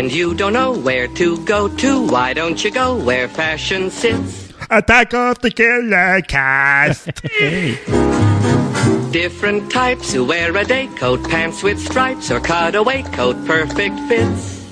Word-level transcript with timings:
and 0.00 0.10
you 0.10 0.32
don't 0.32 0.54
know 0.54 0.72
where 0.72 1.06
to 1.08 1.36
go 1.44 1.68
to, 1.76 2.06
why 2.08 2.32
don't 2.32 2.64
you 2.64 2.70
go 2.70 2.96
where 2.96 3.28
fashion 3.28 3.90
sits? 3.90 4.50
Attack 4.70 5.12
of 5.12 5.38
the 5.40 5.50
Killer 5.50 6.22
Cast! 6.22 7.04
Different 9.12 9.70
types 9.70 10.10
who 10.10 10.24
wear 10.24 10.56
a 10.56 10.64
day 10.64 10.86
coat, 10.96 11.22
pants 11.28 11.62
with 11.62 11.78
stripes, 11.78 12.30
or 12.30 12.40
cutaway 12.40 13.02
coat, 13.12 13.36
perfect 13.44 14.00
fits. 14.08 14.64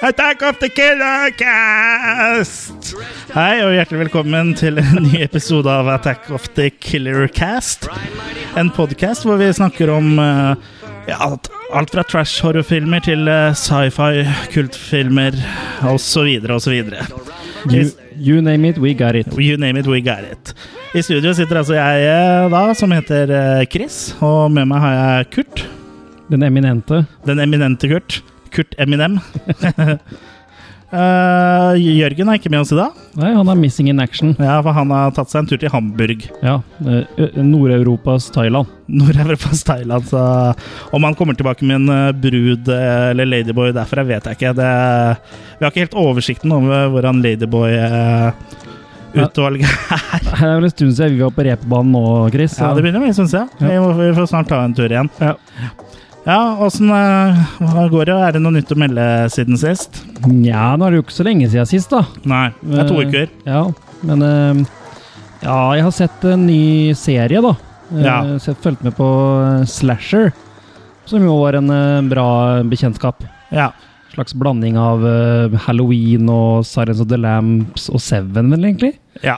Attack 0.00 0.42
of 0.42 0.58
the 0.60 0.70
Killer 0.70 1.30
Cast! 1.36 2.94
Hei 3.34 3.60
og 3.66 3.74
hjertelig 3.76 4.06
velkommen 4.06 4.54
til 4.56 4.80
en 4.80 5.10
ny 5.10 5.20
episode 5.26 5.68
av 5.68 5.92
Attack 5.98 6.30
of 6.32 6.48
the 6.56 6.70
Killer 6.70 7.28
Cast. 7.28 7.84
En 8.56 8.72
podkast 8.72 9.28
hvor 9.28 9.36
vi 9.36 9.52
snakker 9.52 9.92
om 9.92 10.18
eh, 10.18 10.56
ja, 11.08 11.18
alt- 11.74 11.90
fra 11.92 12.02
trash-horrorfilmer 12.08 13.02
til 13.04 13.28
eh, 13.28 13.52
sci-fi, 13.58 14.24
kultfilmer 14.54 15.36
osv. 15.90 16.38
osv. 16.54 16.76
You, 17.70 17.88
you 18.18 18.40
name 18.44 18.68
it, 18.68 18.78
we 18.78 18.94
got 18.94 19.14
it. 19.16 19.26
You 19.38 19.56
name 19.56 19.80
it, 19.80 19.86
we 19.86 20.00
got 20.04 20.24
it. 20.30 20.54
I 20.94 21.02
studio 21.02 21.32
sitter 21.34 21.56
altså 21.62 21.74
jeg 21.74 22.04
eh, 22.08 22.50
da, 22.52 22.62
som 22.78 22.92
heter 22.94 23.30
eh, 23.34 23.64
Chris, 23.72 24.14
og 24.22 24.50
med 24.54 24.68
meg 24.70 24.80
har 24.84 24.94
jeg 25.00 25.30
Kurt. 25.38 25.64
Den 26.30 26.42
eminente. 26.46 27.04
Den 27.26 27.40
eminente 27.42 27.88
Kurt. 27.90 28.22
Kurt 28.54 28.74
Eminem. 28.78 29.18
Eh, 30.94 31.74
Jørgen 31.98 32.28
er 32.30 32.36
ikke 32.38 32.50
med 32.52 32.60
oss 32.62 32.70
i 32.70 32.76
dag. 32.78 32.92
Nei, 33.18 33.32
han 33.34 33.48
er 33.50 33.56
missing 33.58 33.88
in 33.90 33.98
action. 34.02 34.34
Ja, 34.38 34.60
for 34.62 34.72
han 34.76 34.92
har 34.94 35.10
tatt 35.16 35.30
seg 35.32 35.40
en 35.42 35.48
tur 35.50 35.58
til 35.58 35.72
Hamburg. 35.72 36.20
Ja, 36.44 36.60
eh, 36.86 37.02
Nord-Europas 37.42 38.28
Thailand. 38.34 38.66
Nord-Europas 38.86 39.64
Thailand. 39.66 40.04
Så 40.10 40.20
om 40.94 41.02
han 41.06 41.16
kommer 41.18 41.34
tilbake 41.38 41.62
med 41.66 41.76
en 41.80 41.88
eh, 41.90 42.12
brud 42.14 42.68
eller 42.74 43.26
ladyboy 43.26 43.72
derfra, 43.74 44.02
vet 44.06 44.24
jeg 44.30 44.34
ikke. 44.38 44.54
Det, 44.60 44.70
vi 45.58 45.62
har 45.64 45.70
ikke 45.72 45.86
helt 45.88 46.02
oversikten 46.04 46.50
over 46.54 46.70
hvordan 46.94 47.16
ladyboy-utvalget 47.24 49.66
er. 49.66 49.74
Det 50.34 50.46
er 50.46 50.54
vel 50.58 50.68
en 50.68 50.76
stund 50.76 50.92
siden 50.94 51.16
vi 51.16 51.24
var 51.24 51.34
på 51.34 51.46
reperbanen 51.46 51.90
nå, 51.94 52.04
Chris. 52.34 52.52
Ja, 52.60 52.66
det 52.74 52.82
begynner 52.84 53.00
å 53.02 53.04
bli, 53.06 53.14
en 53.14 53.34
jeg. 53.34 53.46
Vi, 53.58 53.74
vi 53.98 54.14
får 54.14 54.26
snart 54.30 54.48
ta 54.50 54.56
en 54.62 54.76
tur 54.76 54.90
igjen. 54.90 55.10
Ja. 55.22 55.32
Ja, 56.24 56.56
åssen 56.64 56.88
uh, 56.88 57.88
går 57.92 58.06
det? 58.08 58.14
Er 58.16 58.32
det 58.36 58.40
noe 58.40 58.54
nytt 58.56 58.70
å 58.72 58.78
melde 58.80 59.04
siden 59.32 59.58
sist? 59.60 59.98
Nja, 60.24 60.70
nå 60.80 60.86
er 60.86 60.94
det 60.94 61.00
jo 61.02 61.04
ikke 61.04 61.16
så 61.18 61.26
lenge 61.26 61.50
siden 61.52 61.68
sist, 61.68 61.92
da. 61.92 62.00
Nei, 62.24 62.46
det 62.64 62.80
er 62.80 62.88
to 62.88 62.96
Eh, 63.02 63.10
uker. 63.10 63.28
Ja, 63.44 63.60
men 64.08 64.24
eh, 64.24 64.62
Ja, 65.44 65.58
jeg 65.76 65.84
har 65.84 65.92
sett 65.92 66.24
en 66.30 66.46
ny 66.48 66.94
serie, 66.96 67.42
da. 67.44 67.52
Eh, 67.92 68.04
Ja. 68.06 68.16
Så 68.40 68.54
jeg 68.54 68.62
fulgte 68.64 68.88
med 68.88 68.96
på 68.96 69.08
eh, 69.44 69.66
Slasher, 69.68 70.32
som 71.04 71.20
jo 71.28 71.36
var 71.42 71.58
en 71.60 71.68
eh, 71.68 72.00
bra 72.08 72.26
bekjentskap. 72.64 73.20
Ja. 73.52 73.68
Slags 74.14 74.32
blanding 74.32 74.78
av 74.80 75.04
eh, 75.04 75.58
Halloween 75.66 76.30
og 76.32 76.64
Silence 76.64 77.04
of 77.04 77.10
the 77.12 77.20
Lambs 77.20 77.90
og 77.92 78.00
Seven, 78.00 78.48
vel, 78.54 78.64
egentlig. 78.70 78.94
ja. 79.22 79.36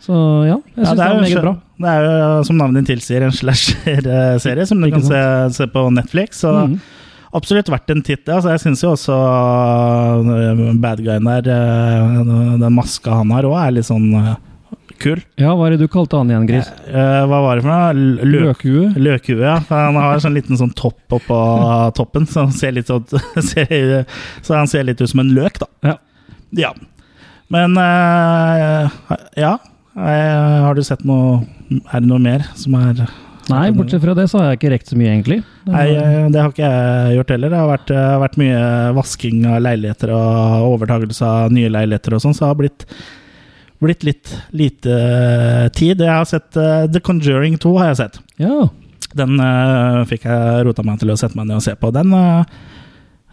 Så 0.00 0.14
ja, 0.48 0.54
jeg 0.76 0.80
Ja, 0.80 0.92
syns 0.94 0.96
det, 0.96 1.06
jo 1.06 1.16
var 1.16 1.20
meget 1.26 1.42
bra. 1.44 1.50
Det 1.80 1.90
er 1.90 2.04
jo, 2.04 2.14
som 2.44 2.58
navnet 2.60 2.88
tilsier, 2.88 3.24
en 3.24 3.32
slasher-serie 3.34 4.66
som 4.68 4.82
du 4.82 4.90
kan 4.92 5.04
se, 5.04 5.20
se 5.56 5.68
på 5.72 5.86
Netflix. 5.96 6.42
Så 6.44 6.52
mm. 6.52 6.76
absolutt 7.40 7.70
verdt 7.72 7.94
en 7.94 8.04
titt. 8.04 8.28
Altså, 8.28 8.52
jeg 8.52 8.64
syns 8.66 8.84
jo 8.84 8.92
også 8.92 9.16
uh, 9.16 10.62
bad 10.82 11.00
guyen 11.06 11.30
der, 11.30 11.48
den 12.60 12.76
maska 12.76 13.22
han 13.22 13.32
har 13.32 13.48
òg, 13.48 13.56
er 13.62 13.76
litt 13.78 13.88
sånn 13.88 14.10
kul. 15.00 15.22
Ja, 15.40 15.54
hva 15.56 15.66
er 15.66 15.74
det 15.74 15.86
du 15.86 15.90
kalte 15.92 16.20
han 16.20 16.30
igjen, 16.30 16.46
Gris? 16.48 16.68
Eh, 16.90 17.22
hva 17.30 17.40
var 17.44 17.58
det 17.58 17.64
for 17.64 17.72
noe? 17.72 17.94
Løk, 18.20 18.34
Løkhue? 18.34 18.90
løkhue, 19.00 19.40
ja. 19.40 19.56
Han 19.70 19.98
har 19.98 20.20
sånn 20.22 20.36
liten 20.36 20.60
sånn 20.60 20.74
topp 20.76 21.16
oppå 21.20 21.40
toppen, 21.98 22.28
så 22.30 22.46
han 22.46 22.54
ser 22.56 22.76
litt, 22.76 22.92
ut, 22.92 23.16
ser, 23.50 24.04
så 24.44 24.58
han 24.58 24.70
ser 24.70 24.86
litt 24.88 25.00
ut 25.00 25.10
som 25.10 25.24
en 25.24 25.32
løk, 25.36 25.60
da. 25.62 25.70
Ja. 25.88 25.96
Ja. 26.60 26.74
Men 27.50 27.76
eh, 27.80 28.98
ja. 29.40 29.56
Eh, 29.96 30.60
har 30.64 30.74
du 30.74 30.84
sett 30.86 31.02
noe 31.02 31.40
Er 31.90 31.98
det 31.98 32.06
noe 32.06 32.22
mer 32.22 32.44
som 32.54 32.76
er 32.78 33.02
Nei, 33.50 33.72
bortsett 33.74 34.02
fra 34.04 34.12
det 34.14 34.28
så 34.30 34.38
har 34.38 34.50
jeg 34.50 34.60
ikke 34.60 34.70
rekt 34.70 34.90
så 34.92 34.96
mye, 34.98 35.10
egentlig. 35.10 35.40
Det 35.64 35.72
Nei, 35.74 35.86
eh, 35.98 36.26
det 36.30 36.38
har 36.38 36.52
ikke 36.52 36.68
jeg 36.68 37.16
gjort 37.16 37.32
heller. 37.34 37.50
Det 37.50 37.58
har 37.58 37.70
vært, 37.70 37.90
eh, 37.90 38.18
vært 38.22 38.36
mye 38.38 38.60
vasking 38.94 39.40
av 39.50 39.56
leiligheter 39.64 40.12
og 40.14 40.66
overtakelse 40.68 41.26
av 41.26 41.56
nye 41.56 41.72
leiligheter 41.72 42.14
og 42.14 42.22
sånn, 42.22 42.36
så 42.36 42.44
det 42.44 42.50
har 42.52 42.60
blitt, 42.60 42.84
blitt 43.82 44.06
litt 44.06 44.34
lite 44.54 45.00
tid. 45.74 45.98
Jeg 45.98 46.14
har 46.14 46.28
sett 46.30 46.60
uh, 46.60 46.86
The 46.86 47.02
Conjuring 47.02 47.58
2, 47.58 47.74
har 47.80 47.90
jeg 47.90 48.00
sett. 48.04 48.20
Ja. 48.38 48.68
Den 49.18 49.40
uh, 49.42 50.04
fikk 50.06 50.28
jeg 50.30 50.66
rota 50.68 50.84
meg 50.86 51.00
til 51.00 51.10
å 51.10 51.18
sette 51.18 51.34
meg 51.38 51.48
ned 51.48 51.58
og 51.58 51.64
se 51.66 51.74
på. 51.74 51.90
Den, 51.96 52.14
eh, 52.14 52.60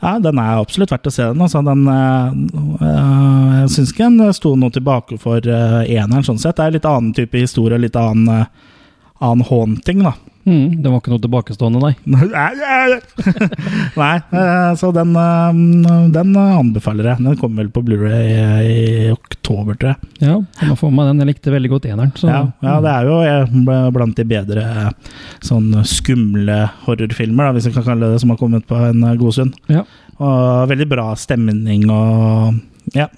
ja, 0.02 0.14
den 0.22 0.38
er 0.38 0.60
absolutt 0.62 0.92
verdt 0.94 1.10
å 1.10 1.14
se. 1.14 1.26
den. 1.26 1.42
Altså, 1.42 1.64
den 1.66 1.88
eh, 1.90 2.88
jeg 3.64 3.74
syns 3.74 3.94
ikke 3.94 4.10
den 4.12 4.36
sto 4.38 4.54
noe 4.60 4.74
tilbake 4.74 5.18
for 5.22 5.42
øh, 5.42 5.82
eneren, 5.84 6.26
sånn 6.26 6.42
sett. 6.42 6.60
Det 6.60 6.68
er 6.68 6.76
litt 6.78 6.88
annen 6.88 7.16
type 7.18 7.42
historie, 7.42 7.80
litt 7.82 7.98
annen, 7.98 8.30
øh, 8.30 8.76
annen 9.26 9.48
haunting, 9.50 10.06
da. 10.06 10.14
Mm, 10.48 10.78
det 10.80 10.88
var 10.88 11.02
ikke 11.02 11.12
noe 11.12 11.20
tilbakestående, 11.20 11.80
nei. 11.84 11.96
Nei, 12.08 12.22
nei, 13.98 14.14
så 14.80 14.94
den, 14.96 15.12
eh, 15.20 15.58
den 16.16 16.38
anbefaler 16.40 17.10
jeg. 17.12 17.26
Den 17.26 17.36
kommer 17.42 17.66
vel 17.66 17.72
på 17.76 17.84
Blu-ray 17.84 18.30
i 18.64 19.10
oktober, 19.12 19.76
tror 19.76 19.92
jeg. 19.92 20.12
Ja, 20.24 20.38
jeg 20.62 20.70
må 20.70 20.78
få 20.80 20.88
med 20.94 21.12
den. 21.12 21.20
Jeg 21.26 21.34
likte 21.34 21.52
veldig 21.52 21.74
godt 21.74 21.90
eneren. 21.92 22.16
Så. 22.16 22.32
Ja, 22.32 22.46
ja, 22.64 22.78
det 22.86 22.94
er 22.94 23.12
jo 23.12 23.20
eh, 23.28 23.92
blant 23.98 24.16
de 24.16 24.28
bedre 24.32 24.64
eh, 24.64 25.14
sånn 25.44 25.68
skumle 25.88 26.62
horrorfilmer, 26.86 27.50
da, 27.50 27.58
hvis 27.58 27.68
jeg 27.68 27.76
kan 27.76 27.90
kalle 27.92 28.14
det 28.16 28.24
som 28.24 28.32
har 28.32 28.40
kommet 28.40 28.64
på 28.72 28.80
en 28.88 29.04
eh, 29.04 29.20
god 29.20 29.36
stund. 29.36 29.60
Ja. 29.74 29.84
Og 30.24 30.72
veldig 30.72 30.88
bra 30.96 31.12
stemning 31.20 31.90
og 31.92 32.64
Ja. 32.96 33.12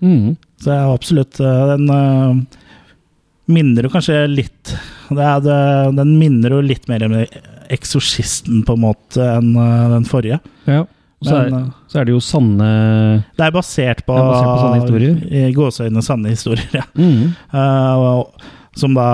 Mm. 0.00 0.36
Så 0.60 0.72
absolutt 0.72 1.40
eh, 1.40 1.66
Den 1.74 1.90
eh, 1.92 2.60
minner 3.52 3.86
jo 3.86 3.92
kanskje 3.92 4.24
litt 4.30 4.72
det 5.10 5.22
er 5.22 5.40
det, 5.44 5.60
Den 5.98 6.18
minner 6.20 6.56
jo 6.56 6.64
litt 6.64 6.88
mer 6.90 7.04
om 7.06 7.14
Eksorsisten, 7.72 8.62
på 8.66 8.76
en 8.76 8.84
måte, 8.84 9.22
enn 9.22 9.56
eh, 9.58 9.88
den 9.96 10.06
forrige. 10.08 10.40
ja. 10.68 10.84
Så, 11.24 11.32
Men, 11.32 11.54
er, 11.54 11.60
eh, 11.62 11.68
så 11.88 11.98
er 11.98 12.04
det 12.04 12.12
jo 12.12 12.18
sanne 12.20 12.66
Det 13.38 13.44
er 13.46 13.52
basert 13.54 14.02
på, 14.04 14.12
Det 14.12 14.20
er 14.20 14.26
basert 14.28 14.50
på 14.50 14.58
sanne 14.60 14.80
historier. 14.82 15.14
I 15.32 15.54
gåseøyne 15.56 16.02
sanne 16.04 16.28
historier, 16.34 16.68
ja. 16.76 16.84
mm. 16.92 17.32
Uh, 17.56 18.20
som 18.76 18.92
da 18.92 19.06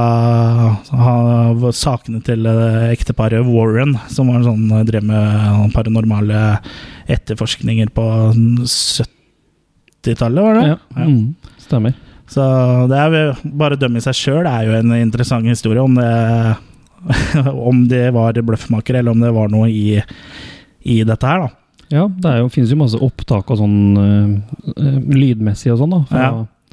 har 0.90 1.62
sakene 1.78 2.18
til 2.26 2.42
ekteparet 2.90 3.46
Warren, 3.46 3.94
som 4.10 4.26
var 4.32 4.40
en 4.40 4.48
sånn, 4.48 4.86
drev 4.88 5.06
med 5.06 5.70
paranormale 5.76 6.58
etterforskninger 7.06 7.86
på 7.94 8.06
70-tallet, 8.66 10.42
var 10.42 10.58
det? 10.58 10.66
Ja. 10.72 11.06
Mm. 11.06 11.38
Stemmer. 11.62 11.94
Så 12.30 12.44
det 12.90 12.98
er 12.98 13.40
bare 13.44 13.76
å 13.76 13.80
dømme 13.80 14.00
i 14.00 14.04
seg 14.04 14.16
sjøl 14.16 14.46
er 14.48 14.68
jo 14.68 14.76
en 14.78 14.94
interessant 14.96 15.48
historie, 15.48 15.82
om 15.82 15.98
det, 15.98 16.12
om 17.70 17.82
det 17.90 18.06
var 18.14 18.38
bløffmaker, 18.38 19.00
eller 19.00 19.16
om 19.16 19.24
det 19.24 19.32
var 19.34 19.52
noe 19.52 19.68
i, 19.72 19.98
i 20.86 21.02
dette 21.08 21.28
her, 21.28 21.46
da. 21.46 21.58
Ja, 21.92 22.06
det 22.08 22.30
er 22.30 22.40
jo, 22.40 22.48
finnes 22.48 22.70
jo 22.72 22.78
masse 22.80 23.00
opptak 23.04 23.50
og 23.52 23.58
sånn 23.60 23.76
eh, 24.00 25.00
lydmessig 25.12 25.74
og 25.74 25.82
sånn, 25.82 25.98
da. 25.98 26.22
Ja. 26.22 26.32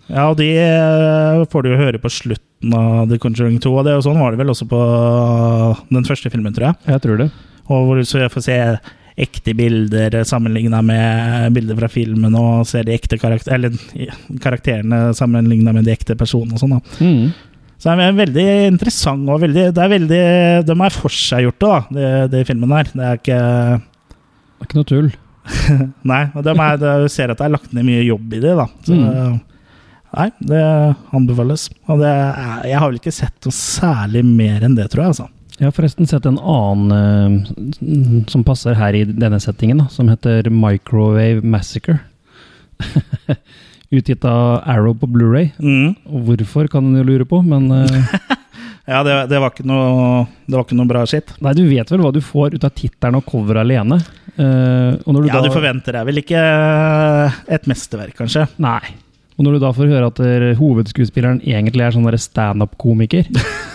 Ja, 0.09 0.23
og 0.31 0.39
de 0.39 0.47
eh, 0.57 1.43
får 1.51 1.65
du 1.65 1.69
jo 1.69 1.77
høre 1.77 1.99
på 2.01 2.09
slutten 2.09 2.73
av 2.73 3.11
The 3.11 3.19
Conjuring 3.21 3.59
2, 3.61 3.73
og 3.77 3.85
det 3.85 3.93
og 3.99 4.05
sånn 4.07 4.17
var 4.17 4.33
det 4.33 4.39
vel 4.41 4.49
også 4.53 4.65
på 4.69 4.79
den 5.91 6.07
første 6.07 6.31
filmen, 6.33 6.55
tror 6.55 6.71
jeg. 6.71 6.79
Jeg 6.95 7.03
tror 7.03 7.19
det. 7.21 7.27
Og 7.69 7.85
hvor 7.85 7.99
du 7.99 8.07
så 8.09 8.25
får 8.33 8.45
se 8.47 8.57
ekte 9.19 9.53
bilder 9.57 10.15
sammenligna 10.27 10.81
med 10.85 11.53
bilder 11.55 11.77
fra 11.81 11.89
filmen, 11.91 12.35
og 12.39 12.67
ser 12.69 12.87
de 12.87 12.95
ekte 12.95 13.19
karakter 13.21 13.57
eller, 13.57 13.75
karakterene 14.43 15.09
sammenligna 15.17 15.73
med 15.75 15.87
de 15.87 15.93
ekte 15.95 16.17
personene 16.19 16.55
og 16.55 16.63
sånn. 16.63 16.77
Mm. 17.03 17.29
Så 17.79 17.95
det 17.95 18.05
er 18.09 18.17
veldig 18.17 18.47
interessant, 18.67 19.29
og 19.31 19.39
veldig, 19.45 19.69
det 19.75 19.83
er 19.83 19.91
veldig, 19.93 20.23
de 20.67 20.75
er 20.75 20.95
forseggjorte, 20.99 21.67
da, 21.67 21.79
de, 21.95 22.07
de 22.33 22.45
filmene 22.47 22.81
her. 22.81 22.89
Det 22.91 23.05
er 23.07 23.21
ikke 23.21 23.39
Det 23.39 24.65
er 24.65 24.67
ikke 24.67 24.79
noe 24.79 24.89
tull. 24.89 25.11
Nei, 26.11 26.23
og 26.35 26.43
de 26.45 26.55
er, 26.55 26.81
du 26.81 27.11
ser 27.11 27.31
at 27.31 27.39
det 27.39 27.47
er 27.47 27.55
lagt 27.55 27.71
ned 27.75 27.87
mye 27.87 28.03
jobb 28.03 28.35
i 28.35 28.41
det, 28.43 28.57
da. 28.59 28.67
Så, 28.83 28.97
Nei, 30.09 30.27
det 30.49 30.61
anbefales. 31.15 31.67
Og 31.87 32.01
det 32.01 32.09
er, 32.09 32.63
jeg 32.67 32.79
har 32.81 32.89
vel 32.89 32.99
ikke 32.99 33.13
sett 33.13 33.45
noe 33.45 33.55
særlig 33.55 34.23
mer 34.25 34.65
enn 34.65 34.77
det, 34.77 34.89
tror 34.91 35.05
jeg. 35.05 35.13
altså. 35.13 35.27
Jeg 35.59 35.67
har 35.67 35.75
forresten 35.75 36.07
sett 36.07 36.23
en 36.23 36.39
annen 36.39 37.43
uh, 37.43 38.25
som 38.31 38.45
passer 38.47 38.77
her 38.79 38.95
i 38.95 39.03
denne 39.03 39.41
settingen, 39.43 39.81
da, 39.83 39.89
som 39.91 40.07
heter 40.07 40.47
Microwave 40.53 41.43
Massacre. 41.43 41.97
Utgitt 43.97 44.23
av 44.23 44.61
Arrow 44.69 44.93
på 44.95 45.09
Blu-ray. 45.11 45.49
Mm. 45.59 45.97
Hvorfor, 46.23 46.69
kan 46.71 46.87
en 46.87 47.01
jo 47.01 47.03
lure 47.03 47.27
på, 47.27 47.41
men 47.43 47.67
uh, 47.73 48.13
Ja, 48.89 49.03
det, 49.03 49.17
det, 49.29 49.41
var 49.43 49.59
noe, 49.67 50.23
det 50.47 50.55
var 50.55 50.63
ikke 50.63 50.77
noe 50.79 50.89
bra 50.89 51.03
skitt. 51.09 51.35
Nei, 51.43 51.51
du 51.57 51.65
vet 51.67 51.91
vel 51.91 52.01
hva 52.05 52.13
du 52.15 52.21
får 52.23 52.55
ut 52.55 52.63
av 52.63 52.71
tittelen 52.73 53.19
og 53.19 53.27
coveret 53.27 53.61
alene? 53.65 53.99
Uh, 54.39 54.95
og 55.03 55.19
du 55.19 55.27
Ja, 55.27 55.41
da, 55.41 55.43
du 55.43 55.53
forventer 55.53 55.99
deg 55.99 56.07
vel 56.07 56.23
ikke 56.23 56.45
et 57.51 57.67
mesterverk, 57.69 58.15
kanskje? 58.17 58.47
Nei. 58.63 58.95
Og 59.35 59.43
når 59.43 59.57
du 59.57 59.65
da 59.65 59.73
får 59.75 59.91
høre 59.91 60.07
at 60.07 60.23
hovedskuespilleren 60.59 61.43
egentlig 61.43 61.83
er 61.83 61.93
sånn 61.95 62.07
standup-komiker, 62.23 63.27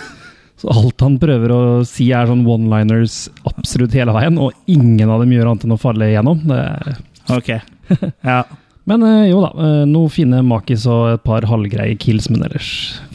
alt 0.71 1.03
han 1.05 1.17
prøver 1.21 1.53
å 1.53 1.61
si, 1.87 2.09
er 2.15 2.29
sånn 2.29 2.45
one-liners 2.47 3.25
absolutt 3.49 3.95
hele 3.97 4.13
veien, 4.15 4.37
og 4.41 4.53
ingen 4.71 5.09
av 5.11 5.23
dem 5.23 5.33
gjør 5.35 5.51
annet 5.51 5.65
enn 5.67 5.75
å 5.77 5.81
falle 5.81 6.11
igjennom. 6.11 6.45
Er 6.51 6.95
Ok. 7.33 7.57
Ja. 8.25 8.43
Men 8.85 9.01
eh, 9.01 9.31
jo 9.31 9.39
da, 9.41 9.49
eh, 9.65 9.83
noen 9.89 10.11
fine 10.13 10.43
makis 10.45 10.83
og 10.89 11.15
et 11.15 11.23
par 11.25 11.45
halvgreie 11.49 11.97
kills, 12.01 12.27
men 12.29 12.43
ellers 12.45 12.67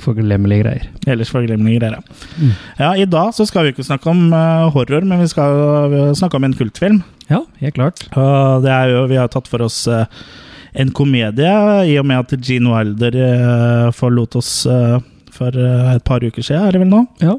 forglemmelige 0.02 0.64
greier. 0.64 0.88
Ellers 1.11 1.31
forglemmelige 1.31 1.79
greier. 1.79 2.00
ja. 2.00 2.26
Mm. 2.41 2.52
Ja, 2.81 2.91
I 2.99 3.06
dag 3.06 3.31
så 3.37 3.47
skal 3.47 3.69
vi 3.69 3.75
ikke 3.76 3.87
snakke 3.87 4.11
om 4.11 4.32
eh, 4.35 4.67
horror, 4.75 5.06
men 5.06 5.23
vi 5.23 5.31
skal 5.31 6.14
snakke 6.19 6.41
om 6.41 6.49
en 6.49 6.56
kultfilm. 6.58 7.02
Ja, 7.31 7.44
helt 7.62 7.79
klart. 7.79 8.02
Og 8.19 8.67
det 8.67 8.73
er 8.75 8.91
jo, 8.97 9.05
vi 9.12 9.20
har 9.20 9.31
tatt 9.31 9.47
for 9.50 9.62
oss 9.62 9.85
en 10.70 10.91
komedie, 10.94 11.55
i 11.87 11.94
og 12.02 12.06
med 12.06 12.25
at 12.25 12.35
Gene 12.47 12.75
Wilder 12.75 13.94
forlot 13.94 14.37
oss 14.43 14.52
for 15.40 15.56
eh, 15.56 15.94
et 15.96 16.04
par 16.06 16.20
uker 16.25 16.44
siden, 16.44 16.66
er 16.69 16.76
det 16.76 16.82
vel 16.84 16.92
nå? 16.92 17.00
Ja, 17.25 17.37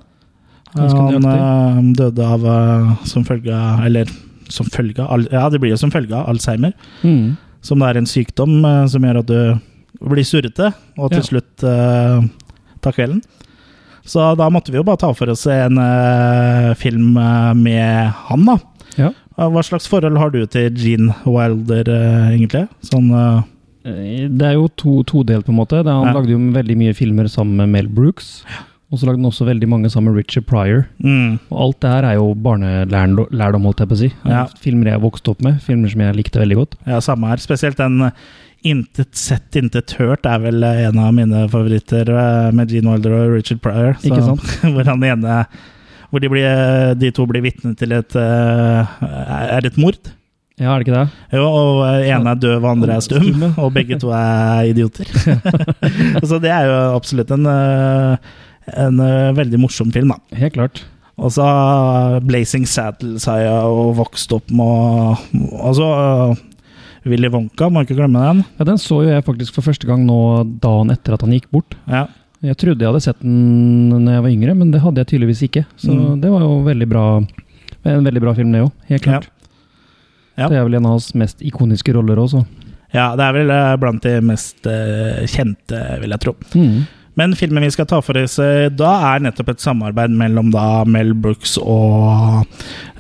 Han 0.74 1.28
eh, 1.30 1.80
døde 2.00 2.28
av 2.36 2.46
eh, 2.48 2.92
som 3.10 3.26
følge 3.28 3.52
av 3.56 3.82
Eller 3.90 4.12
som 4.52 4.68
følge 4.72 5.04
av 5.04 5.28
Ja, 5.32 5.46
det 5.52 5.60
blir 5.64 5.74
jo 5.76 5.80
som 5.80 5.92
følge 5.94 6.16
av 6.18 6.30
Alzheimer. 6.32 6.74
Mm. 7.04 7.36
Som 7.64 7.80
det 7.84 7.92
er 7.92 8.00
en 8.02 8.10
sykdom 8.10 8.56
som 8.90 9.04
gjør 9.06 9.20
at 9.22 9.30
du 9.30 10.08
blir 10.12 10.26
surrete, 10.26 10.72
og 10.98 11.12
til 11.14 11.22
Ja. 11.22 11.28
slutt 11.28 11.62
tar 12.82 12.96
kvelden. 12.96 13.22
Så 14.04 14.24
da 14.36 14.48
måtte 14.50 14.74
vi 14.74 14.80
jo 14.80 14.84
bare 14.88 14.98
ta 14.98 15.12
for 15.14 15.30
oss 15.30 15.46
en 15.46 15.78
film 16.76 17.14
med 17.62 18.10
han, 18.28 18.46
da. 18.50 18.58
Ja. 18.98 19.12
Hva 19.38 19.62
slags 19.64 19.86
forhold 19.88 20.18
har 20.18 20.34
du 20.34 20.42
til 20.50 20.74
Gene 20.74 21.14
Wilder, 21.24 21.94
egentlig? 22.34 22.66
Sånn 22.90 23.14
Det 23.84 24.46
er 24.48 24.54
jo 24.58 24.68
to, 24.78 25.02
todelt, 25.04 25.46
på 25.48 25.54
en 25.54 25.58
måte. 25.62 25.80
Det, 25.84 25.92
han 25.92 26.08
Ja. 26.12 26.14
lagde 26.14 26.30
jo 26.36 26.38
veldig 26.38 26.78
mye 26.78 26.94
filmer 26.98 27.28
sammen 27.32 27.56
med 27.58 27.70
Mel 27.70 27.88
Brooks. 27.88 28.44
Og 28.92 29.00
så 29.00 29.06
lagde 29.08 29.22
han 29.22 29.30
også 29.32 29.46
veldig 29.48 29.68
mange 29.72 29.90
sammen 29.90 30.12
med 30.14 30.20
Richard 30.20 30.46
Pryor. 30.46 30.86
mm, 31.00 31.40
Og 31.50 31.60
alt 31.64 31.80
det 31.80 31.90
her 31.94 32.04
er 32.10 32.16
jo 32.20 32.34
barnelærdom, 32.36 33.64
holdt 33.64 33.80
jeg 33.80 33.88
på 33.88 33.96
å 33.96 34.02
si. 34.02 34.10
Ja. 34.28 34.46
Filmer 34.60 34.92
jeg 34.92 35.00
vokste 35.02 35.32
opp 35.32 35.42
med, 35.42 35.62
filmer 35.64 35.90
som 35.90 36.02
jeg 36.02 36.16
likte 36.18 36.40
veldig 36.44 36.58
godt. 36.60 36.76
Ja, 36.86 37.00
samme 37.00 37.28
her. 37.32 37.38
Spesielt 37.38 37.78
den 37.78 38.02
eh, 38.02 38.12
Intet 38.64 39.16
sett, 39.18 39.56
intet 39.58 39.90
hørt 39.98 40.24
er 40.30 40.38
vel 40.38 40.62
eh, 40.64 40.84
en 40.86 41.00
av 41.00 41.14
mine 41.18 41.48
favoritter 41.50 42.06
eh, 42.14 42.52
med 42.54 42.70
Gene 42.70 42.92
Wilder 42.94 43.16
og 43.18 43.32
Richard 43.34 43.60
Pryor. 43.64 43.96
Så, 43.98 44.12
Ikke 44.12 44.22
sant? 44.22 44.44
hvor 44.76 44.84
han 44.86 45.02
ene 45.04 45.46
Hvor 46.12 46.20
de, 46.22 46.30
blir, 46.30 46.94
de 47.00 47.10
to 47.16 47.26
blir 47.26 47.42
vitne 47.42 47.72
til 47.80 47.92
et 47.96 48.14
Er 48.16 49.66
et 49.66 49.78
mord? 49.82 49.98
Ja, 50.62 50.76
er 50.76 50.80
det 50.84 50.86
ikke 50.86 50.94
det? 51.00 51.08
Jo, 51.34 51.46
og 51.50 51.80
eh, 51.88 52.08
ene 52.14 52.36
er 52.36 52.40
døv, 52.44 52.60
og 52.62 52.70
andre 52.76 52.96
er 53.00 53.02
stum. 53.06 53.44
Og 53.64 53.72
begge 53.74 53.98
to 54.02 54.12
er 54.14 54.68
idioter. 54.70 55.10
så 56.30 56.38
det 56.44 56.52
er 56.54 56.68
jo 56.70 56.76
absolutt 57.00 57.32
en, 57.34 57.48
eh, 57.50 58.32
en 58.86 59.02
eh, 59.02 59.32
veldig 59.40 59.60
morsom 59.64 59.90
film, 59.96 60.14
da. 60.14 60.38
Helt 60.38 60.54
klart. 60.60 60.84
Og 61.22 61.34
så 61.34 61.46
Blazing 62.26 62.64
Saddles 62.70 63.26
har 63.30 63.42
jeg 63.44 63.92
vokst 64.00 64.32
opp 64.38 64.54
med. 64.54 65.26
Og 65.58 65.76
så 65.78 65.90
eh, 65.98 66.40
Willy 67.10 67.30
Wonka, 67.34 67.68
må 67.74 67.82
ikke 67.86 67.98
glemme 67.98 68.22
den. 68.22 68.44
Ja, 68.60 68.66
Den 68.70 68.80
så 68.82 69.02
jo 69.04 69.10
jeg 69.12 69.26
faktisk 69.26 69.58
for 69.58 69.66
første 69.66 69.90
gang 69.90 70.06
nå 70.06 70.18
dagen 70.62 70.94
etter 70.94 71.18
at 71.18 71.26
han 71.26 71.34
gikk 71.36 71.50
bort. 71.54 71.74
Ja. 71.90 72.06
Jeg 72.42 72.58
trodde 72.58 72.82
jeg 72.82 72.90
hadde 72.90 73.04
sett 73.06 73.20
den 73.22 73.90
når 74.06 74.16
jeg 74.16 74.24
var 74.26 74.34
yngre, 74.34 74.54
men 74.58 74.72
det 74.74 74.82
hadde 74.82 75.02
jeg 75.04 75.12
tydeligvis 75.14 75.44
ikke. 75.50 75.66
Så 75.78 75.94
Mm. 75.94 76.22
det 76.22 76.30
var 76.34 76.42
jo 76.46 76.56
veldig 76.66 76.88
bra. 76.90 77.04
En 77.86 78.06
veldig 78.06 78.22
bra 78.22 78.34
film, 78.38 78.52
det 78.54 78.62
òg. 78.66 78.72
Helt 78.90 79.04
klart. 79.06 79.28
Ja. 79.30 79.38
Det 80.38 80.58
er 80.58 80.64
vel 80.66 80.76
en 80.80 80.86
av 80.86 80.92
hans 80.98 81.14
mest 81.16 81.42
ikoniske 81.42 81.94
roller 81.94 82.18
også. 82.20 82.46
ja, 82.94 83.16
det 83.16 83.24
er 83.24 83.34
vel 83.34 83.50
eh, 83.52 83.76
blant 83.80 84.04
de 84.04 84.16
mest 84.22 84.66
eh, 84.68 85.22
kjente, 85.28 85.80
vil 86.02 86.10
jeg 86.16 86.20
tro. 86.24 86.34
Mm. 86.56 86.82
Men 87.20 87.36
filmen 87.36 87.64
vi 87.64 87.70
skal 87.76 87.86
ta 87.92 88.00
for 88.02 88.16
oss 88.18 88.38
eh, 88.40 88.70
da, 88.72 88.92
er 89.14 89.20
nettopp 89.28 89.50
et 89.54 89.60
samarbeid 89.64 90.12
mellom 90.16 90.50
da 90.52 90.84
Mel 90.88 91.14
Brooks 91.14 91.58
og 91.62 92.46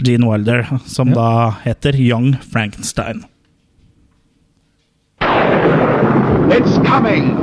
Gene 0.03 0.27
Wilder, 0.27 0.67
som 0.85 1.09
Ja. 1.09 1.15
da 1.15 1.29
heter 1.63 1.95
Young 1.95 2.33
Frankenstein. 2.51 3.23
It's 6.51 6.77
coming 6.85 7.35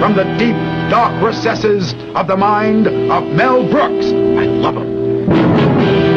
from 0.00 0.14
the 0.14 0.24
deep, 0.38 0.56
dark 0.90 1.14
recesses 1.22 1.94
of 2.14 2.26
the 2.26 2.36
mind 2.36 2.86
of 3.10 3.22
Mel 3.34 3.62
Brooks. 3.70 4.06
I 4.10 4.46
love 4.46 4.76
him. 4.76 4.90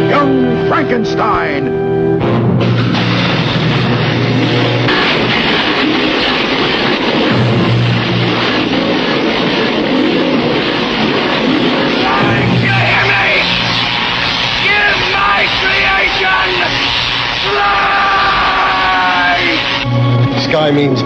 Young 0.09 0.67
Frankenstein. 0.67 1.88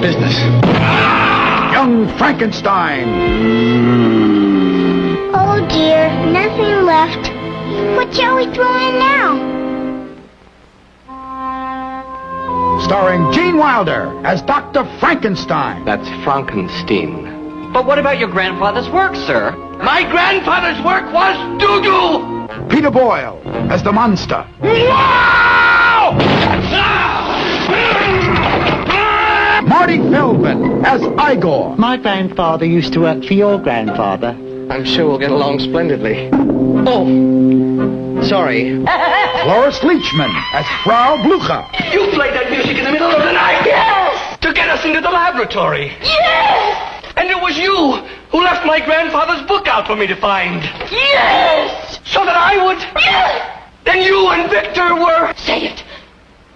Business. 0.03 0.38
Young 1.71 2.13
Frankenstein. 2.17 3.07
Oh 5.33 5.65
dear, 5.69 6.09
nothing 6.27 6.85
left. 6.85 7.31
What 7.95 8.13
shall 8.13 8.35
we 8.35 8.44
throw 8.53 8.75
in 8.89 9.00
now? 9.00 9.31
Starring 12.83 13.31
Gene 13.31 13.57
Wilder 13.57 14.11
as 14.25 14.41
Dr. 14.41 14.83
Frankenstein. 15.00 15.85
That's 15.85 16.09
Frankenstein. 16.25 17.71
But 17.71 17.85
what 17.85 17.97
about 17.97 18.19
your 18.19 18.29
grandfather's 18.29 18.89
work, 18.89 19.15
sir? 19.15 19.55
My 19.77 20.03
grandfather's 20.11 20.83
work 20.83 21.13
was 21.13 21.38
doo-doo! 21.61 22.67
Peter 22.67 22.91
Boyle 22.91 23.41
as 23.71 23.81
the 23.83 23.94
monster. 23.94 24.45
Wow! 24.59 26.17
Ah! 26.19 27.13
Marty 29.68 29.98
Feldman 29.98 30.86
as 30.86 31.01
Igor. 31.01 31.75
My 31.77 31.98
grandfather 31.98 32.65
used 32.65 32.94
to 32.94 33.01
work 33.01 33.24
for 33.24 33.34
your 33.34 33.58
grandfather. 33.60 34.29
I'm 34.70 34.84
sure 34.86 35.08
we'll 35.08 35.20
get 35.20 35.32
along 35.32 35.60
splendidly. 35.60 36.29
Oh, 36.34 38.22
sorry. 38.24 38.84
Cloris 39.43 39.79
Leachman 39.79 40.32
as 40.53 40.65
Frau 40.84 41.22
Blucher. 41.24 41.65
You 41.91 42.12
played 42.12 42.34
that 42.34 42.51
music 42.51 42.77
in 42.77 42.84
the 42.84 42.91
middle 42.91 43.10
of 43.10 43.24
the 43.24 43.32
night? 43.32 43.63
Yes! 43.65 44.38
To 44.41 44.53
get 44.53 44.70
us 44.70 44.84
into 44.84 45.01
the 45.01 45.10
laboratory. 45.10 45.88
Yes! 46.01 47.13
And 47.15 47.29
it 47.29 47.41
was 47.41 47.58
you 47.58 47.75
who 48.32 48.43
left 48.43 48.65
my 48.65 48.79
grandfather's 48.84 49.48
book 49.48 49.67
out 49.67 49.88
for 49.88 49.96
me 49.96 50.08
to 50.08 50.15
find. 50.15 50.62
Yes! 50.91 52.00
So 52.05 52.25
that 52.25 52.36
I 52.36 52.65
would... 52.65 52.79
Yes! 53.01 53.70
Then 53.86 54.01
you 54.01 54.29
and 54.29 54.50
Victor 54.50 54.96
were... 54.96 55.34
Say 55.38 55.67
it. 55.67 55.84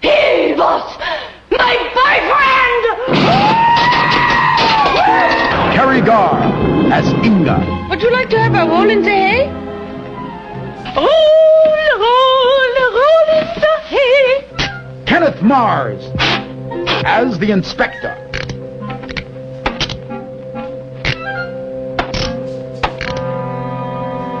He 0.02 0.54
was 0.54 1.37
my 1.50 1.76
boyfriend! 1.94 2.82
Terry 5.74 6.00
Garr 6.00 6.92
as 6.92 7.06
Inga. 7.24 7.86
Would 7.90 8.02
you 8.02 8.10
like 8.10 8.28
to 8.30 8.38
have 8.38 8.54
a 8.54 8.68
roll 8.68 8.88
in 8.90 9.02
the 9.02 9.10
hay? 9.10 9.46
Roll, 10.96 11.06
roll, 11.98 12.72
roll 12.92 13.28
in 13.38 13.46
the 13.60 13.74
hay. 13.86 15.04
Kenneth 15.06 15.42
Mars 15.42 16.04
as 17.04 17.38
the 17.38 17.50
inspector. 17.50 18.14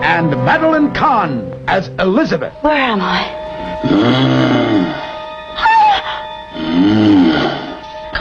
And 0.02 0.30
Madeline 0.44 0.92
Kahn 0.94 1.64
as 1.68 1.88
Elizabeth. 1.98 2.54
Where 2.62 2.74
am 2.74 3.00
I? 3.00 3.80
Mm. 3.84 4.57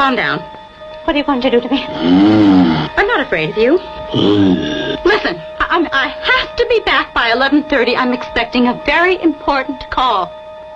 Calm 0.07 0.15
down. 0.15 0.39
What 1.03 1.17
are 1.17 1.19
you 1.19 1.25
going 1.25 1.41
to 1.41 1.51
do 1.51 1.59
to 1.59 1.67
me? 1.67 1.83
I'm 1.83 3.07
not 3.07 3.19
afraid 3.19 3.49
of 3.49 3.57
you. 3.57 3.73
Listen, 3.73 5.35
I, 5.35 5.67
I'm, 5.67 5.85
I 5.91 6.07
have 6.07 6.55
to 6.55 6.65
be 6.69 6.79
back 6.79 7.13
by 7.13 7.31
11.30. 7.31 7.97
I'm 7.97 8.13
expecting 8.13 8.69
a 8.69 8.81
very 8.85 9.21
important 9.21 9.83
call. 9.91 10.31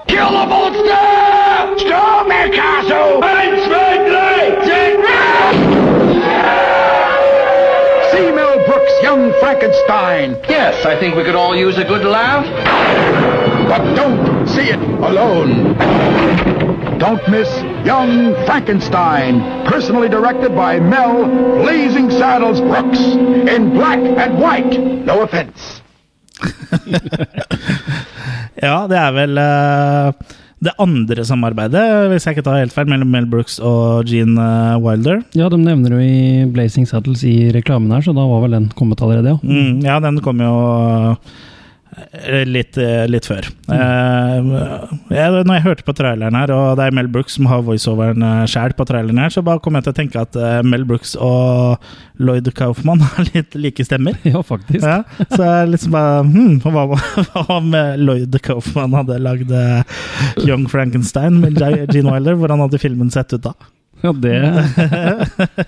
Kill 0.08 0.32
the 0.32 0.46
monster! 0.48 0.84
Storm 1.80 2.28
my 2.28 2.50
castle! 2.52 3.24
See 8.12 8.32
Mel 8.36 8.66
Brooks' 8.66 9.02
Young 9.02 9.32
Frankenstein. 9.40 10.32
Yes, 10.50 10.86
I 10.86 11.00
think 11.00 11.16
we 11.16 11.24
could 11.24 11.36
all 11.36 11.56
use 11.56 11.78
a 11.78 11.86
good 11.86 12.04
laugh. 12.04 12.44
But 13.70 13.96
don't 13.96 14.46
see 14.46 14.72
it 14.72 14.80
alone. 14.82 16.61
Don't 17.02 17.28
miss 17.34 17.50
Young 17.84 18.36
Frankenstein, 18.46 19.42
personally 19.66 20.08
directed 20.08 20.54
by 20.54 20.80
Mel 20.80 21.26
Blazing 21.64 22.12
Saddles 22.12 22.62
Brooks, 22.62 23.02
in 23.56 23.72
black 23.74 23.98
and 23.98 24.38
white. 24.38 24.78
No 25.06 25.24
offense. 25.24 25.82
Ja, 28.62 28.86
det 28.86 28.98
er 29.00 29.14
vel 29.16 29.40
uh, 29.42 30.12
det 30.62 30.74
andre 30.78 31.24
samarbeidet, 31.26 31.84
hvis 32.12 32.28
jeg 32.28 32.36
ikke 32.36 32.44
tar 32.46 32.60
helt 32.60 32.76
feil, 32.76 32.90
mellom 32.92 33.10
Mel 33.10 33.26
Brooks 33.30 33.56
og 33.58 34.06
Gene 34.06 34.44
eh, 34.76 34.82
Wilder. 34.84 35.24
Ja, 35.34 35.48
de 35.50 35.58
nevner 35.58 35.96
jo 35.96 36.02
i 36.04 36.46
Blazing 36.54 36.86
Saddles 36.86 37.24
i 37.26 37.50
reklamen 37.56 37.90
her, 37.96 38.04
så 38.06 38.14
da 38.14 38.28
var 38.30 38.44
vel 38.44 38.54
den 38.60 38.68
kommet 38.78 39.02
allerede, 39.02 39.34
ja. 39.34 39.40
Mm, 39.42 39.80
ja, 39.88 39.98
den 40.04 40.20
kom 40.22 40.44
jo 40.44 40.52
eh, 40.52 41.34
litt, 42.48 42.78
eh, 42.80 43.06
litt 43.10 43.28
før. 43.28 43.48
Mm. 43.68 44.52
jeg, 45.12 45.44
når 45.44 45.58
jeg 45.58 45.66
hørte 45.66 45.86
på 45.88 45.96
traileren 45.96 46.38
her, 46.38 46.54
og 46.56 46.78
det 46.80 46.86
er 46.88 46.96
Mel 46.96 47.10
Brooks 47.12 47.36
som 47.38 47.50
har 47.52 47.64
voiceoveren 47.68 48.24
sjæl 48.50 48.76
på 48.78 48.86
traileren 48.88 49.20
her, 49.22 49.34
så 49.34 49.44
bare 49.46 49.62
kom 49.64 49.78
jeg 49.78 49.88
til 49.88 49.94
å 49.94 49.98
tenke 50.00 50.22
at 50.22 50.38
eh, 50.40 50.62
Mel 50.68 50.86
Brooks 50.88 51.16
og 51.20 51.82
Lloyd 52.22 52.48
Kaufman 52.58 53.04
har 53.08 53.28
litt 53.34 53.58
like 53.60 53.86
stemmer. 53.88 54.18
Ja, 54.28 54.44
faktisk. 54.46 54.86
Ja, 54.86 55.02
så 55.34 55.44
jeg 55.44 55.74
liksom 55.74 55.96
bare 55.96 56.24
hmm, 56.28 56.60
Hva 56.64 56.86
hva 56.92 57.46
om 57.58 57.76
eh, 57.78 58.00
Lloyd 58.00 58.38
Kaufman 58.46 58.96
hadde 59.02 59.20
lagd 59.22 59.52
eh, 59.56 60.00
Young 60.46 60.68
Frankenstein 60.72 61.42
med 61.44 61.60
Gene 61.60 62.16
Wilder? 62.16 62.40
Hvordan 62.40 62.66
hadde 62.66 62.82
filmen 62.82 63.12
sett 63.14 63.36
ut 63.36 63.44
da? 63.46 63.56
Ja, 64.02 64.16
det 64.18 64.38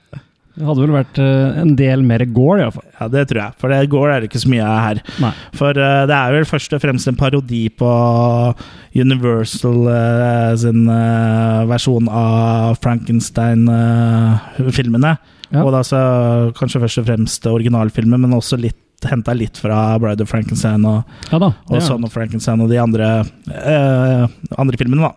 Det 0.59 0.67
hadde 0.67 0.83
vel 0.83 0.91
vært 0.97 1.19
eh, 1.23 1.61
en 1.63 1.77
del 1.79 2.01
mer 2.07 2.23
gore, 2.35 2.63
iallfall. 2.65 2.89
Ja, 2.99 3.05
det 3.13 3.23
tror 3.31 3.41
jeg. 3.45 3.53
For 3.63 3.67
det 3.71 3.93
går 3.93 4.07
er 4.11 4.19
det 4.21 4.27
ikke 4.31 4.43
så 4.43 4.51
mye 4.51 4.67
her. 4.67 4.97
Nei. 5.23 5.35
For 5.59 5.73
uh, 5.79 6.07
det 6.11 6.17
er 6.17 6.35
vel 6.35 6.51
først 6.51 6.75
og 6.75 6.83
fremst 6.83 7.11
en 7.11 7.21
parodi 7.21 7.65
på 7.71 7.91
Universal 8.99 9.79
uh, 9.87 10.53
sin 10.59 10.83
uh, 10.91 11.63
versjon 11.71 12.07
av 12.11 12.75
Frankenstein-filmene. 12.83 15.13
Ja. 15.49 15.63
Og 15.63 15.73
da 15.73 15.81
så 15.87 15.97
kanskje 16.59 16.83
først 16.83 17.01
og 17.01 17.07
fremst 17.09 17.47
originalfilmen, 17.49 18.21
men 18.27 18.37
også 18.37 18.57
litt 18.61 18.77
henta 19.07 19.35
litt 19.37 19.59
fra 19.63 19.99
Bride 20.03 20.25
of 20.25 20.33
Frankenstein 20.33 20.83
og, 20.89 21.19
Ja 21.31 21.39
da. 21.39 21.53
og 21.71 21.83
Son 21.87 22.07
of 22.07 22.15
Frankenstein 22.17 22.65
og 22.65 22.73
de 22.73 22.81
andre, 22.83 23.09
eh, 23.47 24.25
andre 24.59 24.81
filmene, 24.81 25.07
da. 25.07 25.13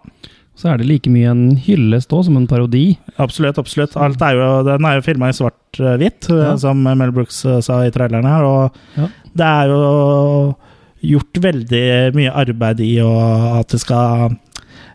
Så 0.56 0.68
er 0.70 0.78
det 0.82 0.86
like 0.90 1.10
mye 1.10 1.30
en 1.32 1.56
hyllest 1.58 2.12
òg, 2.14 2.26
som 2.28 2.36
en 2.38 2.48
parodi. 2.48 2.98
Absolutt. 3.18 3.58
absolutt. 3.58 3.96
Alt 3.98 4.22
er 4.22 4.36
jo, 4.36 4.50
den 4.68 4.86
er 4.86 5.00
jo 5.00 5.06
filma 5.06 5.30
i 5.32 5.38
svart-hvitt, 5.38 6.30
eh, 6.30 6.44
Ja. 6.52 6.56
som 6.58 6.84
Mel 6.84 7.12
Brooks 7.12 7.46
eh, 7.46 7.62
sa 7.62 7.82
i 7.86 7.90
traileren 7.92 8.26
her. 8.28 8.44
Og 8.44 8.72
Ja. 8.98 9.08
det 9.36 9.48
er 9.48 9.68
jo 9.72 10.56
gjort 11.02 11.34
veldig 11.42 12.14
mye 12.14 12.32
arbeid 12.36 12.80
i 12.82 13.00
at 13.00 13.68
det 13.70 13.80
skal 13.80 14.38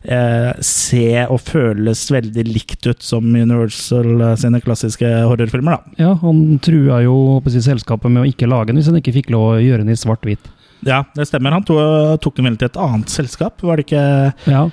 eh, 0.09 0.53
se 0.61 1.25
og 1.27 1.41
føles 1.41 2.05
veldig 2.15 2.45
likt 2.47 2.87
ut 2.87 3.03
som 3.03 3.25
Universal 3.35 4.21
eh, 4.23 4.37
sine 4.37 4.61
klassiske 4.63 5.03
horrorfilmer. 5.27 5.81
da. 5.81 5.83
Ja, 5.99 6.15
han 6.15 6.61
trua 6.63 7.03
jo 7.03 7.41
si, 7.49 7.59
selskapet 7.59 8.13
med 8.13 8.23
å 8.23 8.29
ikke 8.31 8.47
lage 8.47 8.69
den 8.71 8.77
hvis 8.77 8.87
han 8.87 9.01
ikke 9.01 9.17
fikk 9.17 9.31
lov 9.35 9.57
å 9.57 9.61
gjøre 9.65 9.83
den 9.83 9.91
i 9.91 9.99
svart-hvitt. 9.99 10.53
Ja, 10.87 11.03
det 11.17 11.27
stemmer. 11.27 11.51
Han 11.57 11.65
to, 11.65 11.75
tok 12.23 12.37
den 12.37 12.45
vel 12.45 12.57
til 12.61 12.67
et 12.69 12.77
annet 12.79 13.09
selskap, 13.11 13.59
var 13.67 13.77
det 13.81 13.87
ikke? 13.89 14.35
Ja. 14.47 14.69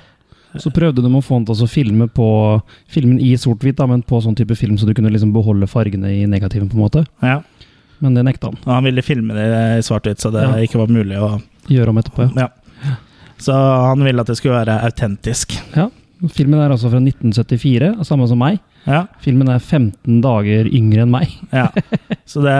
Så 0.62 0.70
prøvde 0.74 1.02
de 1.02 1.10
å 1.10 1.22
få 1.24 1.34
han 1.38 1.44
til 1.48 1.64
å 1.64 1.68
filme 1.70 2.06
på 2.08 2.26
filmen 2.92 3.18
i 3.20 3.32
sort-hvitt, 3.40 3.80
men 3.90 4.02
på 4.06 4.20
sånn 4.22 4.36
type 4.38 4.54
film 4.58 4.76
så 4.78 4.86
du 4.86 4.94
kunne 4.94 5.10
liksom 5.10 5.32
beholde 5.34 5.66
fargene 5.70 6.12
i 6.12 6.26
negativen, 6.30 6.68
på 6.70 6.76
en 6.78 6.84
måte. 6.84 7.04
Ja. 7.22 7.40
Men 8.00 8.14
det 8.14 8.24
nekta 8.26 8.50
han. 8.52 8.58
Ja, 8.64 8.72
han 8.78 8.84
ville 8.84 9.02
filme 9.02 9.34
det 9.34 9.48
i 9.78 9.82
svart-hvitt, 9.86 10.20
så 10.22 10.30
det 10.34 10.42
Ja. 10.46 10.54
ikke 10.62 10.78
var 10.82 10.86
mulig 10.92 11.16
å 11.18 11.40
Gjøre 11.68 11.88
om 11.88 11.96
etterpå, 11.98 12.26
ja. 12.36 12.48
Ja. 12.84 12.96
Så 13.40 13.52
han 13.56 14.02
ville 14.04 14.20
at 14.20 14.26
det 14.28 14.36
skulle 14.36 14.58
være 14.64 14.80
autentisk. 14.84 15.56
ja. 15.76 15.88
Filmen 16.30 16.60
er 16.60 16.70
altså 16.70 16.88
fra 16.88 17.00
1974, 17.02 18.04
samme 18.06 18.26
som 18.28 18.38
meg. 18.38 18.58
Ja. 18.86 19.06
Filmen 19.20 19.48
er 19.48 19.58
15 19.58 20.20
dager 20.22 20.64
yngre 20.72 21.02
enn 21.04 21.10
meg. 21.10 21.28
Ja. 21.52 21.66
Så 22.30 22.40
det, 22.44 22.54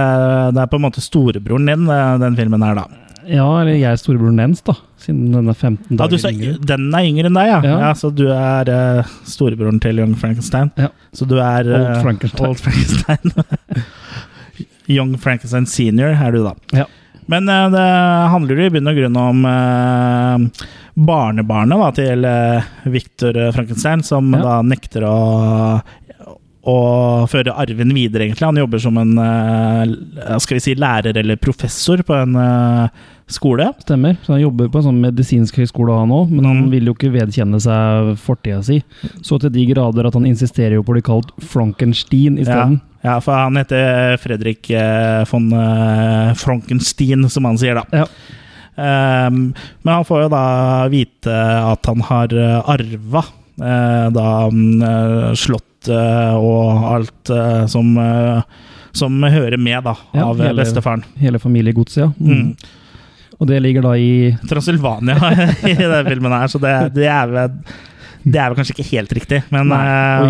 det 0.56 0.60
er 0.60 0.66
på 0.68 0.76
en 0.76 0.84
måte 0.84 1.00
storebroren 1.00 1.64
din, 1.70 1.86
eh, 1.88 2.18
den 2.20 2.36
filmen 2.36 2.64
her, 2.66 2.74
da. 2.74 2.84
Ja, 3.28 3.46
eller 3.62 3.72
jeg 3.72 3.88
er 3.92 3.96
storebroren 4.00 4.36
dens, 4.36 4.60
da. 4.66 4.74
Siden 5.04 5.30
den 5.34 5.48
er 5.52 5.56
15 5.58 5.84
Ja, 5.90 5.96
dager 6.00 6.14
du 6.16 6.22
sa 6.22 6.30
yngre. 6.32 6.54
den 6.72 6.86
er 6.96 7.04
yngre 7.10 7.28
enn 7.30 7.36
deg, 7.38 7.48
ja. 7.50 7.60
ja. 7.68 7.76
Ja. 7.86 7.92
så 7.98 8.10
du 8.14 8.24
er 8.32 8.70
uh, 8.72 9.14
storebroren 9.28 9.80
til 9.84 10.00
Young 10.00 10.14
Frankenstein. 10.20 10.70
Ja. 10.80 10.88
Så 11.14 11.28
du 11.28 11.36
er 11.44 11.68
uh, 11.68 11.78
Old 11.78 12.02
Frankenstein. 12.06 12.48
Old 12.48 12.62
Frankenstein. 12.64 13.84
Young 14.94 15.16
Frankenstein 15.20 15.66
senior 15.70 16.12
er 16.16 16.32
du, 16.34 16.42
da. 16.44 16.54
Ja. 16.76 16.86
Men 17.30 17.48
uh, 17.48 17.66
det 17.72 17.84
handler 18.34 18.58
jo 18.60 18.66
i 18.68 18.72
bunn 18.74 18.90
og 18.90 18.98
grunn 19.00 19.16
om 19.16 19.44
eh, 19.48 20.64
barnebarnet 21.08 21.80
da, 21.80 21.90
til 21.96 22.26
Victor 22.92 23.38
Frankenstein, 23.56 24.02
som 24.04 24.28
Ja. 24.36 24.42
da 24.44 24.56
nekter 24.62 25.06
å 25.08 25.18
og 26.64 27.26
føre 27.28 27.52
arven 27.60 27.90
videre, 27.92 28.24
egentlig. 28.24 28.46
Han 28.46 28.56
jobber 28.56 28.80
som 28.80 28.96
en 28.96 29.10
eh, 29.20 30.36
skal 30.40 30.56
vi 30.56 30.62
si, 30.64 30.72
lærer 30.80 31.18
eller 31.20 31.36
professor 31.36 32.00
på 32.08 32.14
en 32.16 32.38
eh, 32.40 33.02
skole. 33.26 33.70
Stemmer. 33.80 34.16
Så 34.22 34.34
han 34.34 34.40
jobber 34.42 34.68
på 34.68 34.78
en 34.80 34.84
sånn 34.88 35.00
medisinsk 35.00 35.56
høyskole, 35.56 35.94
han 35.98 36.10
òg, 36.12 36.30
men 36.30 36.44
han 36.44 36.56
Mm. 36.64 36.70
vil 36.70 36.84
jo 36.90 36.94
ikke 36.94 37.12
vedkjenne 37.12 37.60
seg 37.60 38.16
fortida 38.20 38.62
si. 38.62 38.82
Så 39.22 39.40
til 39.40 39.50
de 39.50 39.66
grader 39.66 40.06
at 40.06 40.14
han 40.14 40.26
insisterer 40.26 40.74
jo 40.74 40.82
på 40.82 40.92
å 40.92 40.96
bli 40.98 41.02
kalt 41.02 41.30
Frankenstein 41.40 42.36
Ja, 42.36 42.42
isteden. 42.42 42.80
ja, 43.02 43.18
for 43.20 43.32
han 43.34 43.56
heter 43.56 44.16
Fredrik 44.20 44.70
eh, 44.70 45.24
von 45.30 45.50
eh, 45.52 46.34
Frankenstein, 46.34 47.28
som 47.30 47.44
han 47.44 47.56
sier, 47.56 47.74
da. 47.80 47.84
Ja. 47.92 48.06
Um, 48.76 49.54
men 49.84 49.94
han 49.94 50.04
får 50.04 50.24
jo 50.24 50.28
da 50.32 50.88
vite 50.90 51.30
at 51.30 51.86
han 51.86 52.00
har 52.00 52.32
uh, 52.34 52.62
arva 52.66 53.20
uh, 53.62 54.10
da 54.10 54.48
mm, 54.50 55.36
slottet 55.38 55.92
uh, 55.94 56.34
og 56.34 56.88
alt 56.90 57.30
eh, 57.30 57.66
som, 57.70 57.92
eh, 57.96 58.40
som 58.92 59.22
hører 59.22 59.56
med, 59.60 59.84
da, 59.84 59.94
Ja, 60.12 60.24
av 60.30 60.40
eh, 60.40 60.48
hele- 60.48 60.64
bestefaren. 60.64 61.04
Hele 61.20 61.38
familiegodset, 61.38 62.02
ja. 62.02 62.10
Mm. 62.18 62.56
Og 63.40 63.48
det 63.50 63.58
ligger 63.64 63.82
da 63.88 63.94
i 63.98 64.30
Transylvania 64.48 65.16
i 65.70 65.74
den 65.74 66.06
filmen 66.12 66.32
her, 66.36 66.46
så 66.52 66.60
det, 66.62 66.74
det 66.94 67.08
er 67.10 67.26
vel 67.32 67.58
det 68.24 68.38
er 68.40 68.48
vel 68.48 68.56
kanskje 68.56 68.72
ikke 68.78 68.86
helt 68.94 69.10
riktig, 69.12 69.42
men 69.52 69.68
Nei, 69.68 69.82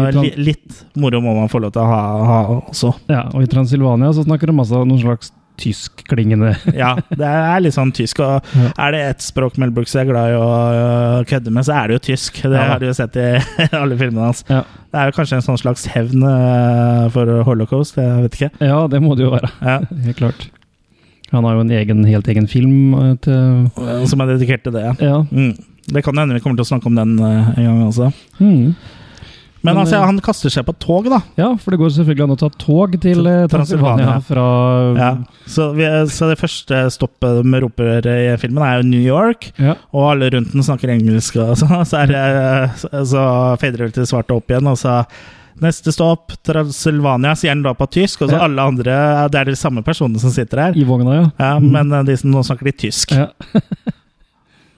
eh, 0.08 0.16
li, 0.18 0.30
litt 0.49 0.80
moro 0.99 1.20
må 1.23 1.37
man 1.37 1.46
få 1.52 1.61
lov 1.62 1.70
til 1.76 1.84
å 1.84 1.87
ha, 1.87 2.00
ha 2.26 2.38
også. 2.64 2.90
Ja, 3.06 3.20
og 3.30 3.44
i 3.44 3.50
Transylvania 3.52 4.11
så 4.16 4.25
snakker 4.26 4.50
de 4.50 4.56
masse 4.58 4.75
noen 4.75 4.99
slags 4.99 5.30
tyskklingende 5.62 6.49
Ja, 6.75 6.96
det 7.14 7.28
er 7.28 7.61
litt 7.62 7.76
sånn 7.76 7.92
tysk. 7.94 8.18
Og 8.26 8.42
Ja. 8.58 8.73
er 8.87 8.96
det 8.96 9.02
ett 9.12 9.23
språk 9.23 9.61
Mel 9.62 9.70
Brooks 9.70 9.94
er 9.94 10.08
glad 10.08 10.32
i 10.34 10.40
å 10.42 11.23
kødde 11.30 11.52
med, 11.54 11.68
så 11.68 11.76
er 11.78 11.92
det 11.92 12.00
jo 12.00 12.04
tysk. 12.11 12.42
Det 12.42 12.50
Ja. 12.58 12.64
har 12.73 12.82
du 12.82 12.88
jo 12.88 12.96
sett 12.99 13.14
i 13.23 13.28
alle 13.84 13.94
filmene 14.00 14.26
hans. 14.26 14.42
Ja. 14.50 14.64
Det 14.90 14.99
er 15.04 15.12
jo 15.12 15.16
kanskje 15.20 15.38
en 15.38 15.46
sånn 15.46 15.62
slags 15.62 15.87
hevn 15.94 16.26
øh, 16.26 17.06
for 17.14 17.30
holocaust, 17.46 17.94
jeg 18.02 18.26
vet 18.26 18.40
ikke. 18.40 18.50
Ja, 18.66 18.82
det 18.90 19.00
må 19.06 19.14
det 19.14 19.28
jo 19.28 19.30
være. 19.37 19.50
Ja. 19.62 19.78
Helt 20.08 20.18
klart. 20.18 20.49
Han 21.35 21.47
har 21.47 21.59
jo 21.59 21.64
en 21.64 21.73
egen, 21.75 22.03
helt 22.09 22.29
egen 22.31 22.49
film 22.50 22.95
eh, 22.95 23.14
til 23.25 24.09
Som 24.11 24.23
er 24.25 24.35
dedikert 24.35 24.64
til 24.67 24.76
det. 24.76 24.88
ja. 25.03 25.23
Mm. 25.31 25.55
Det 25.85 26.00
kan 26.00 26.17
hende 26.17 26.33
vi 26.33 26.41
kommer 26.41 26.57
til 26.57 26.64
å 26.64 26.71
snakke 26.71 26.88
om 26.88 26.95
den 26.97 27.19
øh, 27.21 27.49
en 27.59 27.67
gang 27.67 27.81
også. 27.85 28.07
Mm. 28.41 28.71
Men, 29.64 29.73
Men, 29.78 29.80
altså, 29.87 29.97
øh, 29.97 30.04
han 30.11 30.18
kaster 30.21 30.52
seg 30.52 30.66
på 30.68 30.75
tog, 30.76 31.06
da. 31.09 31.23
ja, 31.40 31.47
for 31.56 31.73
det 31.73 31.78
går 31.80 31.92
selvfølgelig 31.94 32.25
an 32.26 32.33
å 32.35 32.40
ta 32.42 32.50
tog 32.61 32.97
til 33.00 33.25
eh, 33.30 33.47
Transylvania. 33.49 34.18
Fra 34.26 34.42
Ja. 34.99 35.06
Så, 35.49 35.71
vi, 35.78 35.87
så 36.12 36.28
det 36.28 36.37
første 36.40 36.83
stoppet 36.92 37.40
de 37.40 37.61
roper 37.64 38.04
i 38.04 38.35
filmen, 38.42 38.61
er 38.61 38.83
jo 38.83 38.90
New 38.90 39.00
York. 39.00 39.49
Ja. 39.56 39.78
Og 39.97 40.11
alle 40.11 40.28
rundt 40.35 40.52
den 40.52 40.66
snakker 40.66 40.92
engelsk, 40.92 41.38
og 41.40 41.56
så, 41.62 41.80
så, 41.88 42.02
så, 43.09 43.23
fader 43.62 43.87
det 43.87 43.94
til 43.97 44.11
svarte 44.11 44.37
opp 44.37 44.52
igjen. 44.52 44.68
Og 44.68 44.76
så 44.83 44.99
neste 45.64 45.94
stopp, 45.97 46.37
Transylvania, 46.44 47.33
sier 47.38 47.54
han 47.54 47.64
da 47.64 47.73
på 47.78 47.88
tysk. 47.97 48.26
Og 48.26 48.35
så 48.35 48.37
Ja. 48.37 48.44
alle 48.44 48.68
andre 48.68 48.99
Det 49.33 49.40
er 49.40 49.44
de 49.49 49.56
samme 49.56 49.80
personene 49.87 50.21
som 50.21 50.35
sitter 50.35 50.61
her. 50.66 50.76
I 50.76 50.85
vogna, 50.85 51.16
ja. 51.23 51.26
Ja, 51.40 51.59
men 51.59 51.92
eh, 51.92 52.04
de 52.04 52.18
som 52.21 52.37
nå 52.37 52.44
snakker 52.44 52.68
de 52.68 52.76
tysk. 52.85 53.16
ja. 53.16 53.30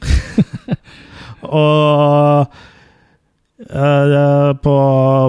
Og 1.46 2.46
eh, 2.46 2.64
på 3.56 4.72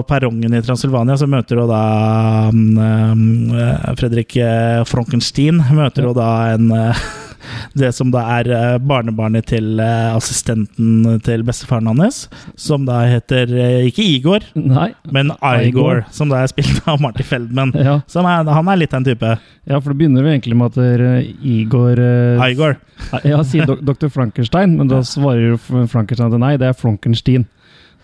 perrongen 0.08 0.54
i 0.54 0.60
Transylvania 0.62 1.16
så 1.16 1.26
møter 1.26 1.56
du 1.56 1.64
da 1.70 2.50
mm, 2.52 3.54
eh, 3.56 3.94
Fredrik 3.96 4.36
eh, 4.36 4.84
Frankenstein 4.84 5.62
møter 5.72 6.04
du 6.04 6.12
da 6.12 6.28
en 6.52 6.68
eh, 6.76 7.00
det 7.80 7.90
som 7.96 8.10
da 8.12 8.24
er 8.38 8.50
eh, 8.52 8.76
barnebarnet 8.84 9.48
til 9.48 9.80
eh, 9.80 10.10
assistenten 10.12 11.20
til 11.24 11.44
bestefaren 11.46 11.88
hans, 11.88 12.26
som 12.58 12.84
da 12.88 13.00
heter 13.08 13.52
eh, 13.56 13.88
ikke 13.88 14.04
Igor, 14.04 14.46
Nei. 14.58 14.90
men 15.14 15.32
Igor, 15.64 16.04
som 16.14 16.28
da 16.32 16.42
er 16.42 16.52
spilt 16.52 16.82
av 16.88 17.00
Marty 17.00 17.24
Feldman. 17.26 17.72
Ja. 17.78 18.00
Som 18.10 18.28
er, 18.28 18.44
han 18.44 18.68
er 18.68 18.80
litt 18.82 18.94
den 18.94 19.06
type. 19.08 19.36
ja, 19.64 19.80
for 19.80 19.92
det 19.92 19.98
begynner 20.00 20.26
jo 20.26 20.32
egentlig 20.32 20.58
med 20.58 20.74
at 20.74 20.82
eh, 20.84 21.30
Igor 21.56 22.00
eh, 22.02 22.48
Igor. 22.52 22.78
Ja, 23.24 23.40
sier 23.46 23.64
Dr. 23.78 24.10
Frankenstein, 24.12 24.76
men 24.76 24.90
da 24.90 25.00
svarer 25.06 25.54
jo 25.54 25.60
Frankenstein 25.62 26.32
at 26.32 26.42
nei, 26.42 26.56
det 26.60 26.72
er 26.72 26.76
Frankenstein. 26.76 27.46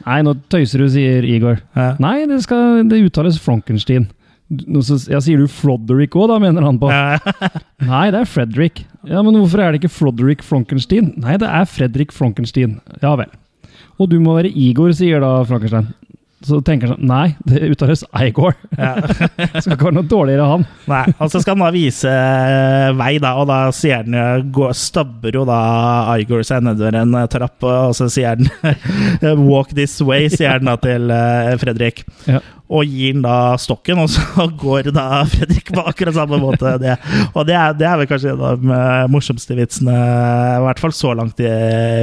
Nei, 0.04 0.20
nå 0.26 0.34
tøyser 0.52 0.84
du, 0.84 0.88
sier 0.92 1.25
Igor. 1.28 1.62
Ja. 1.76 1.94
Nei, 2.02 2.18
det, 2.30 2.42
skal, 2.44 2.82
det 2.90 3.00
uttales 3.06 3.40
Frankenstein. 3.42 4.11
Nå 4.52 4.82
så, 4.84 4.99
ja, 5.08 5.18
sier 5.25 5.40
du 5.40 5.49
Froderick 5.49 6.14
òg, 6.18 6.28
da, 6.28 6.37
mener 6.42 6.66
han 6.66 6.78
på. 6.80 6.90
Nei, 7.92 8.04
det 8.12 8.20
er 8.20 8.28
Fredrik. 8.28 8.84
Ja, 9.08 9.23
men 9.25 9.38
hvorfor 9.38 9.62
er 9.64 9.73
det 9.73 9.80
ikke 9.80 9.94
Froderick 9.94 10.44
Frankenstein? 10.44 11.14
Nei, 11.20 11.38
det 11.40 11.49
er 11.49 11.68
Fredrik 11.68 12.12
Frankenstein. 12.14 12.78
Ja 13.02 13.14
vel. 13.20 13.32
Og 14.00 14.11
du 14.11 14.18
må 14.20 14.34
være 14.37 14.52
Igor, 14.52 14.92
sier 14.96 15.23
da 15.25 15.38
Frankenstein. 15.49 15.88
Så 16.44 16.60
tenker 16.64 16.90
han 16.90 16.98
sånn 16.98 17.08
Nei, 17.08 17.34
det 17.48 17.62
uttales 17.72 18.04
Igor. 18.20 18.56
Ja. 18.76 18.94
Skal 19.60 19.76
ikke 19.76 19.88
være 19.88 19.96
noe 19.98 20.08
dårligere 20.08 20.48
han. 20.50 20.66
Nei, 20.90 21.04
og 21.18 21.30
så 21.32 21.40
skal 21.42 21.56
han 21.56 21.64
da 21.64 21.70
vise 21.74 22.10
eh, 22.10 22.90
vei, 22.98 23.12
da, 23.22 23.34
og 23.40 23.48
da 23.50 23.58
sier 23.74 24.04
han 24.04 24.74
Stabber 24.74 25.36
jo 25.38 25.44
da 25.48 25.58
Igor 26.20 26.44
seg 26.46 26.64
nedover 26.66 26.98
en 27.00 27.14
eh, 27.18 27.28
trapp, 27.32 27.64
og 27.64 27.94
så 27.96 28.10
sier 28.12 28.34
han 28.34 29.38
'walk 29.46 29.72
this 29.76 29.96
way', 30.04 30.28
sier 30.32 30.58
han 30.58 30.68
da 30.68 30.76
til 30.80 31.10
eh, 31.14 31.54
Fredrik. 31.60 32.04
Ja. 32.28 32.42
Og 32.75 32.88
gir 32.88 33.14
han 33.14 33.23
da 33.25 33.37
stokken, 33.61 34.00
og 34.02 34.11
så 34.11 34.47
går 34.64 34.90
da 34.95 35.23
Fredrik 35.31 35.71
på 35.75 35.85
akkurat 35.85 36.16
samme 36.16 36.40
måte. 36.43 36.75
Det. 36.83 36.97
Og 37.33 37.47
det 37.49 37.57
er, 37.59 37.76
det 37.78 37.87
er 37.88 38.00
vel 38.00 38.09
kanskje 38.11 38.33
en 38.35 38.43
av 38.43 38.61
de 38.61 38.73
eh, 38.75 39.04
morsomste 39.12 39.57
vitsene, 39.59 39.95
i 39.95 40.64
hvert 40.64 40.83
fall 40.83 40.95
så 40.97 41.14
langt 41.16 41.40
i 41.45 41.52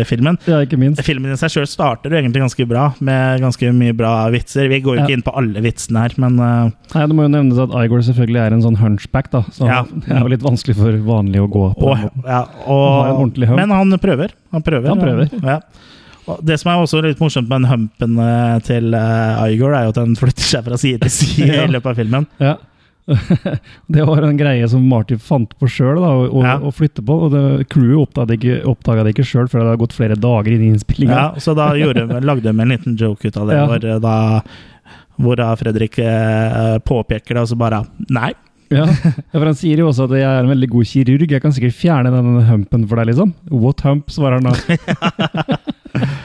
filmen. 0.07 0.39
Ja, 0.49 0.61
ikke 0.65 0.79
minst. 0.81 1.03
Filmen 1.05 1.33
i 1.33 1.39
seg 1.39 1.53
sjøl 1.53 1.67
starter 1.69 2.13
jo 2.13 2.21
egentlig 2.21 2.43
ganske 2.45 2.67
bra, 2.69 2.87
med 3.03 3.43
ganske 3.43 3.73
mye 3.75 3.95
bra 3.97 4.13
vitser. 4.33 4.69
Vi 4.71 4.81
går 4.83 4.97
jo 4.97 5.03
ikke 5.03 5.11
Ja. 5.11 5.17
inn 5.19 5.25
på 5.25 5.35
alle 5.37 5.63
vitsene 5.63 6.05
her, 6.05 6.15
men 6.21 6.39
uh, 6.39 6.69
Nei, 6.93 7.05
Det 7.07 7.15
må 7.15 7.25
jo 7.25 7.31
nevnes 7.33 7.59
at 7.61 7.73
Igor 7.81 8.03
selvfølgelig 8.05 8.41
er 8.45 8.55
en 8.55 8.63
sånn 8.65 8.79
hunchback, 8.79 9.31
da. 9.33 9.43
Så 9.51 9.67
Ja. 9.67 9.83
det 10.07 10.15
er 10.15 10.23
jo 10.23 10.31
litt 10.33 10.45
vanskelig 10.45 10.77
for 10.79 10.99
vanlige 11.07 11.45
å 11.45 11.51
gå 11.51 11.67
på. 11.79 11.93
Og, 11.93 12.25
ja, 12.25 12.43
og, 12.65 13.31
han 13.35 13.55
men 13.59 13.73
han 13.75 13.97
prøver. 14.01 14.35
Han 14.55 14.63
prøver. 14.65 14.93
Han 14.93 15.01
prøver. 15.01 15.33
Ja. 15.41 15.59
Det 16.41 16.57
som 16.61 16.71
er 16.71 16.81
også 16.81 17.01
litt 17.05 17.19
morsomt 17.21 17.49
med 17.49 17.61
den 17.63 17.69
humpen 17.71 18.19
eh, 18.23 18.57
til 18.67 18.93
uh, 18.95 19.45
Igor, 19.51 19.73
er 19.75 19.87
jo 19.87 19.93
at 19.95 20.01
den 20.01 20.17
flytter 20.19 20.47
seg 20.47 20.65
fra 20.67 20.77
side 20.81 21.01
til 21.05 21.13
side 21.13 21.47
Ja. 21.57 21.63
i 21.67 21.71
løpet 21.73 21.91
av 21.93 21.99
filmen. 22.01 22.27
Ja. 22.41 22.57
det 23.91 24.03
var 24.07 24.21
en 24.23 24.37
greie 24.37 24.67
som 24.69 24.83
Marty 24.87 25.17
fant 25.19 25.51
på 25.59 25.67
sjøl, 25.69 25.97
å 26.05 26.43
Ja. 26.45 26.57
flytte 26.75 27.03
på. 27.05 27.17
Og 27.25 27.31
det, 27.33 27.43
crewet 27.73 27.97
oppdaga 28.05 28.37
ikke, 28.37 29.03
det 29.07 29.15
ikke 29.15 29.27
sjøl 29.27 29.49
før 29.51 29.63
det 29.63 29.67
hadde 29.71 29.81
gått 29.83 29.97
flere 29.97 30.19
dager 30.19 30.53
inn 30.53 30.67
i 30.67 30.69
innspillinga. 30.75 31.17
Ja, 31.17 31.41
så 31.41 31.55
da 31.57 31.71
gjorde, 31.79 32.05
lagde 32.29 32.47
de 32.47 32.53
en 32.55 32.75
liten 32.75 32.95
joke 32.99 33.27
ut 33.27 33.37
av 33.41 33.49
det, 33.49 33.57
Ja. 33.57 33.65
hvor, 33.67 33.89
eh, 33.89 33.99
da, 33.99 34.15
hvor 35.21 35.35
da 35.41 35.49
Fredrik 35.59 35.99
eh, 35.99 36.77
påpeker 36.87 37.35
det, 37.35 37.43
og 37.45 37.51
så 37.51 37.57
bare 37.59 37.83
Nei. 38.09 38.31
Ja. 38.71 38.85
ja, 38.87 39.11
for 39.35 39.43
Han 39.49 39.57
sier 39.59 39.81
jo 39.81 39.89
også 39.89 40.05
at 40.07 40.13
jeg 40.15 40.23
er 40.23 40.45
en 40.45 40.51
veldig 40.53 40.69
god 40.71 40.87
kirurg, 40.87 41.31
jeg 41.35 41.41
kan 41.43 41.51
sikkert 41.51 41.75
fjerne 41.75 42.13
den 42.13 42.37
humpen 42.47 42.85
for 42.87 43.01
deg, 43.01 43.09
liksom. 43.11 43.33
What 43.51 43.83
hump, 43.83 44.07
svarer 44.15 44.39
han 44.39 44.47
da. 44.47 45.57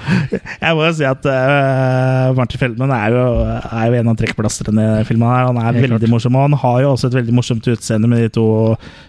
Jeg 0.07 0.77
må 0.77 0.85
jo 0.87 0.93
si 0.97 1.05
at 1.09 1.27
uh, 1.29 2.35
Martin 2.37 2.61
Feldman 2.61 2.93
er 2.95 3.15
jo, 3.15 3.23
er 3.47 3.87
jo 3.91 3.99
en 4.01 4.11
av 4.13 4.19
trekkplasterne 4.21 4.87
i 5.01 5.07
filmen. 5.09 5.29
her 5.29 5.49
Han 5.51 5.61
er 5.61 5.79
veldig 5.79 6.01
klart. 6.01 6.11
morsom, 6.13 6.37
og 6.39 6.47
han 6.49 6.59
har 6.63 6.81
jo 6.85 6.91
også 6.95 7.11
et 7.11 7.19
veldig 7.21 7.37
morsomt 7.37 7.69
utseende 7.73 8.11
med 8.11 8.27
de 8.27 8.33
to 8.37 8.47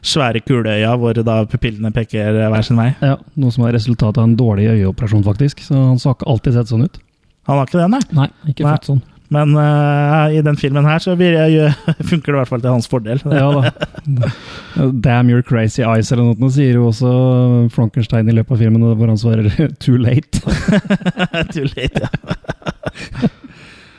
svære 0.06 0.42
kuleøya, 0.46 0.96
hvor 1.00 1.18
da 1.28 1.40
pupillene 1.50 1.92
peker 1.96 2.42
hver 2.48 2.66
sin 2.66 2.80
vei. 2.80 2.92
Ja, 3.04 3.18
Noe 3.38 3.54
som 3.54 3.68
er 3.68 3.76
resultatet 3.78 4.22
av 4.22 4.30
en 4.30 4.38
dårlig 4.40 4.70
øyeoperasjon, 4.76 5.26
faktisk. 5.28 5.62
Så 5.68 5.76
han 5.78 6.00
har 6.02 6.18
ikke 6.18 6.32
alltid 6.34 6.58
sett 6.60 6.74
sånn 6.74 6.88
ut. 6.88 6.98
Han 7.48 7.62
har 7.62 7.70
ikke 7.70 7.80
det, 7.80 7.90
nei. 7.94 8.02
Nei, 8.18 8.28
ikke 8.52 8.66
Nei. 8.66 8.74
født 8.76 8.90
sånn. 8.92 9.04
Men 9.34 9.56
uh, 9.60 10.32
i 10.32 10.40
den 10.46 10.56
filmen 10.56 10.86
her 10.88 11.02
så 11.04 11.16
blir 11.20 11.36
jeg, 11.36 11.74
funker 12.12 12.32
det 12.32 12.36
i 12.36 12.40
hvert 12.40 12.52
fall 12.52 12.62
til 12.64 12.72
hans 12.72 12.88
fordel. 12.88 13.20
Ja 13.28 13.50
da. 13.52 13.72
Damn 15.04 15.32
your 15.32 15.44
crazy 15.44 15.84
eyes, 15.84 16.12
eller 16.14 16.30
noe, 16.30 16.52
sier 16.54 16.78
jo 16.80 16.88
også 16.92 17.12
Frankenstein 17.76 18.30
i 18.32 18.36
løpet 18.38 18.56
av 18.56 18.62
filmen, 18.64 18.86
hvor 18.96 19.12
han 19.12 19.20
svarer 19.20 19.50
'too 19.82 20.00
late'. 20.00 20.40
Too 21.52 21.68
late, 21.76 22.08
ja. 22.08 23.28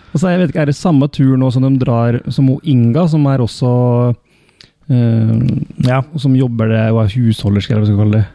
Og 0.08 0.22
så 0.22 0.32
jeg 0.32 0.40
vet 0.40 0.50
ikke, 0.54 0.62
Er 0.64 0.70
det 0.70 0.78
samme 0.78 1.06
tur 1.12 1.36
nå 1.36 1.50
som 1.52 1.66
de 1.66 1.74
drar 1.78 2.16
som 2.32 2.48
hun 2.48 2.64
Inga, 2.64 3.04
som 3.12 3.26
er 3.28 3.42
også 3.44 3.70
eh, 4.88 5.34
ja. 5.84 6.00
Som 6.16 6.36
jobber 6.38 6.72
det 6.72 6.84
og 6.94 7.02
er 7.04 7.12
husholderske, 7.12 7.74
eller 7.74 7.84
hva 7.84 7.90
skal 7.90 7.98
vi 7.98 8.02
kalle 8.06 8.22
det, 8.22 8.26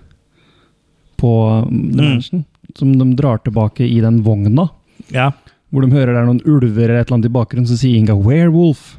på 1.17 1.33
um, 1.65 1.81
The 1.97 2.11
Mm. 2.13 2.43
Som 2.77 2.93
de 2.97 3.05
drar 3.17 3.37
tilbake 3.43 3.85
i 3.85 3.99
den 4.01 4.21
vogna, 4.25 4.69
ja. 5.13 5.31
Hvor 5.73 5.81
de 5.81 5.89
hører 5.89 6.13
det 6.13 6.19
er 6.21 6.27
noen 6.29 6.43
ulver 6.45 6.85
eller 6.85 6.99
et 7.01 7.07
eller 7.07 7.17
annet 7.17 7.31
i 7.31 7.33
bakgrunnen, 7.33 7.65
så 7.65 7.79
sier 7.79 7.97
Inga 7.97 8.13
'werewolf'. 8.13 8.93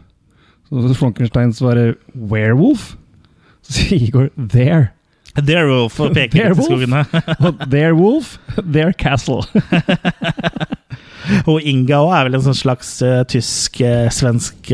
Så 0.67 0.95
Frankenstein 0.99 1.53
svarer 1.55 1.95
'werewolf'? 2.19 2.97
Så 3.63 3.77
sier 3.79 4.03
Igor 4.09 4.31
'there'. 4.35 4.91
Werewolf 5.39 5.99
og 6.03 6.15
peker 6.15 6.51
til 6.51 6.59
i 6.59 6.67
skogene. 6.67 7.05
Og 7.39 7.63
'their 7.71 7.95
wolf, 7.95 8.39
their 8.59 8.91
castle'. 8.91 9.47
Og 11.49 11.63
Inga 11.65 12.03
òg 12.05 12.11
er 12.13 12.27
vel 12.27 12.35
en 12.37 12.43
sånn 12.45 12.59
slags 12.59 12.91
uh, 13.01 13.23
tysk-svensk 13.25 14.69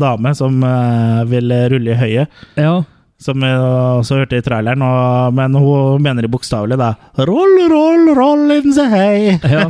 dame 0.00 0.32
som 0.34 0.56
uh, 0.66 1.20
vil 1.30 1.52
rulle 1.70 1.92
i 1.94 2.00
høyet. 2.00 2.40
Ja, 2.58 2.80
Som 3.20 3.44
jeg 3.44 3.60
også 3.60 4.18
hørte 4.18 4.40
i 4.40 4.42
traileren, 4.42 4.82
og, 4.82 5.36
men 5.36 5.54
hun 5.54 6.02
mener 6.02 6.24
det 6.24 6.32
bokstavelig, 6.32 6.80
da. 6.80 6.94
Roll, 7.28 7.68
roll, 7.70 8.10
roll 8.16 8.50
in 8.56 8.72
the 8.74 8.88
hay. 8.88 9.36
Ja. 9.44 9.68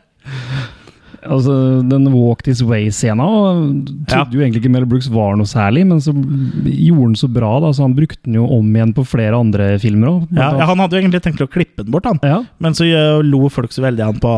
altså, 1.20 1.52
den 1.84 2.06
Walk 2.14 2.42
This 2.46 2.62
Way-scena 2.64 3.26
trodde 4.08 4.14
Ja. 4.14 4.24
jo 4.32 4.40
egentlig 4.40 4.62
ikke 4.62 4.70
Mel 4.72 4.86
Brooks 4.88 5.08
var 5.12 5.34
noe 5.36 5.48
særlig, 5.48 5.82
men 5.86 5.98
så 6.00 6.14
gjorde 6.14 7.10
den 7.10 7.18
så 7.20 7.28
bra, 7.28 7.50
da, 7.60 7.72
så 7.76 7.84
han 7.84 7.94
brukte 7.96 8.22
den 8.24 8.38
jo 8.38 8.46
om 8.56 8.70
igjen 8.72 8.94
på 8.96 9.04
flere 9.04 9.36
andre 9.36 9.66
filmer 9.82 10.08
òg. 10.14 10.22
Ja, 10.32 10.48
ja, 10.56 10.68
han 10.70 10.80
hadde 10.80 10.96
jo 10.96 11.02
egentlig 11.02 11.20
tenkt 11.26 11.42
å 11.44 11.48
klippe 11.50 11.84
den 11.84 11.92
bort, 11.92 12.08
han. 12.08 12.20
ja. 12.24 12.38
Men 12.58 12.72
så 12.78 12.86
eh, 12.88 13.20
lo 13.26 13.50
folk 13.52 13.72
så 13.76 13.84
veldig 13.84 14.06
han 14.06 14.20
på 14.22 14.32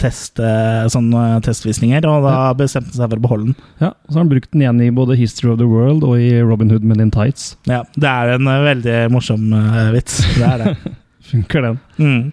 test, 0.00 0.40
eh, 0.40 0.86
sånne 0.92 1.42
testvisninger, 1.44 2.06
og 2.08 2.24
da 2.24 2.36
bestemte 2.56 2.94
han 2.94 3.02
seg 3.02 3.10
for 3.12 3.20
å 3.20 3.26
beholde 3.28 3.50
den. 3.52 3.58
ja. 3.84 3.92
Så 4.08 4.16
har 4.18 4.24
han 4.24 4.32
brukt 4.32 4.50
den 4.54 4.64
igjen 4.64 4.80
i 4.86 4.90
både 4.94 5.16
History 5.20 5.52
of 5.52 5.58
the 5.60 5.68
World 5.68 6.04
og 6.08 6.16
i 6.20 6.32
Robin 6.40 6.70
Hood 6.72 6.84
Men 6.88 7.00
in 7.04 7.10
Tights. 7.12 7.56
Ja, 7.68 7.82
Det 7.96 8.08
er 8.08 8.34
en 8.38 8.48
eh, 8.48 8.64
veldig 8.70 8.98
morsom 9.12 9.52
eh, 9.52 9.92
vits. 9.98 10.22
Det 10.38 10.48
er 10.48 10.64
det. 10.64 10.94
Funker 11.34 11.62
den. 11.68 11.78
Mm. 11.98 12.32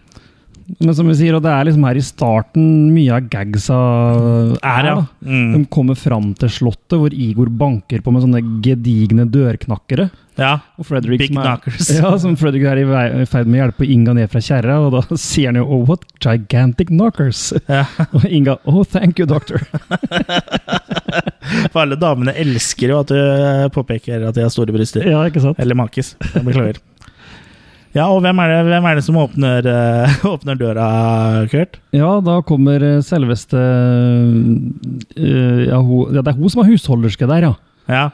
Men 0.80 0.96
som 0.96 1.08
vi 1.10 1.16
sier, 1.20 1.36
og 1.36 1.44
det 1.44 1.52
er 1.52 1.66
liksom 1.68 1.84
her 1.88 1.98
i 2.00 2.04
starten 2.06 2.66
mye 2.94 3.16
av 3.18 3.28
gagsa 3.32 3.78
Er, 4.62 4.88
ja. 4.88 4.98
Mm. 5.26 5.50
De 5.56 5.62
kommer 5.74 5.96
fram 6.00 6.32
til 6.40 6.50
slottet, 6.54 6.98
hvor 7.02 7.12
Igor 7.14 7.50
banker 7.50 8.02
på 8.06 8.12
med 8.14 8.24
sånne 8.24 8.42
gedigne 8.64 9.26
dørknakkere. 9.32 10.10
ja. 10.40 10.54
Og 10.80 10.86
Fredrik 10.88 11.20
Big 11.22 11.34
som 11.34 11.42
er. 11.44 11.60
Ja, 11.98 12.14
som 12.22 12.38
Fredrik 12.40 12.64
er 12.70 12.82
i 12.82 12.86
ferd 13.30 13.48
med 13.50 13.60
å 13.60 13.64
hjelpe 13.66 13.86
Inga 13.90 14.16
ned 14.18 14.32
fra 14.32 14.42
kjerra, 14.42 14.80
og 14.86 14.96
da 14.96 15.02
sier 15.20 15.52
han 15.52 15.60
jo 15.60 15.66
oh, 15.68 15.84
'what 15.90 16.06
gigantic 16.24 16.90
knockers'. 16.94 17.52
Ja. 17.68 17.86
Og 18.16 18.24
Inga 18.26 18.58
'oh, 18.66 18.84
thank 18.86 19.20
you, 19.20 19.28
doctor'. 19.28 19.66
For 21.74 21.82
alle 21.84 21.98
damene 22.00 22.32
elsker 22.38 22.94
jo 22.94 23.02
at 23.02 23.10
du 23.12 23.18
eh, 23.18 23.68
påpeker 23.74 24.24
at 24.30 24.36
de 24.38 24.46
har 24.46 24.50
store 24.54 24.72
bryster. 24.72 25.04
ja, 25.10 25.26
ikke 25.28 25.42
sant? 25.44 25.60
Eller 25.60 25.76
makis. 25.76 26.14
Jeg 26.34 26.46
beklager. 26.48 26.80
Ja, 27.92 28.06
og 28.08 28.22
hvem 28.24 28.40
er 28.40 28.48
det, 28.54 28.60
hvem 28.72 28.86
er 28.88 28.96
det 28.96 29.04
som 29.04 29.18
åpner, 29.20 29.66
øh, 29.68 30.26
åpner 30.34 30.56
døra, 30.60 30.86
Kurt? 31.52 31.80
Ja, 31.92 32.14
da 32.24 32.38
kommer 32.48 32.80
eh, 32.88 33.02
selveste 33.04 33.60
øh, 35.18 35.62
ja, 35.68 35.76
ho, 35.84 36.06
ja, 36.14 36.22
det 36.24 36.32
er 36.32 36.38
hun 36.40 36.50
som 36.54 36.62
er 36.64 36.70
husholderske 36.72 37.28
der, 37.28 37.50
ja. 37.50 37.54
Ja, 37.92 38.06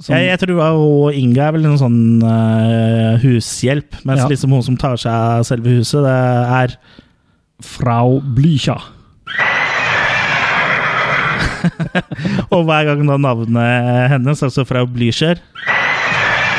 Som, 0.00 0.14
jeg, 0.16 0.26
jeg 0.32 0.38
tror 0.40 0.72
hun 0.74 1.12
Inga 1.20 1.42
er 1.46 1.52
vel 1.54 1.66
en 1.68 1.78
sånn 1.78 2.00
øh, 2.24 3.20
hushjelp, 3.22 4.00
mens 4.08 4.22
Ja. 4.24 4.28
liksom 4.32 4.54
hun 4.56 4.64
som 4.64 4.76
tar 4.80 4.96
seg 4.98 5.12
av 5.12 5.44
selve 5.46 5.76
huset, 5.78 6.02
det 6.06 6.18
er 6.64 6.74
Frau 7.62 8.18
Blücha. 8.24 8.78
Og 12.54 12.64
hver 12.66 12.86
gang 12.88 13.02
da 13.06 13.16
navnet 13.20 14.10
hennes, 14.14 14.42
altså 14.46 14.64
fra 14.66 14.82
Blücher, 14.88 15.38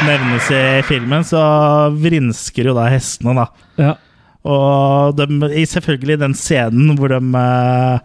nevnes 0.07 0.49
i 0.55 0.63
filmen, 0.87 1.23
så 1.27 1.41
vrinsker 1.95 2.69
jo 2.71 2.75
da 2.77 2.87
hestene, 2.91 3.35
da. 3.37 3.47
Ja. 3.81 3.95
Og 4.41 5.17
de, 5.19 5.27
i 5.61 5.65
selvfølgelig 5.69 6.19
den 6.23 6.33
scenen 6.37 6.95
hvor 6.97 7.11
de 7.13 7.19
uh, 7.21 7.99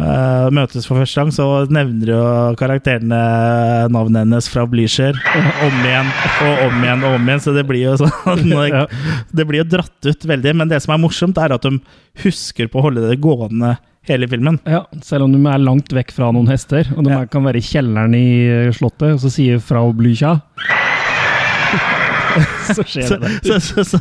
uh, 0.00 0.46
møtes 0.56 0.86
for 0.88 0.96
første 1.02 1.20
gang, 1.20 1.32
så 1.36 1.48
nevner 1.68 2.12
jo 2.14 2.22
karakterene 2.60 3.18
navnet 3.92 4.24
hennes 4.24 4.48
fra 4.48 4.64
Blücher 4.70 5.18
om 5.66 5.80
igjen 5.84 6.08
og 6.48 6.62
om 6.70 6.78
igjen 6.86 7.04
og 7.04 7.18
om 7.18 7.28
igjen, 7.28 7.44
så 7.44 7.52
det 7.56 7.66
blir 7.68 7.84
jo 7.90 7.96
sånn 8.00 8.54
Ja. 8.72 8.86
Det 9.36 9.44
blir 9.48 9.60
jo 9.64 9.68
dratt 9.76 10.08
ut 10.08 10.24
veldig, 10.32 10.56
men 10.62 10.72
det 10.72 10.80
som 10.84 10.96
er 10.96 11.02
morsomt, 11.04 11.36
er 11.44 11.56
at 11.58 11.68
de 11.68 11.76
husker 12.24 12.70
på 12.72 12.80
å 12.80 12.86
holde 12.88 13.04
det 13.10 13.20
gående 13.24 13.76
hele 14.08 14.26
filmen. 14.28 14.58
ja, 14.68 14.82
selv 15.00 15.24
om 15.24 15.32
de 15.32 15.38
er 15.48 15.62
langt 15.64 15.92
vekk 15.96 16.10
fra 16.12 16.26
noen 16.32 16.48
hester, 16.52 16.88
og 16.96 17.04
de 17.06 17.12
Ja. 17.14 17.22
kan 17.24 17.44
være 17.46 17.56
i 17.60 17.64
kjelleren 17.64 18.12
i 18.16 18.26
eh, 18.48 18.72
slottet, 18.76 19.14
og 19.14 19.20
så 19.22 19.30
sier 19.32 19.60
Frau 19.64 19.92
Blücha 19.96 20.34
Så 22.74 22.82
skjer 22.88 23.18
det 23.20 23.30
så, 23.44 23.58
så, 23.62 23.84
så, 23.84 23.98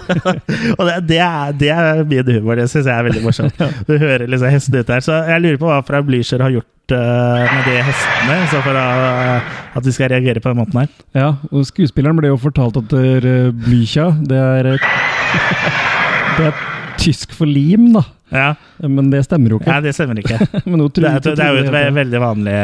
og 0.77 0.83
det, 0.87 0.95
det, 1.09 1.17
er, 1.23 1.51
det 1.59 1.69
er 1.73 2.03
min 2.07 2.29
humor. 2.37 2.55
Det 2.59 2.67
syns 2.71 2.87
jeg 2.89 2.93
er 2.95 3.07
veldig 3.09 3.23
morsomt. 3.25 3.59
Du 3.89 3.93
hører 3.99 4.25
liksom 4.29 4.49
hestene 4.53 4.81
ut 4.83 4.89
der. 4.89 5.03
Så 5.05 5.17
jeg 5.29 5.43
lurer 5.43 5.59
på 5.61 5.69
hva 5.69 5.81
fra 5.85 6.01
Blücher 6.05 6.41
har 6.43 6.53
gjort 6.55 6.95
eh, 6.95 7.43
med 7.53 7.67
de 7.69 7.75
hestene, 7.89 8.37
så 8.51 8.61
for 8.65 8.79
uh, 8.79 9.51
at 9.77 9.85
de 9.85 9.93
skal 9.95 10.11
reagere 10.13 10.41
på 10.43 10.51
den 10.53 10.59
måten 10.61 10.81
her. 10.83 10.89
Ja, 11.17 11.29
og 11.51 11.67
skuespilleren 11.69 12.17
ble 12.19 12.31
jo 12.31 12.39
fortalt 12.41 12.79
at 12.81 12.95
uh, 12.97 13.29
Blücha, 13.65 14.09
det 14.29 14.39
er 14.41 14.73
et- 14.75 14.89
Det 16.37 16.47
er 16.49 16.63
tysk 16.97 17.33
for 17.37 17.45
lim, 17.49 17.91
da. 17.93 18.01
Ja, 18.33 18.47
Men 18.89 19.11
det 19.13 19.19
stemmer 19.27 19.53
jo 19.53 19.59
ikke. 19.61 19.69
Nei, 19.69 19.81
det 19.85 19.93
stemmer 19.93 20.17
ikke. 20.23 20.39
Men 20.65 20.79
hun 20.81 20.89
Det 20.89 21.05
er, 21.05 21.19
det 21.21 21.37
er 21.37 21.53
jo 21.53 21.63
et 21.67 21.95
veldig 22.01 22.21
vanlig 22.23 22.57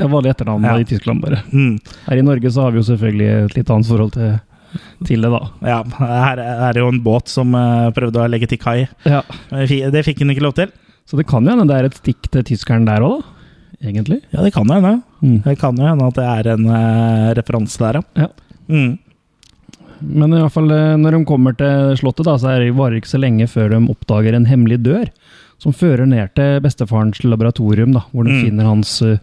vanlig 0.00 0.30
etternavn 0.32 0.64
Ja. 0.64 0.76
i 0.80 0.84
Tyskland, 0.88 1.20
bare. 1.20 1.42
mm, 1.52 1.74
Her 2.06 2.16
i 2.16 2.22
Norge 2.24 2.50
så 2.54 2.62
har 2.64 2.70
vi 2.72 2.80
jo 2.80 2.86
selvfølgelig 2.88 3.26
et 3.44 3.56
litt 3.58 3.70
annet 3.74 3.86
forhold 3.90 4.12
til, 4.14 4.30
til 5.06 5.24
det, 5.24 5.30
da. 5.32 5.40
Ja, 5.66 5.80
her 5.98 6.42
er 6.44 6.76
det 6.76 6.82
jo 6.82 6.92
en 6.92 7.02
båt 7.04 7.30
som 7.32 7.54
eh, 7.58 7.90
prøvde 7.96 8.22
å 8.22 8.28
legge 8.30 8.48
til 8.50 8.60
kai. 8.62 8.78
Ja. 9.08 9.24
Det 9.50 10.04
fikk 10.06 10.22
han 10.24 10.32
ikke 10.34 10.46
lov 10.46 10.56
til. 10.58 10.72
Så 11.08 11.18
det 11.18 11.26
kan 11.30 11.44
jo 11.44 11.50
hende 11.54 11.66
det 11.66 11.78
er 11.78 11.88
et 11.88 11.98
stikk 11.98 12.28
til 12.30 12.46
tyskeren 12.46 12.86
der 12.86 13.02
òg. 13.02 13.24
Egentlig. 13.80 14.20
Ja, 14.30 14.44
det 14.44 14.52
kan 14.54 14.68
jo 14.68 14.76
hende. 14.76 15.00
Mm. 15.24 15.38
Det 15.46 15.56
kan 15.58 15.78
jo 15.78 15.88
hende 15.88 16.08
at 16.10 16.18
det 16.18 16.26
er 16.28 16.50
en 16.52 16.66
uh, 16.68 17.30
referanse 17.38 17.80
der, 17.80 18.00
ja. 18.00 18.26
Ja. 18.26 18.28
Mm. 18.70 18.92
Men 20.02 20.32
i 20.32 20.40
hvert 20.40 20.52
fall 20.54 20.70
eh, 20.74 20.96
når 21.00 21.16
de 21.18 21.24
kommer 21.28 21.56
til 21.58 21.96
slottet, 22.00 22.26
da, 22.26 22.36
så 22.40 22.54
er 22.54 22.64
det 22.64 22.74
varer 22.78 22.96
det 22.96 23.02
ikke 23.04 23.12
så 23.16 23.20
lenge 23.20 23.46
før 23.50 23.70
de 23.74 23.80
oppdager 23.92 24.34
en 24.38 24.46
hemmelig 24.50 24.80
dør. 24.84 25.08
Som 25.60 25.74
fører 25.76 26.06
ned 26.08 26.30
til 26.38 26.60
bestefarens 26.64 27.18
laboratorium, 27.20 27.92
da, 27.92 28.00
hvor 28.14 28.24
de 28.24 28.32
Mm. 28.32 28.44
finner 28.46 28.64
hans 28.64 28.94
uh, 29.04 29.18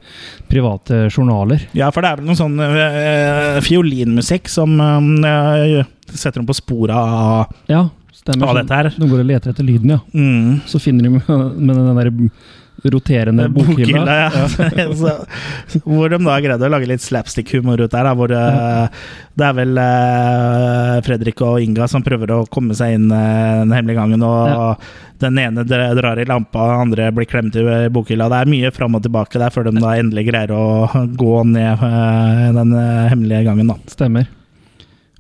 private 0.52 1.08
journaler. 1.10 1.63
Ja, 1.74 1.88
for 1.90 2.06
det 2.06 2.12
er 2.12 2.20
vel 2.20 2.28
noe 2.30 2.38
sånn 2.38 2.60
uh, 2.62 3.58
fiolinmusikk 3.66 4.46
som 4.54 4.76
uh, 4.78 5.82
setter 6.13 6.38
dem 6.44 6.46
på 6.50 6.54
sporet 6.60 6.94
av, 6.94 7.56
Ja, 7.72 7.88
stemmer. 8.13 8.52
av 8.52 8.60
dette 8.62 8.78
her. 8.78 8.92
De 9.00 9.10
går 9.10 9.24
og 9.24 9.30
leter 9.32 9.50
etter 9.56 9.66
lyden, 9.66 9.96
ja. 9.96 10.00
Mm. 10.13 10.62
Så 10.70 10.78
finner 10.84 11.08
de 11.10 11.10
med 11.18 11.74
den 11.74 11.98
der 12.04 12.12
roterende 12.93 13.47
bokhylla. 13.54 14.04
ja. 14.23 14.47
så, 15.02 15.13
hvor 15.84 16.12
de 16.12 16.19
da 16.23 16.38
greide 16.43 16.67
å 16.67 16.71
lage 16.71 16.89
litt 16.89 17.04
slapstick-humor 17.04 17.82
ut 17.84 17.91
der. 17.91 18.08
Da, 18.08 18.13
hvor 18.17 18.34
uh, 18.34 19.10
det 19.38 19.50
er 19.50 19.58
vel 19.58 19.82
uh, 19.82 20.93
Fredrik 21.06 21.43
og 21.45 21.60
Inga 21.63 21.89
som 21.91 22.06
prøver 22.06 22.36
å 22.36 22.45
komme 22.52 22.78
seg 22.78 22.97
inn 22.97 23.10
uh, 23.12 23.63
den 23.63 23.76
hemmelige 23.76 24.00
gangen, 24.00 24.26
og 24.28 24.88
den 25.21 25.39
ene 25.41 25.65
drar 25.65 26.19
i 26.21 26.28
lampa, 26.30 26.67
den 26.71 26.88
andre 26.88 27.12
blir 27.15 27.30
klemt 27.30 27.58
i 27.58 27.65
bokhylla. 27.93 28.30
Det 28.32 28.41
er 28.41 28.54
mye 28.54 28.73
fram 28.76 29.00
og 29.00 29.06
tilbake 29.06 29.41
der 29.41 29.54
før 29.54 29.69
de 29.69 29.80
da 29.82 29.97
endelig 29.97 30.28
greier 30.30 30.54
å 30.54 30.65
gå 31.23 31.38
ned 31.50 31.88
den 32.58 32.76
hemmelige 32.78 33.47
gangen. 33.50 33.73
da. 33.73 33.80
Stemmer. 33.89 34.37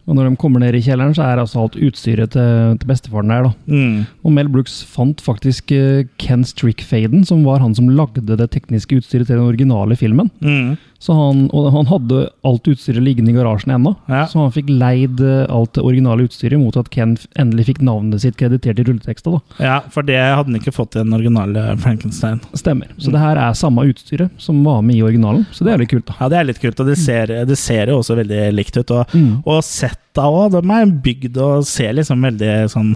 Og 0.07 0.15
når 0.15 0.29
de 0.29 0.39
kommer 0.39 0.63
ned 0.63 0.75
i 0.77 0.81
kjelleren, 0.85 1.13
så 1.15 1.25
er 1.25 1.41
altså 1.41 1.65
alt 1.65 1.75
utstyret 1.83 2.31
til, 2.31 2.77
til 2.79 2.89
bestefaren 2.89 3.31
der. 3.33 3.49
da. 3.49 3.51
Mm. 3.67 4.05
Og 4.23 4.33
Mel 4.33 4.49
Brooks 4.51 4.79
fant 4.87 5.19
faktisk 5.23 5.73
eh, 5.75 6.05
Ken 6.21 6.45
Strickfaden, 6.47 7.25
som 7.27 7.43
var 7.43 7.59
han 7.59 7.75
som 7.75 7.91
lagde 7.91 8.23
det 8.39 8.49
tekniske 8.53 9.01
utstyret 9.01 9.27
til 9.27 9.35
den 9.35 9.47
originale 9.47 9.99
filmen. 9.99 10.31
Mm. 10.39 10.77
Så 10.99 11.13
han, 11.13 11.43
og 11.53 11.67
han 11.75 11.85
hadde 11.85 12.23
alt 12.47 12.67
utstyret 12.71 13.03
liggende 13.05 13.29
i 13.29 13.35
garasjen 13.37 13.73
ennå, 13.75 13.95
Ja. 14.09 14.25
så 14.25 14.39
han 14.41 14.51
fikk 14.51 14.69
leid 14.69 15.19
eh, 15.21 15.45
alt 15.53 15.73
det 15.77 15.83
originale 15.85 16.25
utstyret 16.25 16.57
mot 16.59 16.75
at 16.77 16.89
Ken 16.89 17.15
endelig 17.37 17.67
fikk 17.67 17.81
navnet 17.85 18.21
sitt 18.23 18.35
kreditert 18.39 18.79
i 18.81 18.83
rulleteksta. 18.87 19.31
da. 19.37 19.39
Ja, 19.63 19.79
for 19.93 20.01
det 20.01 20.17
hadde 20.17 20.49
han 20.49 20.59
ikke 20.59 20.73
fått 20.73 20.95
i 20.97 21.03
den 21.03 21.13
originale 21.13 21.77
Frankenstein. 21.77 22.41
Stemmer. 22.57 22.87
Så 22.97 23.11
det 23.13 23.19
her 23.21 23.37
er 23.37 23.53
samme 23.53 23.85
utstyret 23.85 24.31
som 24.41 24.63
var 24.65 24.81
med 24.81 24.95
i 24.97 25.03
originalen, 25.05 25.45
så 25.53 25.63
det 25.65 25.73
er 25.73 25.77
litt 25.83 25.89
kult. 25.93 26.05
da. 26.07 26.15
Ja, 26.19 26.29
det 26.29 26.37
er 26.41 26.49
litt 26.49 26.61
kult, 26.61 26.79
og 26.79 26.87
det 26.87 26.97
ser, 26.97 27.27
det 27.45 27.57
ser 27.57 27.87
jo 27.93 27.99
også 28.01 28.17
veldig 28.17 28.53
likt 28.57 28.77
ut. 28.77 28.91
Og, 28.91 29.07
Mm. 29.13 29.43
og 29.45 29.61
setta 29.63 30.25
òg, 30.25 30.51
de 30.51 30.61
er 30.71 30.85
bygd 30.85 31.37
og 31.37 31.63
ser 31.65 31.93
liksom 31.93 32.21
veldig 32.21 32.69
sånn 32.73 32.95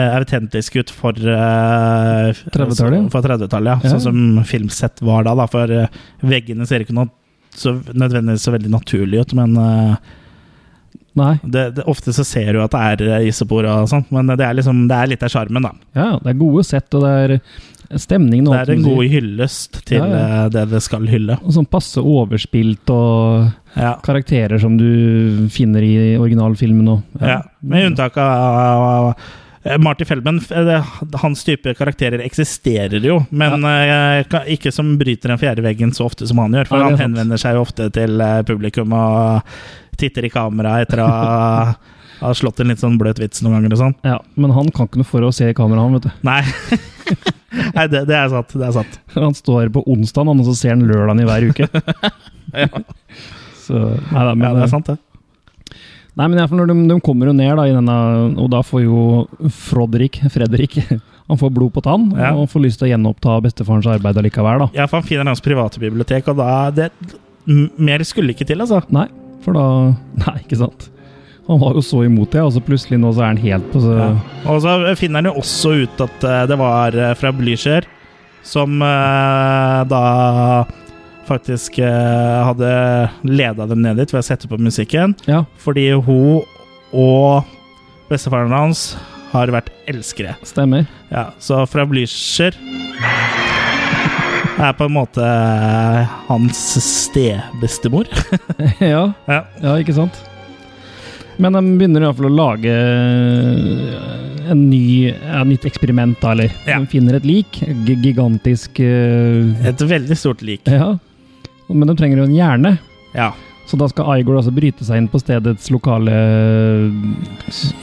autentisk 0.00 0.76
ut 0.80 0.90
for 0.90 1.12
uh, 1.12 2.30
30-tallet, 2.32 3.10
30-tallet, 3.12 3.68
ja. 3.72 3.76
Ja. 3.84 3.90
Sånn 3.92 4.00
som 4.06 4.44
filmsett 4.48 5.02
var 5.04 5.26
da. 5.28 5.34
da 5.38 5.46
for 5.50 5.70
eh, 5.70 5.86
veggene 6.24 6.66
ser 6.68 6.84
ikke 6.86 6.96
noe 6.96 7.10
så 7.52 7.74
nødvendigvis 7.92 8.46
så 8.46 8.54
veldig 8.54 8.70
naturlig 8.72 9.20
ut, 9.26 9.34
men 9.36 9.56
eh, 9.60 9.94
Nei, 11.20 11.34
det, 11.44 11.74
det, 11.76 11.82
ofte 11.92 12.08
så 12.16 12.24
ser 12.24 12.54
du 12.56 12.62
at 12.64 12.72
det 12.72 12.80
er 12.80 13.02
eh, 13.18 13.26
isopor 13.28 13.66
og 13.68 13.90
sånt, 13.90 14.08
men 14.16 14.30
det 14.32 14.46
er 14.46 14.54
liksom 14.56 14.86
Det 14.88 14.96
er 14.96 15.10
litt 15.10 15.26
av 15.26 15.28
sjarmen, 15.34 15.66
da. 15.66 15.74
ja, 15.98 16.06
det 16.22 16.32
er 16.32 16.38
gode 16.40 16.64
sett, 16.64 16.88
og 16.96 17.04
det 17.04 17.10
er 17.12 17.98
stemningen 18.00 18.48
og 18.48 18.54
Det 18.56 18.62
er 18.62 18.72
en 18.78 18.86
god 18.86 19.04
hyllest 19.12 19.82
til 19.84 19.98
Ja, 20.00 20.06
ja. 20.08 20.22
eh, 20.22 20.46
det 20.54 20.62
det 20.70 20.80
skal 20.80 21.04
hylle. 21.12 21.36
Og 21.44 21.52
sånn 21.52 21.68
passe 21.68 22.00
overspilt 22.00 22.88
og 22.94 23.50
Ja. 23.76 23.98
karakterer 24.04 24.56
som 24.60 24.78
du 24.80 25.48
finner 25.52 25.84
i 25.84 26.16
originalfilmen. 26.16 26.88
òg. 26.88 27.02
Ja, 27.20 27.42
Med 27.60 27.90
unntak 27.90 28.16
av 28.16 29.10
eh, 29.12 29.28
Marty 29.78 30.04
Feldman. 30.08 30.40
eh, 30.50 30.90
Hans 31.22 31.44
type 31.46 31.74
karakterer 31.78 32.18
eksisterer 32.24 33.04
jo, 33.06 33.20
men 33.30 33.62
ja. 33.62 34.42
ikke 34.50 34.72
som 34.74 34.96
bryter 34.98 35.30
den 35.32 35.38
fjerde 35.38 35.62
veggen 35.62 35.92
så 35.94 36.08
ofte 36.08 36.26
som 36.26 36.40
han 36.42 36.56
gjør. 36.56 36.70
For 36.70 36.82
Ja, 36.82 36.88
han 36.90 36.98
er 36.98 37.04
henvender 37.06 37.38
seg 37.40 37.54
jo 37.56 37.62
ofte 37.66 37.86
til 37.94 38.20
eh, 38.20 38.40
publikum 38.48 38.94
og 38.98 39.42
titter 40.00 40.26
i 40.26 40.32
kamera 40.32 40.80
etter 40.82 41.02
å 41.04 41.06
ha, 41.06 42.32
slått 42.34 42.62
en 42.62 42.72
litt 42.72 42.82
sånn 42.82 42.98
bløt 42.98 43.20
vits 43.22 43.42
noen 43.44 43.60
ganger 43.60 43.76
og 43.76 43.80
sånn. 43.84 43.94
Ja, 44.06 44.18
men 44.34 44.54
han 44.56 44.70
kan 44.74 44.88
ikke 44.90 45.02
noe 45.02 45.08
for 45.08 45.26
å 45.26 45.30
se 45.34 45.50
i 45.52 45.54
kameraet, 45.54 45.84
han, 45.84 45.94
vet 45.98 46.08
du. 46.08 46.10
Nei, 46.26 46.42
Nei 47.76 47.86
det, 47.92 48.06
det 48.08 48.16
er 48.16 48.30
sant. 48.32 48.54
Det 48.56 48.66
er 48.66 48.74
sant. 48.78 48.98
Han 49.14 49.34
står 49.36 49.68
på 49.74 49.82
onsdag, 49.92 50.30
og 50.32 50.44
så 50.48 50.54
ser 50.56 50.74
han 50.74 50.86
lørdagen 50.88 51.20
i 51.22 51.26
hver 51.28 51.48
uke. 51.52 51.68
Så, 53.62 53.78
nei, 53.78 54.22
da, 54.26 54.32
men, 54.34 54.42
Ja, 54.42 54.54
det 54.56 54.64
er 54.64 54.70
sant, 54.72 54.88
det. 54.90 54.96
Nei, 56.18 56.26
men 56.28 56.36
når 56.36 56.68
de, 56.68 56.74
de 56.90 56.96
kommer 57.00 57.30
jo 57.30 57.32
ned 57.32 57.54
da, 57.56 57.64
i 57.64 57.72
denne, 57.72 57.94
og 58.42 58.50
da 58.52 58.60
får 58.66 58.82
jo 58.84 58.98
Frodrik, 59.48 60.18
Fredrik 60.32 60.76
han 61.30 61.38
får 61.40 61.52
blod 61.56 61.72
på 61.72 61.80
tann, 61.86 62.10
Ja. 62.18 62.34
og 62.36 62.50
får 62.52 62.66
lyst 62.66 62.82
til 62.82 62.90
å 62.90 62.92
gjenoppta 62.92 63.38
bestefarens 63.44 63.88
arbeid 63.88 64.18
allikevel. 64.20 64.66
da. 64.66 64.70
Ja, 64.76 64.86
for 64.90 65.00
han 65.00 65.08
finner 65.08 65.30
hans 65.32 65.40
private 65.44 65.80
bibliotek, 65.80 66.28
og 66.28 66.36
da 66.42 66.70
det, 66.70 66.90
Mer 67.46 68.04
skulle 68.06 68.34
ikke 68.36 68.46
til, 68.46 68.60
altså. 68.62 68.82
Nei, 68.94 69.08
for 69.42 69.56
da 69.56 69.64
Nei, 70.26 70.36
ikke 70.44 70.60
sant. 70.60 70.90
Han 71.48 71.58
var 71.58 71.74
jo 71.74 71.82
så 71.82 72.04
imot 72.06 72.30
det, 72.36 72.42
og 72.44 72.52
så 72.54 72.60
plutselig 72.62 73.00
nå 73.02 73.08
så 73.16 73.24
er 73.24 73.32
han 73.32 73.40
helt 73.42 73.72
på 73.72 73.80
så, 73.82 73.96
Ja. 73.98 74.10
Og 74.52 74.60
så 74.62 74.76
finner 75.00 75.22
han 75.22 75.32
jo 75.32 75.40
også 75.40 75.72
ut 75.86 76.04
at 76.04 76.28
eh, 76.28 76.44
det 76.52 76.58
var 76.60 76.94
eh, 76.94 77.14
fra 77.18 77.32
Blücher 77.34 77.88
som 78.46 78.76
eh, 78.84 79.80
da 79.90 80.02
faktisk 81.28 81.78
eh, 81.82 82.38
hadde 82.46 82.72
leda 83.26 83.66
dem 83.70 83.82
ned 83.84 84.00
dit 84.00 84.12
ved 84.12 84.22
å 84.22 84.26
sette 84.26 84.50
på 84.50 84.58
musikken. 84.60 85.16
Ja, 85.28 85.44
Fordi 85.62 85.90
hun 85.94 86.42
og 86.92 87.48
bestefaren 88.10 88.52
hans 88.52 88.92
har 89.32 89.52
vært 89.52 89.70
elskere. 89.88 90.36
stemmer. 90.44 90.84
Ja, 91.12 91.30
så 91.40 91.62
fra 91.70 91.86
Blücher 91.88 92.56
er 94.62 94.74
på 94.76 94.86
en 94.86 94.94
måte 94.94 95.24
eh, 95.24 96.18
hans 96.28 96.60
stebestemor. 96.84 98.10
ja, 98.80 99.06
ja. 99.26 99.40
ja, 99.62 99.78
ikke 99.80 99.96
sant? 99.96 100.20
Men 101.40 101.56
de 101.56 101.62
begynner 101.80 102.04
iallfall 102.04 102.28
å 102.28 102.34
lage 102.34 102.72
eh, 102.72 104.50
en 104.52 104.66
ny, 104.68 105.08
et 105.14 105.48
nytt 105.48 105.64
eksperiment, 105.70 106.18
da, 106.20 106.34
eller? 106.36 106.52
Ja. 106.68 106.76
De 106.82 106.90
finner 106.92 107.16
et 107.16 107.26
lik. 107.26 107.62
Gigantisk 107.88 108.82
uh... 108.84 109.48
Et 109.68 109.86
veldig 109.94 110.18
stort 110.18 110.44
lik. 110.44 110.68
Ja. 110.68 110.92
Men 111.72 111.88
de 111.88 111.96
trenger 111.96 112.18
jo 112.22 112.28
en 112.28 112.36
hjerne. 112.36 112.78
Ja. 113.16 113.32
Så 113.66 113.78
da 113.78 113.86
skal 113.88 114.18
Igor 114.20 114.36
altså 114.40 114.50
bryte 114.52 114.84
seg 114.84 114.98
inn 114.98 115.06
på 115.08 115.20
stedets 115.22 115.70
lokale 115.70 116.12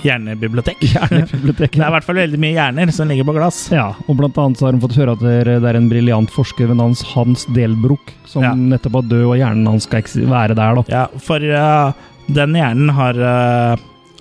Hjernebibliotek. 0.03 0.81
hjernebibliotek. 0.93 1.75
Det 1.77 1.81
er 1.83 1.87
i 1.89 1.93
hvert 1.95 2.05
fall 2.07 2.19
veldig 2.19 2.39
mye 2.41 2.55
hjerner 2.57 2.91
som 2.95 3.09
ligger 3.09 3.27
på 3.29 3.35
glass. 3.37 3.59
Ja, 3.73 3.87
og 4.05 4.17
blant 4.19 4.37
annet 4.41 4.59
så 4.59 4.67
har 4.67 4.75
de 4.75 4.81
fått 4.83 4.97
høre 4.99 5.15
at 5.15 5.23
det 5.23 5.57
er- 5.63 5.77
en 5.79 5.89
briljant 5.91 6.31
forsker 6.33 6.67
ved 6.69 6.77
navn 6.81 6.95
Hans 7.13 7.45
Delbruck 7.55 8.13
som 8.27 8.43
Ja. 8.43 8.53
nettopp 8.53 8.95
er 8.99 9.07
død, 9.09 9.25
og 9.31 9.37
hjernen 9.39 9.65
hans 9.67 9.83
skal 9.87 10.03
være 10.03 10.55
der, 10.55 10.75
da. 10.75 10.83
Ja, 10.89 11.05
for 11.17 11.39
uh, 11.39 11.93
den 12.27 12.53
hjernen 12.59 12.89
har, 12.93 13.15
uh, 13.15 13.77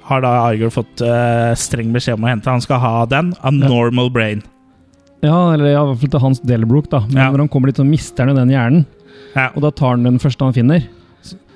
har 0.09 0.21
da 0.23 0.53
Igor 0.55 0.71
fått 0.71 1.03
uh, 1.03 1.55
streng 1.59 1.93
beskjed 1.93 2.15
om 2.19 2.25
å 2.25 2.29
hente. 2.31 2.49
Han 2.51 2.61
skal 2.65 2.79
ha 2.81 3.05
den. 3.07 3.35
A 3.43 3.51
normal 3.51 4.11
brain. 4.11 4.43
Ja, 5.23 5.53
eller 5.53 5.67
i 5.67 5.75
hvert 5.75 5.99
fall 6.01 6.11
til 6.15 6.21
Hans 6.23 6.41
Delbruck, 6.41 6.89
da. 6.91 7.01
Men 7.09 7.17
Ja. 7.17 7.31
når 7.33 7.39
han 7.39 7.49
kommer 7.49 7.67
dit, 7.73 7.77
så 7.77 7.85
mister 7.85 8.25
han 8.25 8.37
jo 8.37 8.41
den 8.41 8.55
hjernen. 8.55 8.87
Ja, 9.39 9.49
Og 9.55 9.63
da 9.65 9.71
tar 9.71 9.95
han 9.97 10.07
den 10.09 10.19
første 10.23 10.45
han 10.49 10.57
finner. 10.57 10.87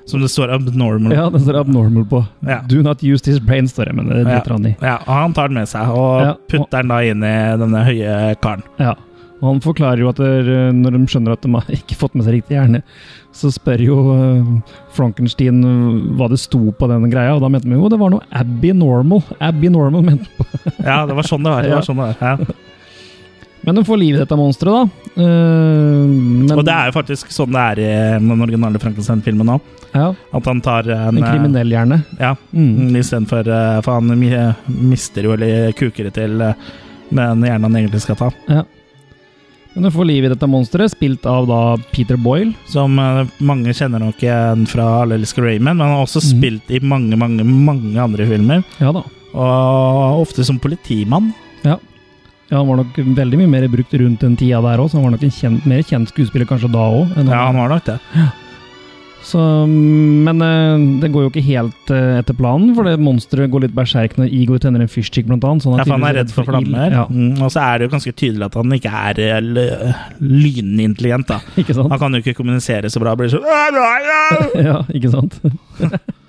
som 0.06 0.18
det 0.20 0.28
står 0.32 0.50
abnormal. 0.56 1.12
Ja, 1.14 1.28
det 1.30 1.40
står 1.44 1.60
abnormal 1.60 2.04
på. 2.10 2.24
Ja. 2.46 2.56
Do 2.66 2.80
not 2.82 3.02
use 3.06 3.22
this 3.22 3.38
brain, 3.38 3.68
står 3.70 3.86
det, 3.90 3.94
men 3.94 4.08
det 4.10 4.24
driter 4.26 4.50
han 4.56 4.66
i. 4.66 4.72
Ja, 4.82 4.96
og 5.06 5.12
han 5.14 5.32
tar 5.36 5.48
den 5.52 5.60
med 5.60 5.68
seg 5.70 5.92
og 5.94 6.24
Ja, 6.24 6.32
putter 6.50 6.82
den 6.82 6.90
da 6.90 6.98
inn 7.06 7.22
i 7.22 7.34
denne 7.62 7.84
høye 7.86 8.16
karen. 8.42 8.64
Ja. 8.82 8.96
Og 9.42 9.46
han 9.48 9.60
forklarer 9.62 9.98
jo 10.02 10.08
at 10.10 10.18
der, 10.22 10.50
når 10.74 10.94
de 10.94 11.00
skjønner 11.10 11.34
at 11.34 11.42
de 11.46 11.50
har 11.54 11.70
ikke 11.78 11.96
fått 11.98 12.14
med 12.18 12.26
seg 12.26 12.36
riktig 12.40 12.54
hjerne, 12.58 12.82
så 13.34 13.48
spør 13.54 13.80
jo 13.82 13.96
eh, 14.16 14.50
Frankenstein 14.94 15.62
eh, 15.66 16.02
hva 16.18 16.28
det 16.30 16.38
sto 16.42 16.60
på 16.78 16.90
den 16.90 17.06
greia, 17.10 17.32
og 17.34 17.42
da 17.42 17.48
mente 17.50 17.66
de 17.70 17.78
jo 17.78 17.88
det 17.90 17.98
var 18.02 18.12
noe 18.12 18.26
Abbey 18.42 18.74
Normal. 18.76 19.22
Abbey 19.40 19.70
Normal 19.72 20.04
mente 20.10 20.28
på. 20.36 20.46
Ja, 20.82 21.00
det 21.06 21.14
var 21.18 21.26
sånn 21.30 21.46
det 21.46 21.54
var. 21.54 21.62
Det 21.66 21.74
var, 21.78 21.86
sånn 21.88 22.02
det 22.02 22.10
var. 22.10 22.22
Ja. 22.22 22.58
Men 23.62 23.78
de 23.78 23.84
får 23.86 23.98
liv 24.00 24.16
i 24.16 24.18
dette 24.18 24.36
monsteret, 24.38 24.74
da. 24.74 25.08
Uh, 25.12 26.08
men, 26.08 26.50
Og 26.56 26.64
det 26.66 26.74
er 26.74 26.88
jo 26.88 26.96
faktisk 26.96 27.30
sånn 27.34 27.52
det 27.54 27.62
er 27.62 27.80
i 27.82 27.88
den 28.18 28.42
originale 28.42 28.80
Frankenstein-filmen 28.82 29.52
òg. 29.54 29.72
ja, 29.92 30.08
At 30.34 30.48
han 30.50 30.60
tar 30.64 30.88
en, 30.90 31.18
en 31.20 31.26
kriminell 31.26 31.70
hjerne. 31.70 32.02
Ja, 32.18 32.34
Mm. 32.52 32.94
istedenfor 32.96 33.46
uh, 33.48 33.80
For 33.84 34.00
han 34.00 34.56
mister 34.66 35.22
jo 35.22 35.34
eller 35.36 35.72
kuker 35.78 36.08
det 36.08 36.14
til 36.16 36.40
eh, 36.40 36.54
den 37.12 37.44
hjernen 37.44 37.68
han 37.68 37.76
egentlig 37.76 38.02
skal 38.02 38.16
ta. 38.16 38.30
Ja. 38.48 38.64
Men 39.74 39.86
du 39.86 39.90
får 39.90 40.04
liv 40.04 40.24
i 40.24 40.28
dette 40.32 40.48
monsteret, 40.48 40.92
spilt 40.92 41.24
av 41.28 41.46
da 41.48 41.60
Peter 41.92 42.18
Boyle. 42.20 42.52
Som 42.68 42.98
eh, 43.00 43.22
mange 43.40 43.72
kjenner 43.76 44.02
nok 44.02 44.20
igjen 44.20 44.66
fra 44.68 44.88
Alle 45.02 45.16
elsker 45.20 45.46
Raymond, 45.46 45.78
men 45.78 45.86
han 45.86 45.96
har 45.96 46.04
også 46.04 46.20
mm. 46.24 46.28
spilt 46.28 46.72
i 46.76 46.80
mange, 46.84 47.16
mange 47.16 47.46
mange 47.46 47.96
andre 48.00 48.26
filmer. 48.28 48.64
Ja 48.82 48.92
da. 48.92 49.04
Og 49.32 50.20
ofte 50.26 50.44
som 50.44 50.58
politimann. 50.60 51.30
Ja. 51.64 51.78
Ja, 52.52 52.58
han 52.60 52.68
var 52.68 52.82
nok 52.82 52.98
veldig 53.16 53.38
mye 53.40 53.48
mer 53.48 53.64
brukt 53.72 53.94
rundt 53.96 54.20
den 54.20 54.36
tida 54.36 54.60
der 54.60 54.82
òg, 54.84 54.90
så 54.92 54.98
han 55.00 55.06
var 55.08 55.14
nok 55.16 55.22
en 55.24 55.32
kjent, 55.32 55.66
mer 55.72 55.82
kjent 55.88 56.10
skuespiller 56.12 56.44
kanskje 56.50 56.68
da 56.74 56.84
òg. 57.00 57.14
Ja, 57.24 57.46
han 57.48 57.56
var 57.56 57.72
nok 57.72 57.86
det. 57.88 57.98
Så, 59.22 59.38
men 59.70 60.42
eh, 60.42 60.82
det 61.00 61.12
går 61.14 61.22
jo 61.24 61.30
ikke 61.30 61.44
helt 61.46 61.90
eh, 61.94 62.16
etter 62.18 62.34
planen, 62.34 62.72
for 62.74 62.88
det 62.88 62.96
monsteret 62.98 63.52
går 63.52 63.62
litt 63.68 63.76
berserk 63.76 64.16
når 64.18 64.32
Igor 64.34 64.58
tenner 64.64 64.82
en 64.82 64.90
fyrstikk, 64.90 65.28
blant 65.30 65.44
annet. 65.46 65.62
Sånn 65.62 65.76
Ja, 65.78 65.84
for 65.86 65.94
han 65.94 66.06
er 66.08 66.16
redd 66.18 66.32
for 66.34 66.48
flammer. 66.48 66.88
Ja, 66.90 67.04
Mm, 67.12 67.38
og 67.44 67.50
så 67.54 67.60
er 67.62 67.78
det 67.78 67.86
jo 67.86 67.92
ganske 67.92 68.12
tydelig 68.18 68.46
at 68.48 68.56
han 68.58 68.74
ikke 68.74 68.90
er 68.90 69.20
eh, 69.22 70.02
lynintelligent. 70.18 71.30
da. 71.30 71.38
Han 71.92 71.98
kan 72.02 72.16
jo 72.18 72.22
ikke 72.22 72.34
kommunisere 72.40 72.90
så 72.90 73.00
bra. 73.02 73.14
Blir 73.18 73.30
sånn 73.30 73.46
ja, 74.68 74.82
ikke 74.90 75.12
sant? 75.12 75.38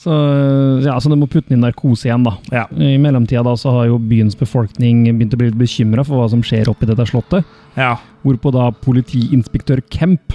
så, 0.00 0.14
ja, 0.84 0.94
så 1.00 1.10
du 1.12 1.16
må 1.20 1.26
putte 1.28 1.50
den 1.52 1.58
i 1.58 1.64
narkose 1.66 2.08
igjen, 2.08 2.22
da. 2.24 2.32
Ja. 2.54 2.62
I 2.72 2.94
mellomtida 3.02 3.42
da, 3.44 3.52
så 3.60 3.72
har 3.74 3.90
jo 3.90 3.98
byens 4.00 4.36
befolkning 4.40 5.02
begynt 5.10 5.34
å 5.36 5.40
bli 5.40 5.50
litt 5.50 5.58
bekymra 5.60 6.04
for 6.08 6.16
hva 6.22 6.28
som 6.32 6.40
skjer 6.46 6.70
oppi 6.72 6.88
dette 6.88 7.04
slottet. 7.10 7.44
ja. 7.76 7.96
Hvorpå 8.24 8.50
da 8.52 8.66
politiinspektør 8.84 9.80
Kemp, 9.92 10.34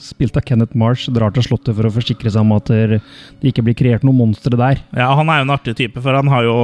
spilt 0.00 0.36
av 0.38 0.44
Kenneth 0.48 0.76
Marsh, 0.78 1.10
drar 1.12 1.32
til 1.36 1.44
slottet 1.44 1.74
for 1.76 1.84
å 1.88 1.90
forsikre 1.92 2.30
seg 2.32 2.40
om 2.44 2.52
at 2.56 2.70
det 2.72 3.00
ikke 3.44 3.64
blir 3.66 3.76
kreert 3.76 4.04
noen 4.06 4.16
monstre 4.20 4.56
der. 4.56 4.80
Ja, 4.96 5.10
han 5.18 5.28
er 5.28 5.42
jo 5.42 5.46
en 5.48 5.52
artig 5.56 5.74
type, 5.76 6.00
for 6.00 6.16
han 6.16 6.30
har 6.32 6.46
jo 6.46 6.56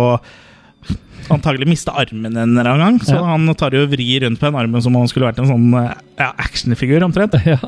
antagelig 1.33 1.69
mista 1.71 1.93
armen 2.01 2.33
en 2.37 2.57
eller 2.57 2.71
annen 2.73 2.85
gang. 2.87 2.99
Så 3.05 3.15
Ja. 3.17 3.25
han 3.25 3.47
tar 3.55 3.71
jo 3.77 3.83
og 3.85 3.91
vrir 3.93 4.25
rundt 4.25 4.41
på 4.41 4.49
den 4.49 4.57
armen 4.59 4.81
som 4.83 4.95
om 4.97 5.03
han 5.03 5.09
skulle 5.13 5.29
vært 5.29 5.39
en 5.45 5.51
sånn 5.53 5.69
eh, 5.79 5.93
ja, 6.19 6.33
actionfigur, 6.39 7.05
omtrent. 7.05 7.37
ja. 7.47 7.59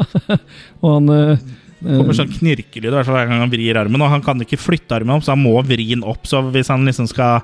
Og 0.82 0.88
han 0.96 1.08
eh, 1.14 1.44
Det 1.80 1.98
kommer 1.98 2.16
sånn 2.16 2.32
knirkelyd 2.32 2.94
hver 2.94 3.28
gang 3.28 3.42
han 3.42 3.52
vrir 3.52 3.78
armen, 3.80 4.02
og 4.04 4.12
han 4.12 4.24
kan 4.24 4.40
ikke 4.44 4.60
flytte 4.60 4.96
armen 4.96 5.16
opp, 5.16 5.24
så 5.26 5.34
han 5.34 5.42
må 5.44 5.56
vri 5.66 5.88
den 5.90 6.04
opp. 6.06 6.26
Så 6.28 6.40
hvis 6.54 6.70
han 6.72 6.86
liksom 6.88 7.08
skal 7.10 7.42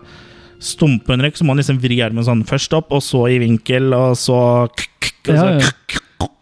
stumpe 0.61 1.15
en 1.15 1.25
røyk, 1.25 1.37
så 1.39 1.45
må 1.45 1.55
han 1.55 1.63
liksom 1.63 1.81
vri 1.83 1.99
armen 2.05 2.27
sånn 2.27 2.45
først 2.49 2.75
opp, 2.77 2.93
og 2.97 3.03
så 3.05 3.27
i 3.33 3.41
vinkel, 3.43 3.93
og 3.97 4.17
så 4.21 4.41
og 4.69 4.81
så 5.27 5.35
Ja, 5.35 5.51
ja. 5.61 5.99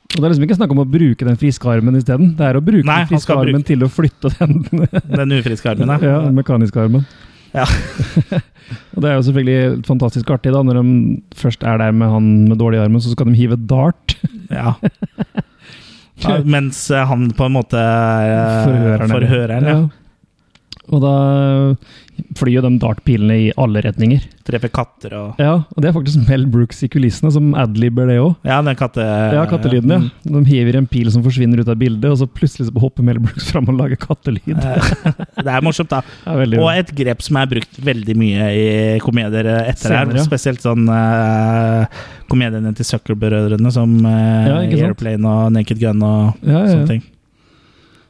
Og 0.09 0.23
det 0.23 0.25
er 0.25 0.33
liksom 0.33 0.45
ikke 0.47 0.57
snakk 0.57 0.71
om 0.73 0.81
å 0.81 0.89
bruke 0.89 1.27
den 1.27 1.37
friske 1.39 1.69
armen 1.69 1.99
isteden. 1.99 2.31
Det 2.39 2.47
er 2.47 2.57
å 2.57 2.63
bruke 2.65 2.87
Nei, 2.89 3.03
den 3.05 3.11
friske 3.11 3.35
armen 3.35 3.59
bruke- 3.61 3.69
til 3.69 3.85
å 3.85 3.89
flytte 3.93 4.31
den 4.39 4.55
Den 5.21 5.35
ufriske 5.37 5.69
armen, 5.69 5.91
ja. 5.93 5.99
ja, 6.15 6.21
den 6.25 6.39
mekaniske 6.39 6.81
armen. 6.81 7.05
Ja. 7.53 7.67
og 8.97 9.05
det 9.05 9.11
er 9.11 9.19
jo 9.19 9.27
selvfølgelig 9.29 9.85
fantastisk 9.87 10.33
artig, 10.33 10.55
da, 10.57 10.63
når 10.65 10.81
de 10.81 10.95
først 11.37 11.63
er 11.63 11.79
der 11.83 11.93
med 11.93 12.09
han 12.15 12.31
med 12.49 12.59
dårlig 12.61 12.81
armen, 12.81 13.05
så 13.05 13.13
skal 13.13 13.29
de 13.29 13.37
hive 13.37 13.61
dart. 13.69 14.17
ja. 14.49 14.75
Ja 16.25 16.39
mens 16.45 16.91
eh, 16.91 17.05
han 17.07 17.31
på 17.37 17.47
en 17.47 17.55
måte 17.55 17.79
er 17.79 18.65
Forhøreren. 18.67 19.13
forhøreren 19.13 19.69
ja. 19.71 19.79
Og 20.89 21.03
da 21.05 21.15
flyr 22.39 22.55
jo 22.59 22.63
de 22.65 22.71
dartpilene 22.83 23.37
i 23.39 23.47
alle 23.61 23.83
retninger. 23.85 24.25
Treffer 24.49 24.71
katter 24.73 25.13
og 25.19 25.41
Ja, 25.43 25.55
og 25.75 25.83
det 25.83 25.91
er 25.91 25.95
faktisk 25.97 26.29
Mel 26.29 26.47
Brooks 26.51 26.81
i 26.87 26.89
kulissene 26.91 27.31
som 27.35 27.51
adliber 27.59 28.09
det 28.09 28.17
òg. 28.23 28.37
Ja, 28.49 28.61
den 28.65 28.79
katte... 28.79 29.05
Ja, 29.05 29.43
kattelyden, 29.51 29.93
ja. 29.93 29.99
De 30.25 30.43
hiver 30.49 30.79
en 30.81 30.87
pil 30.91 31.11
som 31.13 31.25
forsvinner 31.27 31.61
ut 31.61 31.69
av 31.69 31.77
bildet, 31.81 32.09
og 32.11 32.19
så 32.23 32.29
plutselig 32.31 32.69
så 32.71 32.83
hopper 32.83 33.05
Mel 33.07 33.21
Brooks 33.23 33.51
fram 33.53 33.69
og 33.73 33.77
lager 33.81 34.01
kattelyd. 34.01 34.55
Eh, 34.57 34.93
Det 35.43 35.53
er 35.53 35.65
morsomt, 35.67 35.93
da. 35.93 36.03
Ja, 36.29 36.39
Og 36.63 36.71
et 36.73 36.95
grep 36.97 37.23
som 37.25 37.37
er 37.41 37.51
brukt 37.51 37.79
veldig 37.85 38.17
mye 38.19 38.49
i 38.55 38.65
komedier 39.05 39.47
etter 39.49 39.93
her. 39.95 40.07
Senere, 40.09 40.19
her, 40.19 40.27
Spesielt 40.27 40.65
sånn 40.65 40.89
uh, 40.89 41.85
komediene 42.31 42.73
til 42.79 42.89
Zucker-brødrene, 42.89 43.73
som 43.75 43.95
uh, 44.07 44.49
Ja. 44.49 44.59
Airplane 44.89 45.29
og 45.29 45.53
Naked 45.55 45.81
Gun 45.83 46.03
og 46.03 46.35
Ja, 46.47 46.63
ja. 46.65 46.67
sånne 46.73 46.91
ting. 46.95 47.07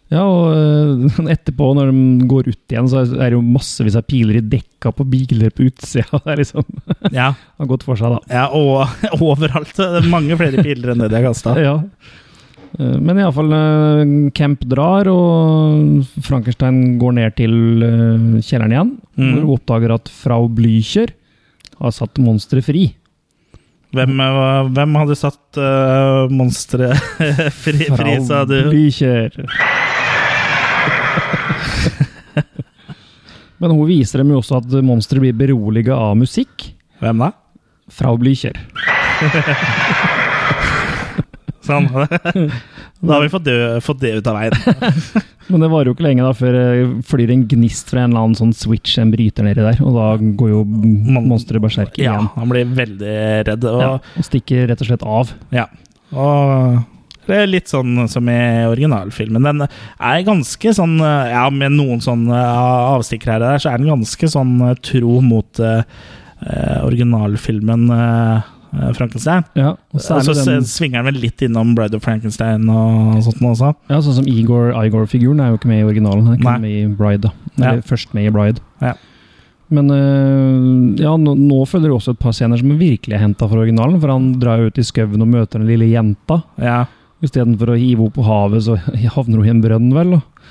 Ja, 0.09 0.23
og 0.25 0.55
øh, 0.57 1.27
etterpå, 1.35 1.73
når 1.77 1.91
de 1.93 2.29
går 2.31 2.47
ut 2.49 2.73
igjen, 2.73 2.87
så 2.89 3.03
er 3.05 3.27
det 3.29 3.35
jo 3.37 3.43
massevis 3.45 3.97
av 3.99 4.07
piler 4.09 4.39
i 4.41 4.45
dekka 4.55 4.93
på 4.97 5.05
biler 5.09 5.51
på 5.53 5.67
utsida. 5.69 6.07
Det 6.25 6.33
er 6.33 6.41
liksom 6.41 6.65
Ja, 7.13 7.33
har 7.37 7.69
gått 7.69 7.85
for 7.85 8.01
seg, 8.01 8.15
da. 8.17 8.23
ja 8.41 8.47
og 8.57 8.89
overalt. 9.33 9.75
Det 9.77 9.91
er 10.01 10.09
mange 10.09 10.39
flere 10.41 10.65
piler 10.65 10.95
enn 10.95 11.05
det 11.05 11.11
de 11.13 11.19
har 11.21 11.29
kasta. 11.29 11.57
Ja. 11.61 11.75
Eh, 12.79 12.97
Men 13.05 13.21
iallfall 13.21 13.53
Camp 14.39 14.65
drar, 14.69 15.11
og 15.13 16.07
Frankenstein 16.25 16.97
går 17.03 17.19
ned 17.21 17.37
til 17.41 17.59
kjelleren 18.41 18.75
igjen. 18.79 18.95
Mm. 19.19 19.29
Hvor 19.35 19.43
hun 19.45 19.57
oppdager 19.59 19.97
at 19.99 20.09
frau 20.23 20.47
Blücher 20.49 21.13
har 21.79 21.93
satt 21.95 22.17
monsteret 22.23 22.65
fri. 22.67 22.87
Hvem, 23.97 24.19
eh, 24.21 24.67
hvem 24.77 24.97
hadde 25.01 25.15
satt 25.17 25.57
uh, 25.57 26.27
monsteret 26.29 26.99
fri, 27.57 27.87
fri, 27.89 28.17
sa 28.27 28.43
du? 28.49 28.57
Blücher. 28.73 29.37
Men 33.59 33.73
hun 33.75 33.89
viser 33.89 34.21
dem 34.23 34.31
jo 34.31 34.39
også 34.43 34.61
at 34.61 34.71
monsteret 34.87 35.23
blir 35.25 35.35
beroliget 35.35 35.95
av 35.97 36.13
musikk. 36.19 36.69
Hvem 37.03 37.19
da? 37.25 37.33
Frau 37.91 38.15
Blücher. 38.21 38.55
Sånn. 41.69 41.89
Da 42.99 43.13
har 43.15 43.23
vi 43.23 43.29
fått 43.31 43.45
det, 43.47 43.53
fått 43.87 44.01
det 44.03 44.09
ut 44.19 44.27
av 44.27 44.35
veien. 44.35 44.51
Men 45.47 45.63
det 45.63 45.69
varer 45.71 45.87
jo 45.87 45.93
ikke 45.95 46.03
lenge 46.03 46.25
da 46.27 46.33
før 46.35 46.57
det 46.57 46.63
flyr 47.07 47.31
en 47.31 47.45
gnist 47.47 47.93
fra 47.93 48.01
en 48.03 48.11
eller 48.11 48.25
annen 48.27 48.35
sånn 48.41 48.51
switch, 48.59 48.97
en 48.99 49.13
bryter 49.15 49.47
nedi 49.47 49.63
der, 49.63 49.79
og 49.87 49.95
da 49.95 50.09
går 50.19 50.51
jo 50.51 50.65
monsteret 50.67 51.63
berserk 51.63 51.95
Ja, 51.95 52.17
igjen. 52.17 52.27
han 52.35 52.51
blir 52.51 52.67
veldig 52.81 53.15
redd. 53.47 53.63
Og, 53.71 53.79
Ja, 53.85 53.93
og 54.19 54.27
stikker 54.27 54.67
rett 54.73 54.83
og 54.83 54.91
slett 54.91 55.07
av. 55.07 55.31
Ja. 55.55 55.69
Og 56.11 56.83
det 57.29 57.37
er 57.43 57.51
litt 57.51 57.69
sånn 57.71 58.07
som 58.11 58.29
i 58.33 58.39
originalfilmen. 58.69 59.45
Den 59.45 59.65
er 59.69 60.23
ganske 60.27 60.73
sånn 60.75 60.99
Ja, 60.99 61.47
med 61.53 61.75
noen 61.77 62.01
sånne 62.05 62.39
avstikkere 62.97 63.37
her 63.37 63.43
og 63.45 63.51
der, 63.53 63.63
så 63.63 63.73
er 63.75 63.83
den 63.83 63.91
ganske 63.93 64.31
sånn 64.33 64.55
tro 64.85 65.19
mot 65.25 65.61
eh, 65.61 65.83
eh, 66.49 66.79
originalfilmen 66.87 67.89
eh, 67.95 68.49
eh, 68.79 68.93
Frankenstein. 68.97 69.45
Ja, 69.59 69.75
og 69.93 70.01
så 70.05 70.19
altså, 70.19 70.35
den, 70.39 70.65
svinger 70.69 71.03
den 71.05 71.13
vel 71.13 71.21
litt 71.27 71.45
innom 71.45 71.75
Bride 71.79 71.97
of 72.01 72.05
Frankenstein 72.07 72.65
og 72.73 73.21
sånt 73.27 73.43
også. 73.53 73.75
ja, 73.93 74.01
sånn 74.05 74.19
som 74.23 74.29
Igor 74.31 74.73
Igor-figuren 74.85 75.41
er 75.45 75.53
jo 75.53 75.61
ikke 75.61 75.71
med 75.73 75.83
i 75.85 75.87
originalen, 75.89 76.27
han 76.27 76.35
er 76.35 76.41
ikke 76.41 76.51
Nei. 76.51 76.59
med 76.65 76.71
i 76.71 76.97
Bride. 76.99 77.29
da. 77.29 77.33
Eller 77.59 77.81
Ja. 77.83 77.87
først 77.93 78.15
med 78.15 78.27
i 78.29 78.35
Bride. 78.35 78.61
Ja. 78.83 78.95
Men 79.71 79.91
øh, 79.93 80.97
ja, 80.97 81.11
nå, 81.21 81.35
nå 81.37 81.59
følger 81.69 81.91
det 81.91 81.97
også 81.99 82.15
et 82.15 82.23
par 82.23 82.33
scener 82.33 82.57
som 82.57 82.71
virkelig 82.81 83.13
er 83.19 83.21
henta 83.21 83.49
fra 83.51 83.59
originalen, 83.61 83.99
for 84.01 84.09
han 84.15 84.31
drar 84.41 84.63
jo 84.63 84.71
ut 84.71 84.79
i 84.81 84.85
skauen 84.87 85.21
og 85.21 85.29
møter 85.29 85.61
den 85.61 85.69
lille 85.69 85.91
jenta. 85.91 86.39
Ja. 86.57 86.87
Istedenfor 87.25 87.73
å 87.73 87.79
hive 87.79 88.05
henne 88.05 88.15
på 88.15 88.23
havet, 88.27 88.63
så 88.69 88.77
havner 89.17 89.41
hun 89.43 89.47
i 89.49 89.55
en 89.57 89.63
brønn, 89.65 89.89
vel? 89.97 90.13
Og. 90.19 90.45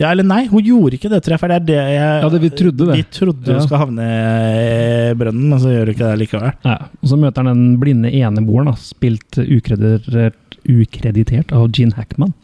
ja, 0.00 0.10
eller 0.10 0.24
nei, 0.28 0.42
hun 0.50 0.64
gjorde 0.64 0.96
ikke 0.98 1.10
det. 1.12 1.22
For 1.40 1.48
det 1.48 1.56
er 1.60 1.66
det 1.70 1.78
jeg 1.80 1.96
Ja, 2.24 2.28
det 2.32 2.40
vi 2.42 2.50
trodde 2.62 2.88
det. 2.90 2.96
Vi 3.00 3.06
trodde 3.20 3.46
hun 3.52 3.60
Ja. 3.60 3.64
skal 3.66 3.82
havne 3.86 4.08
i 4.10 5.14
brønnen, 5.20 5.48
men 5.52 5.60
så 5.62 5.72
gjør 5.72 5.86
hun 5.88 5.94
ikke 5.94 6.10
det 6.10 6.18
likevel. 6.24 6.52
Ja, 6.64 6.76
og 7.00 7.08
så 7.12 7.18
møter 7.20 7.44
han 7.44 7.52
den 7.54 7.78
blinde 7.80 8.12
eneboeren, 8.12 8.74
spilt 8.80 9.40
ukreditert, 9.40 10.58
ukreditert 10.68 11.52
av 11.56 11.70
Gene 11.72 11.96
Hackman. 11.96 12.34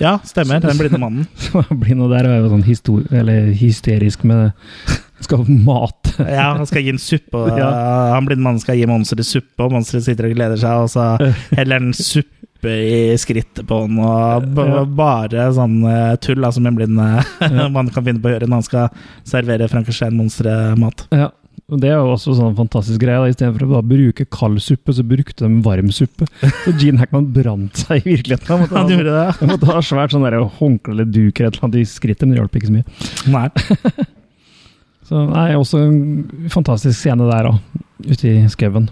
Ja, 0.00 0.14
stemmer. 0.24 0.62
Den 0.64 0.78
blinde 0.80 1.00
mannen. 1.02 1.26
Er 1.58 1.74
blind, 1.76 2.00
og 2.04 2.12
der 2.14 2.24
er 2.28 2.40
jo 2.40 2.48
sånn 2.54 3.04
eller 3.12 3.52
hysterisk 3.58 4.24
med 4.24 4.52
Skal 5.20 5.42
mat. 5.50 6.12
Ja, 6.22 6.52
han 6.54 6.66
skal 6.70 6.84
gi 6.86 6.92
en 6.94 7.00
suppe, 7.02 7.40
Ja. 7.58 7.68
han 8.14 8.24
blinde 8.28 8.44
mannen 8.44 8.60
skal 8.62 8.76
gi 8.78 8.86
monsteret 8.86 9.26
suppe, 9.26 9.64
og 9.66 9.72
monsteret 9.74 10.04
sitter 10.06 10.28
og 10.28 10.36
gleder 10.36 10.60
seg, 10.62 10.84
og 10.84 10.92
så 10.92 11.34
heller 11.58 11.80
han 11.82 11.90
suppe 11.92 12.36
i 12.66 13.14
skrittet 13.20 13.66
på 13.68 13.82
han, 13.84 13.98
og 14.02 14.94
bare 14.98 15.44
sånn 15.54 15.76
eh, 15.86 16.16
tull 16.24 16.42
da, 16.42 16.50
som 16.50 16.66
en 16.66 16.74
blind 16.74 16.98
man 17.76 17.90
kan 17.94 18.02
finne 18.06 18.18
på 18.18 18.30
å 18.30 18.32
gjøre 18.34 18.48
når 18.48 18.58
han 18.58 18.66
skal 18.66 19.04
servere 19.28 19.68
Frankenstein-monsteret 19.70 20.80
mat. 20.80 21.06
Ja, 21.14 21.30
og 21.68 21.82
Det 21.82 21.90
er 21.92 21.98
jo 22.00 22.14
også 22.14 22.34
sånn 22.38 22.56
fantastisk 22.56 23.02
greie. 23.02 23.20
da, 23.20 23.28
Istedenfor 23.28 23.78
å 23.78 23.82
bruke 23.84 24.24
kald 24.32 24.62
suppe, 24.64 24.94
så 24.96 25.04
brukte 25.04 25.44
de 25.44 25.62
varm 25.62 25.90
suppe. 25.92 26.26
Så 26.64 26.72
Gene 26.80 27.02
Hackman 27.02 27.30
brant 27.34 27.82
seg 27.84 28.00
i 28.02 28.14
virkeligheten. 28.14 28.48
Han 28.48 28.62
måtte, 28.64 28.78
Han 28.78 28.92
gjorde 28.94 29.16
det. 29.18 29.26
han 29.38 29.52
måtte 29.52 29.70
ha 29.70 29.82
svært 29.84 30.14
sånn 30.14 30.24
håndkle 30.58 30.94
eller 30.96 31.10
duk 31.12 31.40
eller 31.40 31.58
annet 31.62 31.82
i 31.82 31.88
skrittet, 31.88 32.24
men 32.24 32.34
det 32.36 32.40
hjalp 32.40 32.56
ikke 32.56 32.70
så 32.70 32.78
mye. 32.78 32.86
Nei. 33.34 34.06
Så 35.08 35.22
nei, 35.24 35.54
også 35.56 35.78
en 35.80 36.48
fantastisk 36.52 36.98
scene 37.00 37.24
der 37.30 37.46
òg, 37.48 37.60
ute 38.04 38.28
i 38.28 38.48
skauen. 38.52 38.90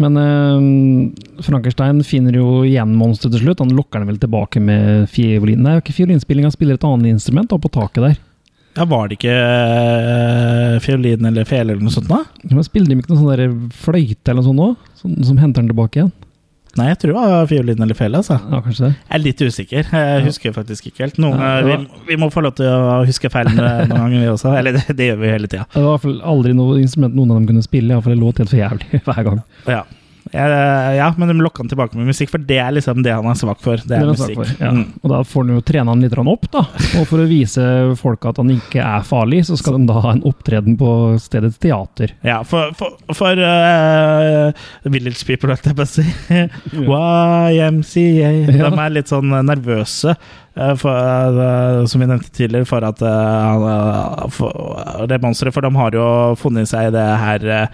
Men 0.00 0.18
eh, 0.18 1.42
Frankenstein 1.46 2.02
finner 2.06 2.36
jo 2.38 2.62
igjen 2.66 2.94
monsteret 2.98 3.36
til 3.36 3.44
slutt. 3.46 3.62
Han 3.62 3.74
lokker 3.76 4.02
den 4.02 4.10
vel 4.10 4.20
tilbake 4.22 4.62
med 4.62 5.08
fiolin. 5.12 5.62
Nei, 5.64 5.78
ikke 5.80 5.96
fiolinspilling, 5.96 6.48
han 6.48 6.54
spiller 6.54 6.78
et 6.78 6.86
annet 6.88 7.14
instrument 7.14 7.50
da, 7.50 7.60
på 7.60 7.72
taket 7.74 8.08
der. 8.08 8.22
Ja, 8.74 8.88
var 8.90 9.06
det 9.06 9.20
ikke 9.20 9.34
øh, 9.38 10.80
fiolin 10.82 11.28
eller 11.30 11.46
fele 11.46 11.76
eller 11.76 11.84
noe 11.86 11.94
sånt 11.94 12.10
da? 12.10 12.24
Men 12.42 12.66
spiller 12.66 12.90
de 12.90 12.98
ikke 12.98 13.12
noe 13.12 13.20
sånn 13.20 13.30
der 13.30 13.52
fløyte 13.84 14.32
eller 14.32 14.42
noe 14.42 14.48
sånt 14.48 14.64
òg, 14.64 14.88
som, 14.98 15.12
som 15.28 15.38
henter 15.38 15.62
den 15.62 15.70
tilbake 15.70 16.00
igjen? 16.00 16.14
Nei, 16.78 16.88
jeg 16.90 16.98
tror 17.02 17.12
det 17.12 17.16
var 17.20 17.48
fiolin 17.50 17.82
eller 17.86 17.98
fele, 17.98 18.20
altså. 18.22 18.36
Ja, 18.50 18.60
kanskje 18.64 18.88
det. 18.88 18.92
Jeg 18.98 19.14
er 19.18 19.22
litt 19.24 19.42
usikker. 19.46 19.90
Jeg 19.94 20.24
husker 20.26 20.54
faktisk 20.56 20.88
ikke 20.90 21.04
helt. 21.06 21.18
Noen, 21.22 21.38
Ja, 21.38 21.50
var... 21.66 21.84
vi, 21.84 22.06
vi 22.12 22.18
må 22.20 22.30
få 22.34 22.42
lov 22.44 22.56
til 22.58 22.66
å 22.70 23.00
huske 23.06 23.30
feil 23.30 23.50
noen 23.54 23.92
ganger, 23.94 24.16
vi 24.20 24.30
også. 24.32 24.54
Eller 24.58 24.78
det, 24.78 24.84
det 24.98 25.10
gjør 25.12 25.20
vi 25.22 25.30
hele 25.34 25.50
tida. 25.50 25.66
Det 25.74 25.82
var 25.82 25.86
i 25.86 25.92
hvert 25.94 26.06
fall 26.08 26.18
aldri 26.34 26.54
noe 26.58 26.80
instrument 26.82 27.14
noen 27.14 27.30
av 27.34 27.38
dem 27.40 27.46
kunne 27.52 27.62
spille, 27.66 27.94
iallfall 27.94 28.16
det 28.16 28.22
låt 28.24 28.42
helt 28.42 28.50
for 28.54 28.60
jævlig 28.62 29.00
hver 29.06 29.22
gang. 29.30 29.44
Ja. 29.70 29.82
Eh, 30.34 30.96
ja, 30.96 31.14
men 31.16 31.28
de 31.28 31.34
lokka 31.38 31.62
han 31.62 31.68
tilbake 31.70 31.96
med 31.96 32.08
musikk, 32.10 32.32
for 32.32 32.42
det 32.42 32.58
er 32.58 32.72
liksom 32.74 33.04
det 33.06 33.12
han 33.14 33.26
er 33.30 33.38
svak 33.38 33.60
for. 33.62 33.78
Det 33.78 33.86
Det 33.86 33.96
er 33.96 34.02
er 34.02 34.10
han 34.10 34.18
svak 34.18 34.32
musikk. 34.34 34.56
for, 34.58 34.64
ja. 34.64 34.72
Mm. 34.74 34.84
Og 35.02 35.12
da 35.12 35.20
får 35.30 35.44
han 35.44 35.54
jo 35.54 35.62
trene 35.70 35.94
han 35.94 36.02
litt 36.02 36.18
opp, 36.18 36.48
da. 36.50 36.64
Og 36.98 37.06
for 37.10 37.22
å 37.22 37.28
vise 37.30 37.66
folk 38.00 38.26
at 38.26 38.40
han 38.42 38.50
ikke 38.50 38.82
er 38.82 39.06
farlig, 39.06 39.44
så 39.46 39.58
skal 39.60 39.78
de 39.78 39.86
da 39.90 40.00
ha 40.02 40.14
en 40.16 40.24
opptreden 40.26 40.78
på 40.80 40.90
stedets 41.22 41.58
teater. 41.62 42.16
Ja, 42.26 42.42
for, 42.42 42.74
for, 42.74 42.98
for 43.14 43.38
uh, 43.38 44.50
Village 44.90 45.22
People, 45.28 45.54
holdt 45.54 45.70
jeg 45.70 45.78
på 45.78 45.86
å 45.86 45.92
si. 45.94 46.06
YMCA. 47.54 48.30
De 48.50 48.70
er 48.74 48.94
litt 48.94 49.12
sånn 49.12 49.30
nervøse, 49.46 50.16
eh, 50.56 50.74
for, 50.80 51.42
eh, 51.46 51.84
som 51.90 52.02
vi 52.02 52.08
nevnte 52.10 52.32
tidligere, 52.34 52.66
for 52.66 52.86
at 52.86 53.02
for, 54.34 55.06
det 55.10 55.20
monsteret 55.22 55.54
For 55.54 55.62
de 55.62 55.70
har 55.78 55.94
jo 55.94 56.06
funnet 56.40 56.70
seg 56.70 56.88
i 56.88 56.94
det 56.94 57.10
her 57.22 57.68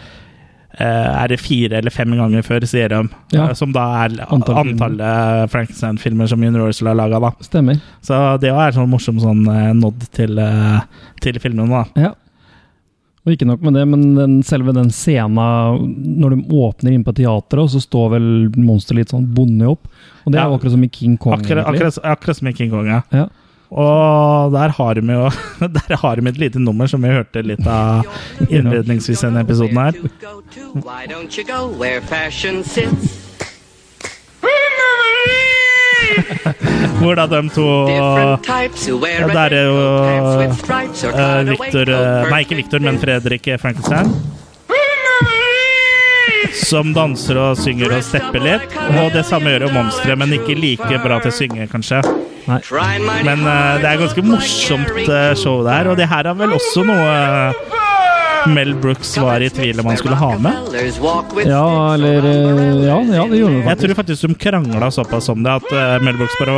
er 0.79 1.29
det 1.29 1.41
fire 1.41 1.79
eller 1.81 1.91
fem 1.91 2.13
ganger 2.17 2.43
før, 2.47 2.65
sier 2.69 2.89
de. 2.89 3.01
Ja. 3.35 3.49
Eh, 3.49 3.55
Som 3.59 3.73
da 3.73 4.05
er 4.05 4.15
Antall 4.31 4.61
antallet 4.71 5.51
Frankenstein-filmer 5.51 6.29
som 6.31 6.41
Universal 6.47 6.89
har 6.93 6.95
laga, 7.01 7.21
da. 7.21 7.31
Stemmer. 7.43 7.81
Så 8.07 8.39
det 8.41 8.51
er 8.55 8.73
sånn 8.77 8.89
morsom 8.91 9.19
sånn 9.21 9.43
eh, 9.51 9.73
nod 9.75 9.99
til, 10.15 10.39
eh, 10.39 10.81
til 11.21 11.41
filmene, 11.43 11.69
da. 11.69 11.85
Ja. 12.07 12.13
Og 13.27 13.35
ikke 13.35 13.45
nok 13.51 13.61
med 13.67 13.75
det, 13.77 13.83
men 13.91 14.05
den, 14.17 14.39
selve 14.47 14.73
den 14.73 14.89
scena 14.97 15.77
når 15.77 16.37
de 16.39 16.39
åpner 16.57 16.95
inn 16.97 17.05
på 17.05 17.13
teatret, 17.19 17.69
så 17.75 17.83
står 17.83 18.07
vel 18.15 18.29
monsteret 18.57 19.03
litt 19.03 19.13
sånn 19.13 19.27
bonde 19.37 19.67
opp. 19.75 19.91
Og 20.25 20.33
det 20.33 20.39
er 20.41 20.45
Ja. 20.47 20.49
jo 20.49 20.57
akkurat 20.57 20.73
som 20.73 20.85
i 20.85 20.89
King 20.89 21.19
Kong. 21.19 21.35
Akkurat, 21.37 21.67
akkurat, 21.67 21.99
akkurat 22.03 22.37
som 22.39 22.49
i 22.49 22.53
King 22.57 22.71
Kong, 22.71 22.87
ja. 22.87 23.03
Ja. 23.13 23.27
Og 23.71 24.51
der 24.53 24.73
har 24.75 24.99
vi 24.99 25.15
jo 25.15 25.31
Der 25.79 25.97
har 25.97 26.17
vi 26.21 26.29
et 26.29 26.39
lite 26.39 26.59
nummer 26.59 26.87
som 26.91 27.03
vi 27.03 27.09
hørte 27.09 27.43
litt 27.47 27.67
av 27.67 28.03
innledningsvis 28.49 29.23
i 29.23 29.27
denne 29.29 29.45
episoden 29.47 29.79
her. 29.79 29.95
Hvor 37.01 37.15
da 37.17 37.27
de 37.27 37.49
to 37.55 37.65
Ja, 37.89 38.39
der 39.31 39.55
er 39.55 39.65
jo 39.65 39.77
cutaway 40.99 41.45
Victor 41.49 41.89
eh, 41.95 42.31
Nei, 42.31 42.41
ikke 42.45 42.59
Victor, 42.59 42.83
men 42.85 42.99
Fredrik 43.01 43.49
Frankenstein. 43.63 44.11
Som 46.53 46.93
danser 46.95 47.39
og 47.41 47.57
synger 47.61 47.95
og 47.97 48.05
stepper 48.05 48.43
litt. 48.43 48.77
Og 49.01 49.15
det 49.15 49.25
samme 49.29 49.55
gjør 49.55 49.69
jo 49.69 49.73
Monstre, 49.75 50.17
men 50.19 50.35
ikke 50.37 50.59
like 50.59 51.01
bra 51.05 51.21
til 51.23 51.33
å 51.33 51.37
synge, 51.37 51.69
kanskje. 51.71 52.03
Mighty 52.51 53.27
Men 53.27 53.45
uh, 53.47 53.79
det 53.81 53.91
er 53.91 54.01
ganske 54.01 54.25
morsomt 54.27 54.97
uh, 55.07 55.33
show 55.39 55.61
det 55.67 55.77
her, 55.77 55.91
og 55.93 55.99
det 56.01 56.09
her 56.11 56.31
er 56.31 56.39
vel 56.39 56.57
også 56.57 56.85
noe 56.89 57.11
uh, 57.11 57.77
Mel 58.51 58.73
Brooks 58.81 59.13
var 59.21 59.45
i 59.45 59.51
tvil 59.53 59.83
om 59.83 59.91
han 59.91 59.99
skulle 60.01 60.17
ha 60.17 60.31
med. 60.41 60.71
Ja, 61.45 61.67
eller 61.93 62.25
Ja, 62.25 62.97
ja 63.05 63.27
det 63.29 63.37
gjorde 63.43 63.59
de 63.59 63.67
Jeg 63.69 63.81
tror 63.83 63.95
faktisk 63.99 64.27
de 64.27 64.39
krangla 64.47 64.89
såpass 64.91 65.29
om 65.29 65.45
det 65.45 65.59
at 65.61 66.03
Mel 66.07 66.17
Brooks 66.17 66.39
bare 66.41 66.57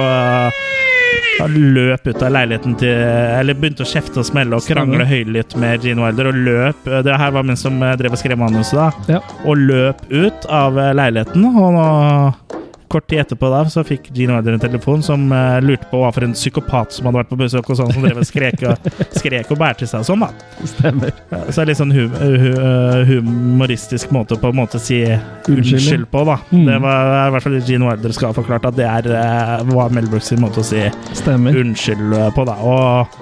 uh, 1.43 1.49
løp 1.51 2.07
ut 2.07 2.23
av 2.23 2.31
leiligheten 2.37 2.79
til 2.79 3.03
Eller 3.41 3.59
begynte 3.59 3.83
å 3.83 3.89
kjefte 3.89 4.23
og 4.23 4.29
smelle 4.29 4.57
og 4.57 4.63
krangle 4.69 5.05
høylytt 5.11 5.57
med 5.59 5.83
Gene 5.83 6.07
Wilder 6.07 6.31
og 6.31 6.39
løp 6.47 6.91
Det 7.03 7.19
her 7.25 7.35
var 7.35 7.51
mens 7.51 7.67
de 7.67 7.93
drev 7.99 8.15
og 8.15 8.23
skrev 8.23 8.39
manuset, 8.39 8.79
da. 8.79 9.19
Ja. 9.19 9.23
Og 9.43 9.59
løp 9.59 10.07
ut 10.13 10.47
av 10.47 10.79
leiligheten. 10.95 11.51
Og 11.51 11.75
nå, 11.75 12.62
kort 12.93 13.07
tid 13.11 13.23
etterpå 13.25 13.49
da, 13.53 13.63
så 13.73 13.83
fikk 13.89 14.11
Gene 14.15 14.37
Wilder 14.37 14.57
en 14.59 14.63
telefon 14.63 15.03
som 15.07 15.25
uh, 15.33 15.57
lurte 15.65 15.89
på 15.91 16.01
hva 16.03 16.11
for 16.15 16.27
en 16.27 16.35
psykopat 16.37 16.93
som 16.95 17.09
hadde 17.09 17.23
vært 17.23 17.31
på 17.33 17.39
besøk 17.41 17.71
og 17.73 17.79
sånn, 17.81 17.93
som 17.97 18.05
drev 18.05 18.21
og 18.23 18.29
skrek 18.29 18.63
og, 18.69 18.91
skrek 19.21 19.51
og 19.55 19.61
bærte 19.63 19.89
seg 19.89 20.05
og 20.05 20.09
sånn, 20.11 20.27
da. 20.27 20.31
Stemmer. 20.69 21.15
Så 21.49 21.57
det 21.57 21.65
er 21.65 21.71
litt 21.73 21.81
sånn 21.81 21.95
hum 21.97 22.15
uh, 22.21 23.01
humoristisk 23.09 24.13
måte 24.15 24.37
på 24.41 24.53
en 24.53 24.61
måte 24.61 24.79
å 24.79 24.83
si 24.83 25.01
Unnskyld, 25.49 26.07
på, 26.13 26.23
da. 26.29 26.39
Mm. 26.53 26.65
Det 26.69 26.79
var 26.85 27.11
i 27.27 27.33
hvert 27.35 27.45
fall 27.49 27.59
Gene 27.67 27.89
Wilder 27.89 28.15
skal 28.15 28.31
ha 28.31 28.37
forklart 28.37 28.69
at 28.71 28.77
det 28.79 28.87
er, 28.89 29.09
eh, 29.19 29.67
var 29.73 29.93
Mel 29.95 30.07
Brooks 30.13 30.31
sin 30.33 30.41
måte 30.43 30.63
å 30.63 30.67
si 30.67 30.83
Stemmer. 31.17 31.57
unnskyld 31.63 32.15
eh, 32.19 32.31
på, 32.37 32.45
da. 32.49 32.57
Og 32.63 33.19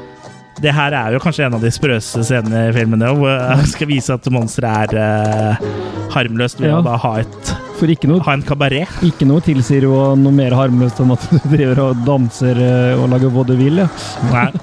det 0.61 0.75
her 0.77 0.93
er 0.93 1.15
jo 1.15 1.21
kanskje 1.23 1.47
en 1.47 1.55
av 1.57 1.63
de 1.65 1.71
sprøeste 1.73 2.21
scenene 2.27 2.67
i 2.69 2.75
filmen, 2.77 3.01
hvor 3.17 3.31
jeg 3.33 3.71
skal 3.73 3.89
vise 3.89 4.13
at 4.17 4.27
monsteret 4.35 4.93
er 4.93 5.01
eh, 5.01 5.71
harmløst 6.13 6.61
ved 6.61 6.69
Ja. 6.75 6.81
å 6.81 6.85
da 6.85 6.99
ha, 7.01 7.15
et, 7.23 7.53
For 7.81 7.88
ikke 7.88 8.11
noe, 8.11 8.21
ha 8.27 8.35
en 8.37 8.43
kabaret. 8.45 8.90
ikke 9.07 9.25
noe 9.29 9.40
tilsier 9.45 9.87
jo 9.88 9.95
noe 10.21 10.35
mer 10.37 10.53
harmløst 10.53 11.01
enn 11.01 11.14
at 11.14 11.23
du 11.33 11.38
driver 11.49 11.81
og 11.87 12.03
danser 12.05 12.61
eh, 12.61 13.01
og 13.01 13.09
lager 13.14 13.33
vaudeville. 13.33 13.87
Nei. 14.31 14.49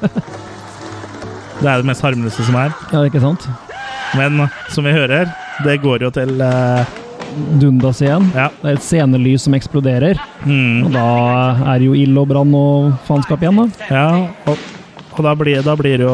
Det 1.57 1.65
er 1.65 1.79
det 1.81 1.87
mest 1.89 2.03
harmløse 2.05 2.43
som 2.45 2.53
er. 2.61 2.73
ja, 2.93 2.99
ikke 3.09 3.17
sant? 3.23 3.47
Men 4.13 4.43
som 4.69 4.85
vi 4.85 4.91
hører, 4.93 5.31
det 5.65 5.79
går 5.81 6.03
jo 6.05 6.11
til 6.13 6.35
uh... 6.37 6.85
Dundas 7.57 7.97
igjen. 8.05 8.27
Ja. 8.37 8.45
Det 8.61 8.69
er 8.69 8.77
et 8.77 8.85
scenelys 8.85 9.43
som 9.47 9.55
eksploderer. 9.57 10.21
mm, 10.45 10.85
Og 10.85 10.93
da 10.93 11.07
er 11.73 11.81
det 11.81 11.87
jo 11.89 11.97
ild 11.97 12.17
og 12.21 12.29
brann 12.29 12.53
og 12.57 12.91
faenskap 13.09 13.41
igjen, 13.43 13.57
da. 13.57 13.89
Ja, 13.89 14.05
og, 14.53 14.61
og 15.17 15.23
da 15.25 15.33
blir, 15.35 15.63
da 15.65 15.73
blir 15.79 16.03
jo 16.05 16.13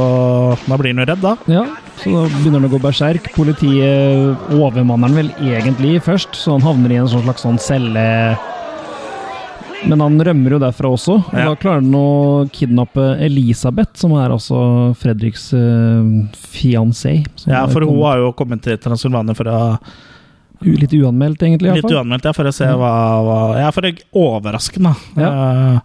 Da 0.67 0.77
blir 0.79 0.93
han 0.93 1.03
jo 1.03 1.07
redd, 1.11 1.21
da. 1.23 1.35
Ja, 1.51 1.63
så 1.99 2.13
da 2.15 2.23
begynner 2.31 2.59
han 2.61 2.69
å 2.69 2.73
gå 2.73 2.79
berserk. 2.83 3.29
Politiet 3.35 4.49
overmanner 4.55 5.07
han 5.11 5.17
vel 5.19 5.31
egentlig 5.43 5.99
først, 6.05 6.35
så 6.39 6.55
han 6.57 6.65
havner 6.65 6.91
i 6.95 6.99
en 7.03 7.07
sånn 7.11 7.25
slags 7.27 7.43
sånn 7.45 7.59
celle... 7.61 8.07
Men 9.83 9.99
han 9.99 10.15
rømmer 10.23 10.53
jo 10.55 10.59
derfra 10.63 10.87
også, 10.95 11.17
og 11.27 11.33
Ja. 11.35 11.49
da 11.49 11.55
klarer 11.59 11.81
han 11.83 11.95
å 11.99 12.47
kidnappe 12.55 13.03
Elisabeth, 13.19 13.97
som 13.99 14.13
er 14.15 14.31
altså 14.31 14.93
Fredriks 14.95 15.49
uh, 15.51 16.23
fiancé. 16.39 17.17
Ja, 17.43 17.65
for 17.67 17.83
hun 17.83 17.99
har 18.05 18.21
jo 18.23 18.29
kommet 18.31 18.63
til 18.63 18.77
Transylvania 18.79 19.35
for 19.35 19.51
å 19.51 19.59
Litt 20.63 20.93
uanmeldt, 20.95 21.41
egentlig. 21.43 21.67
i 21.67 21.75
Litt 21.75 21.83
fall. 21.83 21.97
uanmeldt, 21.99 22.23
ja, 22.23 22.31
for 22.31 22.47
å 22.47 22.53
se 22.55 22.63
hva, 22.63 22.91
hva 23.27 23.39
Ja, 23.59 23.71
for 23.75 23.83
det 23.83 23.89
er 23.97 24.05
overraskende. 24.15 24.93
Ja. 25.19 25.31
Eh, 25.33 25.79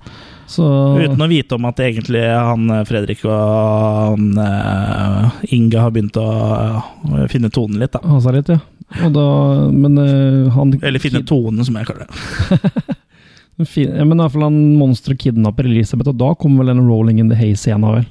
Så, 0.48 0.64
uten 0.96 1.20
å 1.20 1.28
vite 1.28 1.58
om 1.58 1.66
at 1.68 1.80
egentlig 1.84 2.22
han 2.24 2.70
eh, 2.72 2.84
Fredrik 2.88 3.20
og 3.28 3.34
han 3.37 4.30
uh, 4.40 5.40
Inge 5.52 5.82
har 5.82 5.92
begynt 5.92 6.16
å 6.16 6.24
uh, 6.24 7.26
finne 7.28 7.50
tonen 7.52 7.76
litt, 7.82 7.92
da. 7.92 8.00
Ha 8.08 8.20
seg 8.24 8.38
litt, 8.38 8.52
ja. 8.54 8.62
Og 9.04 9.12
da, 9.12 9.26
men 9.68 10.00
uh, 10.00 10.48
han 10.54 10.72
Eller 10.80 11.02
finne 11.02 11.20
tonen, 11.28 11.61
som 11.68 11.76
jeg 11.76 11.90
kaller 11.90 12.08
det. 12.08 12.96
Fin, 13.74 13.90
ja, 13.90 14.06
men 14.06 14.16
i 14.16 14.22
hvert 14.22 14.37
fall 14.37 14.46
han 14.46 14.58
monsteret 14.78 15.20
kidnapper 15.20 15.66
Elisabeth, 15.68 16.14
og 16.14 16.20
da 16.20 16.30
kommer 16.38 16.62
vel 16.62 16.72
den 16.72 16.87
Rolling 16.87 17.20
in 17.20 17.28
the 17.28 17.37
Hay-scena, 17.37 17.90
vel. 17.98 18.06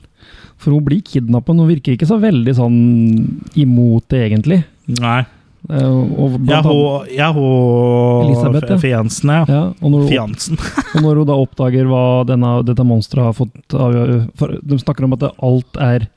For 0.61 0.75
hun 0.75 0.85
blir 0.85 1.01
kidnappet, 1.07 1.55
men 1.55 1.63
hun 1.63 1.71
virker 1.71 1.95
ikke 1.95 2.09
så 2.09 2.19
veldig 2.21 2.53
sånn 2.57 2.77
imot 3.57 4.09
det, 4.13 4.25
egentlig. 4.27 4.61
Nei. 4.99 5.21
Eh, 5.69 6.47
Ja, 6.47 6.61
hun, 6.63 7.07
ja, 7.11 7.31
Elisabeth, 8.23 8.71
ja. 8.71 8.77
Fiansen, 8.77 9.29
ja. 9.29 9.45
ja, 9.47 9.63
og, 9.81 9.91
når 9.91 10.05
hun, 10.07 10.35
og 10.95 11.01
når 11.03 11.21
hun 11.21 11.27
da 11.27 11.35
oppdager 11.35 11.89
hva 11.89 12.03
denne, 12.27 12.53
dette 12.67 12.85
monsteret 12.87 13.29
har 13.29 13.35
fått 13.35 13.75
for 14.39 14.55
De 14.63 14.79
snakker 14.79 15.07
om 15.07 15.17
at 15.17 15.27
alt 15.31 15.81
er 15.83 16.07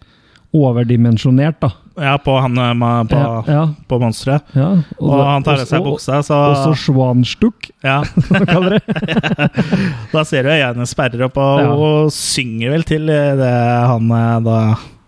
overdimensjonert, 0.55 1.61
da. 1.63 1.71
Ja, 2.01 2.15
på 2.19 2.33
han 2.41 2.59
eh, 2.59 3.05
på, 3.11 3.19
Ja, 3.19 3.43
ja, 3.47 3.65
på 3.89 3.99
monsteret. 4.03 4.47
ja. 4.57 4.71
Og 4.99 5.11
og, 5.11 5.21
han 5.27 5.45
tar 5.47 5.61
av 5.63 5.69
seg 5.69 5.85
buksa, 5.85 6.23
så 6.27 6.39
Også 6.55 6.73
Schwanstuck, 6.87 7.71
ja. 7.87 8.01
kaller 8.49 8.79
det. 8.79 9.51
Da 10.15 10.25
ser 10.27 10.47
du 10.47 10.55
øynene 10.55 10.89
sperrer 10.91 11.27
opp, 11.29 11.39
og 11.39 11.75
hun 11.83 12.15
synger 12.15 12.75
vel 12.75 12.87
til 12.89 13.11
det 13.11 13.53
han 13.91 14.11
eh, 14.17 14.41
da 14.47 14.59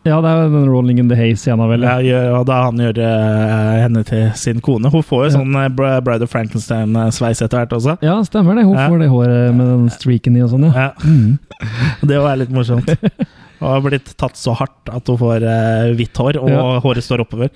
Ja, 0.04 0.16
det 0.18 0.30
er 0.34 0.48
den 0.50 0.64
Rolling 0.66 0.98
in 0.98 1.08
the 1.08 1.14
Haze-scena, 1.14 1.66
vel. 1.70 1.84
Ja, 2.02 2.40
da 2.48 2.56
han 2.64 2.80
gjør 2.82 2.96
uh, 2.98 3.82
henne 3.84 4.02
til 4.08 4.24
sin 4.34 4.58
kone. 4.64 4.90
Hun 4.90 5.04
får 5.06 5.20
jo 5.20 5.28
Ja. 5.28 5.34
sånn 5.36 5.54
uh, 5.54 5.68
Bride 6.02 6.26
of 6.26 6.32
Frankenstein-sveis 6.32 7.42
etter 7.44 7.60
hvert 7.62 7.76
også. 7.76 7.94
Ja, 8.02 8.16
stemmer 8.26 8.58
det. 8.58 8.64
Hun 8.66 8.74
Ja. 8.74 8.88
får 8.90 8.98
det 9.04 9.08
håret 9.12 9.54
med 9.54 9.66
den 9.70 9.84
streaken 9.94 10.36
i 10.36 10.42
og 10.42 10.50
sånn, 10.50 10.66
ja. 10.72 10.88
Mm. 11.06 11.38
Det 12.10 12.18
var 12.18 12.36
litt 12.40 12.50
morsomt. 12.50 12.90
Hun 13.62 13.68
har 13.70 13.80
blitt 13.84 14.10
tatt 14.18 14.34
så 14.34 14.56
hardt 14.58 14.90
at 14.90 15.06
hun 15.06 15.18
får 15.20 15.44
uh, 15.46 15.92
hvitt 15.94 16.18
hår, 16.18 16.40
og 16.42 16.80
håret 16.82 17.04
står 17.06 17.22
oppover. 17.22 17.52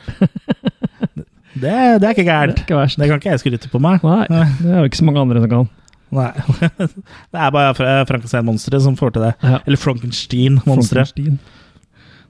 Det, 1.56 1.72
det 1.98 2.06
er 2.06 2.12
ikke 2.12 2.22
Det 2.22 2.22
er 2.22 2.30
gærent. 2.30 2.62
verst. 2.70 2.98
Det 3.00 3.08
kan 3.10 3.18
ikke 3.18 3.32
jeg 3.32 3.42
skryte 3.42 3.70
på 3.72 3.80
meg. 3.82 4.04
Nei, 4.06 4.22
det 4.60 4.70
er 4.70 4.84
jo 4.84 4.86
ikke 4.86 5.00
så 5.00 5.06
mange 5.08 5.24
andre 5.24 5.42
som 5.42 5.50
kan. 5.50 5.68
Nei. 6.14 6.30
Det 7.34 7.40
er 7.42 7.50
bare 7.50 7.72
Frankenstein-monsteret 8.06 8.84
som 8.86 8.94
får 8.94 9.16
til 9.16 9.24
det. 9.26 9.32
Eller 9.66 9.80
Frankenstein-monsteret. 9.82 11.10
Frankenstein. 11.16 11.40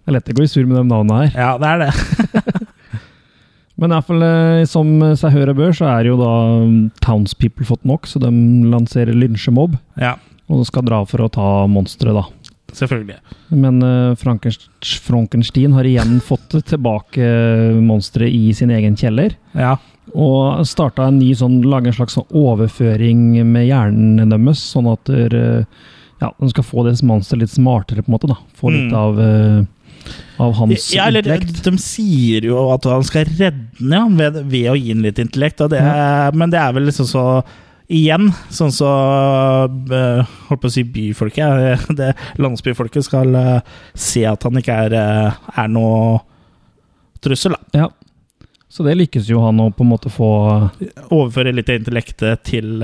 Det 0.06 0.12
er 0.12 0.16
lett 0.20 0.28
å 0.30 0.36
gå 0.38 0.44
i 0.46 0.46
sur 0.50 0.66
med 0.70 0.76
de 0.78 0.84
navnene 0.86 1.24
her. 1.26 1.32
Ja, 1.34 1.58
det 1.58 1.66
er 1.66 1.78
det. 1.82 2.66
Men 3.76 3.90
i 3.92 3.96
hvert 3.98 4.06
fall, 4.08 4.22
eh, 4.24 4.62
som 4.70 4.92
seg 5.20 5.34
hør 5.34 5.50
og 5.52 5.58
bør, 5.58 5.74
så 5.76 5.88
er 5.90 6.06
jo 6.08 6.14
da 6.16 6.30
um, 6.62 6.76
townspeople 7.04 7.66
fått 7.68 7.82
nok, 7.84 8.06
så 8.08 8.22
de 8.22 8.30
lanserer 8.72 9.12
lynsjemobb 9.12 9.74
Ja, 10.00 10.14
og 10.48 10.62
skal 10.68 10.86
dra 10.86 11.02
for 11.10 11.26
å 11.26 11.28
ta 11.34 11.48
monsteret, 11.68 12.16
da. 12.16 12.22
selvfølgelig. 12.72 13.18
Men 13.52 13.82
uh, 13.84 14.14
Frankenstein 14.16 15.74
har 15.76 15.84
igjen 15.90 16.16
fått 16.30 16.56
tilbake 16.70 17.20
eh, 17.26 17.76
monsteret 17.84 18.32
i 18.32 18.54
sin 18.56 18.72
egen 18.72 18.96
kjeller. 18.96 19.36
Ja. 19.52 19.74
Og 20.14 20.62
starta 20.70 21.10
en 21.10 21.18
ny 21.20 21.32
sånn, 21.36 21.58
lage 21.66 21.90
en 21.90 21.98
slags 21.98 22.16
overføring 22.30 23.26
med 23.50 23.66
hjernen 23.68 24.30
deres, 24.32 24.62
sånn 24.72 24.88
at 24.94 25.10
eh, 25.12 25.64
Ja, 26.22 26.30
de 26.40 26.48
skal 26.48 26.64
få 26.64 26.86
det 26.86 26.94
monsteret 27.04 27.42
litt 27.44 27.52
smartere, 27.52 28.00
på 28.00 28.08
en 28.08 28.14
måte. 28.16 28.30
da. 28.30 28.38
Få 28.56 28.70
litt 28.72 28.88
Mm. 28.88 28.94
av, 28.96 29.18
eh, 29.20 29.64
av 30.42 30.56
hans 30.58 30.88
Ja, 30.94 31.06
eller 31.10 31.24
intellekt. 31.24 31.62
de 31.64 31.76
sier 31.80 32.48
jo 32.48 32.66
at 32.74 32.88
han 32.88 33.04
skal 33.06 33.28
redde 33.28 33.68
den 33.78 33.94
ja, 33.94 34.02
ved, 34.18 34.42
ved 34.50 34.72
å 34.72 34.76
gi 34.78 34.92
den 34.94 35.06
litt 35.06 35.20
intellekt, 35.22 35.64
det 35.72 35.80
er, 35.80 36.34
men 36.36 36.52
det 36.52 36.60
er 36.62 36.74
vel 36.76 36.88
liksom 36.90 37.08
så 37.10 37.26
Igjen, 37.86 38.32
sånn 38.50 38.72
så 38.74 38.88
uh, 39.68 40.30
Holdt 40.48 40.62
på 40.62 40.66
å 40.66 40.72
si 40.74 40.82
byfolket. 40.82 41.84
Det, 41.98 42.08
landsbyfolket 42.42 43.06
skal 43.06 43.30
uh, 43.38 43.76
se 43.94 44.24
at 44.26 44.42
han 44.42 44.58
ikke 44.58 44.78
er, 44.88 44.96
uh, 44.96 45.52
er 45.54 45.70
noe 45.70 46.18
trussel. 47.22 47.54
da. 47.54 47.84
Ja. 47.84 48.66
Så 48.66 48.82
det 48.82 48.96
lykkes 48.98 49.30
jo 49.30 49.44
han 49.44 49.62
å 49.62 49.70
på 49.70 49.86
en 49.86 49.92
måte 49.92 50.10
få 50.12 50.30
Overføre 51.14 51.54
litt 51.54 51.70
av 51.70 51.78
intellektet 51.78 52.42
til, 52.50 52.82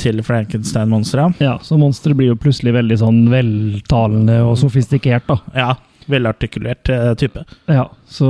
til 0.00 0.24
Frankenstein-monsteret. 0.24 1.44
Ja, 1.44 1.58
så 1.62 1.76
monsteret 1.78 2.16
blir 2.18 2.32
jo 2.32 2.40
plutselig 2.40 2.72
veldig 2.78 2.98
sånn 3.04 3.20
veltalende 3.30 4.40
og 4.48 4.56
sofistikert, 4.58 5.28
da. 5.28 5.38
Ja, 5.52 5.70
velartikulert 6.08 6.88
eh, 6.92 7.12
type. 7.20 7.42
Ja, 7.68 7.84
så 8.08 8.26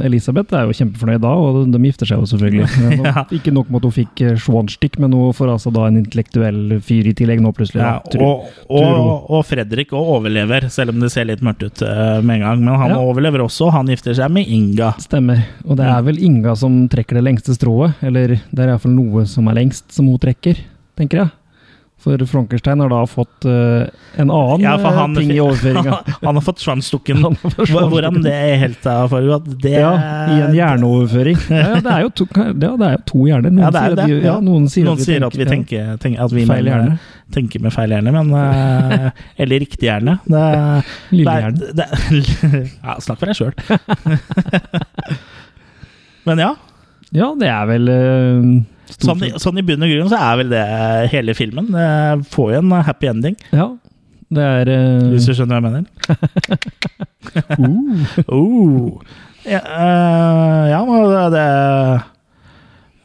eh, 0.00 0.06
Elisabeth 0.06 0.54
er 0.54 0.66
jo 0.68 0.74
kjempefornøyd 0.78 1.22
da, 1.24 1.32
og 1.34 1.58
de 1.72 1.80
gifter 1.86 2.08
seg 2.10 2.22
jo 2.22 2.28
selvfølgelig. 2.30 2.66
Ja. 3.06 3.22
Ikke 3.34 3.52
nok 3.54 3.68
med 3.70 3.80
at 3.82 3.86
hun 3.88 3.94
fikk 3.96 4.20
eh, 4.26 4.36
Schwanstick, 4.40 4.96
men 5.02 5.12
hun 5.14 5.34
får 5.36 5.52
altså 5.56 5.70
da 5.74 5.86
en 5.90 5.98
intellektuell 6.00 6.76
fyr 6.84 7.10
i 7.10 7.14
tillegg 7.18 7.42
nå 7.44 7.52
plutselig. 7.56 7.82
Ja, 7.84 8.00
og, 8.22 8.46
og, 8.70 9.30
og 9.38 9.44
Fredrik 9.46 9.92
òg 9.96 10.12
overlever, 10.16 10.68
selv 10.72 10.94
om 10.94 11.02
det 11.02 11.10
ser 11.14 11.28
litt 11.28 11.42
mørkt 11.46 11.66
ut 11.66 11.82
med 12.26 12.38
en 12.38 12.46
gang. 12.46 12.62
Men 12.66 12.80
han 12.80 12.94
Ja. 12.94 13.00
overlever 13.02 13.44
også, 13.44 13.70
han 13.74 13.90
gifter 13.92 14.16
seg 14.18 14.32
med 14.34 14.46
Inga. 14.50 14.92
Stemmer. 15.02 15.42
Og 15.66 15.76
det 15.80 15.86
er 15.90 16.02
vel 16.06 16.18
Inga 16.22 16.54
som 16.58 16.84
trekker 16.92 17.18
det 17.20 17.24
lengste 17.26 17.54
strået, 17.56 17.98
eller 18.06 18.36
det 18.38 18.62
er 18.64 18.72
iallfall 18.74 18.94
noe 18.96 19.26
som 19.28 19.48
er 19.50 19.58
lengst 19.60 19.90
som 19.94 20.08
hun 20.10 20.18
trekker, 20.22 20.58
tenker 20.98 21.24
jeg. 21.24 21.34
For 22.06 22.22
Frankenstein 22.30 22.78
har 22.84 22.90
da 22.92 23.00
fått 23.10 23.46
uh, 23.50 23.82
en 24.22 24.30
annen 24.30 24.62
Ja, 24.62 24.76
eh, 24.78 24.84
han, 24.94 25.16
ting 25.18 25.32
i 25.34 25.40
overføringa. 25.42 25.96
han 26.22 26.38
har 26.38 26.44
fått 26.46 26.60
svansstukken. 26.62 27.18
Han 27.26 27.34
har 27.42 27.50
fått 27.56 27.72
Hvor- 27.72 27.88
Hvordan 27.90 28.20
det 28.22 28.30
er 28.36 28.54
helt 28.60 28.86
av 28.86 29.08
foregått, 29.10 29.48
det 29.64 29.72
Ja, 29.80 29.90
i 30.30 30.36
en 30.46 30.54
hjerneoverføring. 30.54 31.40
Ja, 31.50 31.80
det 31.82 31.90
er 31.96 32.04
jo 32.06 32.12
to, 32.20 32.28
det 32.30 32.70
er 32.70 32.94
jo 32.94 33.00
to 33.10 33.26
hjerner. 33.26 33.50
Noen 33.50 33.64
Ja, 33.66 33.72
det 33.74 33.80
er 33.82 33.88
sier 33.90 33.96
at 33.96 33.98
det. 33.98 34.06
vi, 34.14 34.20
ja, 34.28 34.36
noen 34.46 34.68
sier 34.70 34.86
Noen 34.86 35.00
at 35.00 35.02
vi 35.02 35.08
sier 35.10 35.26
at 35.26 35.34
vi 35.40 35.48
tenker, 35.50 35.90
tenker, 35.96 35.98
tenker 36.06 36.24
at 36.28 36.36
vi 36.38 36.46
Feil 36.46 36.70
hjerne. 36.70 36.96
tenker 37.34 37.64
med 37.66 37.74
feil 37.74 37.90
hjerne, 37.96 38.12
men 38.14 38.30
uh, 38.30 39.10
Eller 39.42 39.64
riktig 39.66 39.88
hjerne. 39.90 40.14
Det, 40.30 40.44
er- 40.46 41.58
det- 41.74 41.90
Ja, 42.86 42.96
snakk 43.02 43.18
for 43.18 43.26
deg 43.26 43.34
sjøl. 43.42 43.52
men 46.30 46.38
ja. 46.46 46.54
Ja, 47.14 47.28
det 47.38 47.46
er 47.50 47.68
vel 47.70 47.84
stort 47.86 48.75
Sånn, 48.86 49.22
i- 49.26 49.32
sånn 49.42 49.58
i 49.58 49.64
bunn 49.66 49.82
og 49.82 49.90
grunn 49.90 50.10
så 50.12 50.18
er 50.22 50.36
vel 50.40 50.52
det 50.52 50.64
hele 51.12 51.34
filmen. 51.34 51.66
Det 51.74 52.26
får 52.32 52.52
jo 52.54 52.58
en 52.62 52.74
happy 52.86 53.08
ending, 53.10 53.36
Ja, 53.52 53.66
det 54.36 54.42
er 54.42 54.70
uh... 54.70 55.08
hvis 55.12 55.26
du 55.28 55.34
skjønner 55.34 55.60
hva 55.62 55.62
jeg 55.62 55.66
mener. 55.70 55.86
uh, 57.58 58.30
uh. 58.30 59.16
Ja, 59.46 59.60
uh, 59.62 60.62
ja 60.72 60.80
men 60.86 61.32
det, 61.34 61.44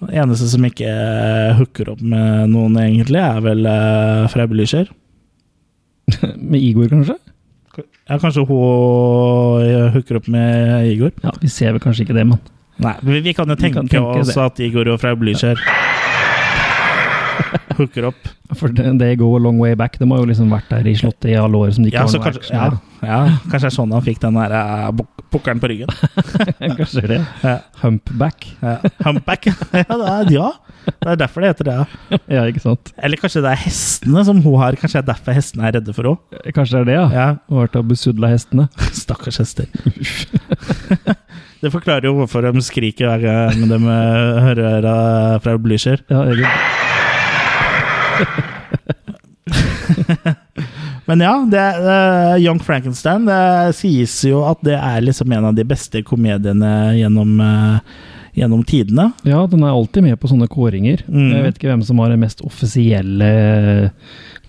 det 0.07 0.17
eneste 0.23 0.47
som 0.49 0.65
ikke 0.65 0.93
hooker 1.59 1.91
opp 1.93 2.01
med 2.01 2.49
noen, 2.53 2.77
egentlig, 2.81 3.21
er 3.21 3.41
vel 3.45 3.65
uh, 3.69 4.25
Frau 4.33 4.47
Blücher. 4.49 4.89
Med 6.41 6.57
Igor, 6.59 6.89
kanskje? 6.91 7.13
Ja, 8.09 8.17
kanskje 8.19 8.41
hun 8.49 9.91
hooker 9.93 10.17
opp 10.19 10.25
med 10.27 10.89
Igor? 10.89 11.13
Ja, 11.23 11.31
Vi 11.39 11.47
ser 11.53 11.71
vel 11.71 11.79
kanskje 11.83 12.03
ikke 12.03 12.17
det, 12.17 12.25
men 12.27 12.41
Nei, 12.81 12.95
vi, 13.05 13.19
vi 13.21 13.33
kan 13.37 13.49
jo 13.49 13.55
tenke, 13.59 13.77
kan 13.81 13.87
tenke 13.91 14.19
oss 14.23 14.31
det. 14.33 14.41
at 14.41 14.59
Igor 14.65 14.87
og 14.93 14.99
Frau 15.01 15.15
Blücher 15.19 15.57
hooker 17.77 18.07
opp. 18.11 18.29
For 18.57 18.67
det, 18.75 18.83
det 18.99 19.13
go 19.21 19.29
a 19.37 19.39
long 19.39 19.59
way 19.61 19.75
back. 19.79 19.95
De 19.99 20.05
har 20.09 20.19
jo 20.21 20.27
liksom 20.27 20.49
vært 20.51 20.67
der 20.71 20.87
i 20.91 20.95
slottet 20.97 21.29
i 21.31 21.37
alle 21.39 21.57
år 21.59 21.71
som 21.75 21.85
de 21.85 21.91
ikke 21.91 22.01
Ja, 22.01 22.05
har 22.05 22.11
så 22.11 22.19
noe 22.19 22.25
kanskje, 22.27 22.51
ja, 22.51 22.65
ja, 23.07 23.19
kanskje 23.47 23.63
det 23.63 23.69
er 23.69 23.75
sånn 23.77 23.93
han 23.95 24.03
fikk 24.05 24.19
den 24.23 24.39
der 24.39 24.51
uh, 24.57 25.03
pukkelen 25.31 25.61
på 25.63 25.69
ryggen. 25.71 25.91
kanskje 26.79 27.03
det. 27.13 27.19
Ja. 27.45 27.55
Humpback. 27.83 28.39
Ja. 28.59 28.73
Humpback. 29.05 29.47
ja, 29.81 29.85
det 29.87 30.09
er, 30.15 30.33
ja, 30.35 30.49
det 30.91 31.09
er 31.13 31.21
derfor 31.23 31.45
det 31.45 31.53
heter 31.53 31.69
det. 31.69 31.77
ja. 31.79 32.19
Ja, 32.41 32.45
ikke 32.51 32.63
sant? 32.63 32.91
Eller 32.99 33.21
kanskje 33.21 33.43
det 33.45 33.53
er 33.53 33.61
hestene 33.63 34.25
som 34.27 34.37
hun 34.43 34.57
har. 34.61 34.75
Kanskje 34.79 34.99
det 34.99 35.03
er 35.05 35.09
derfor 35.13 35.37
hestene 35.37 35.67
er 35.69 35.77
redde 35.79 35.95
for 35.95 36.11
henne. 36.11 36.43
Kanskje 36.51 36.79
det 36.79 36.83
er 36.83 36.89
det, 36.91 36.97
ja. 36.99 37.05
Ja. 37.15 37.27
Hun 37.47 37.61
har 37.61 37.69
vært 37.69 37.79
og 37.81 37.89
besudla 37.93 38.33
hestene. 38.33 38.67
Stakkars 38.97 39.39
hester. 39.43 39.71
Det 41.61 41.69
forklarer 41.73 42.05
jo 42.09 42.15
hvorfor 42.17 42.39
de 42.47 42.61
skriker 42.65 43.05
hver 43.07 43.21
gang 43.25 43.57
de 43.69 43.77
eh, 43.77 44.41
hører 44.47 44.65
øra 44.79 44.95
fra 45.43 45.51
Blücher. 45.61 45.99
Ja. 46.09 46.19
Men 51.09 51.17
ja, 51.21 51.45
det 51.51 51.59
eh, 51.59 52.45
Young 52.45 52.59
Frankenstein 52.63 53.25
det 53.27 53.75
sies 53.77 54.25
jo 54.25 54.43
at 54.47 54.59
det 54.65 54.77
er 54.77 55.01
liksom 55.05 55.31
en 55.35 55.45
av 55.51 55.55
de 55.57 55.63
beste 55.67 56.01
komediene 56.07 56.95
gjennom, 56.97 57.39
uh, 57.41 57.79
gjennom 58.37 58.63
tidene. 58.65 59.11
Ja, 59.27 59.47
den 59.49 59.63
er 59.65 59.71
alltid 59.73 60.03
med 60.05 60.19
på 60.21 60.27
sånne 60.31 60.47
kåringer. 60.49 60.97
Mm. 61.09 61.31
Jeg 61.35 61.43
vet 61.45 61.55
ikke 61.59 61.71
hvem 61.73 61.83
som 61.85 61.99
har 62.01 62.09
den 62.13 62.23
mest 62.23 62.39
offisielle 62.45 63.31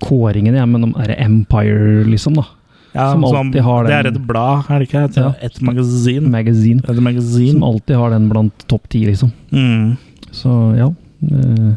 kåringen, 0.03 0.55
ja, 0.59 0.67
men 0.69 0.85
om 0.89 0.95
er 1.01 1.07
det 1.13 1.21
Empire, 1.23 2.05
liksom, 2.09 2.35
da. 2.41 2.45
Ja, 2.95 3.13
Som 3.13 3.25
alltid 3.25 3.63
har 3.65 3.85
Det 3.89 3.93
er 3.97 4.07
et 4.11 4.19
blad, 4.27 4.67
er 4.69 4.79
det 4.83 4.89
ikke? 4.91 5.05
Et, 5.09 5.17
Ja. 5.17 5.31
et 5.41 5.61
magasin. 5.63 6.27
Magazine. 6.31 6.81
Et 6.89 7.01
magasin. 7.01 7.53
Som 7.55 7.63
alltid 7.65 7.97
har 7.97 8.11
den 8.11 8.29
blant 8.29 8.67
topp 8.69 8.89
ti, 8.93 9.05
liksom. 9.07 9.33
Mm. 9.51 9.97
Så 10.31 10.77
ja. 10.77 10.91
eh, 11.31 11.73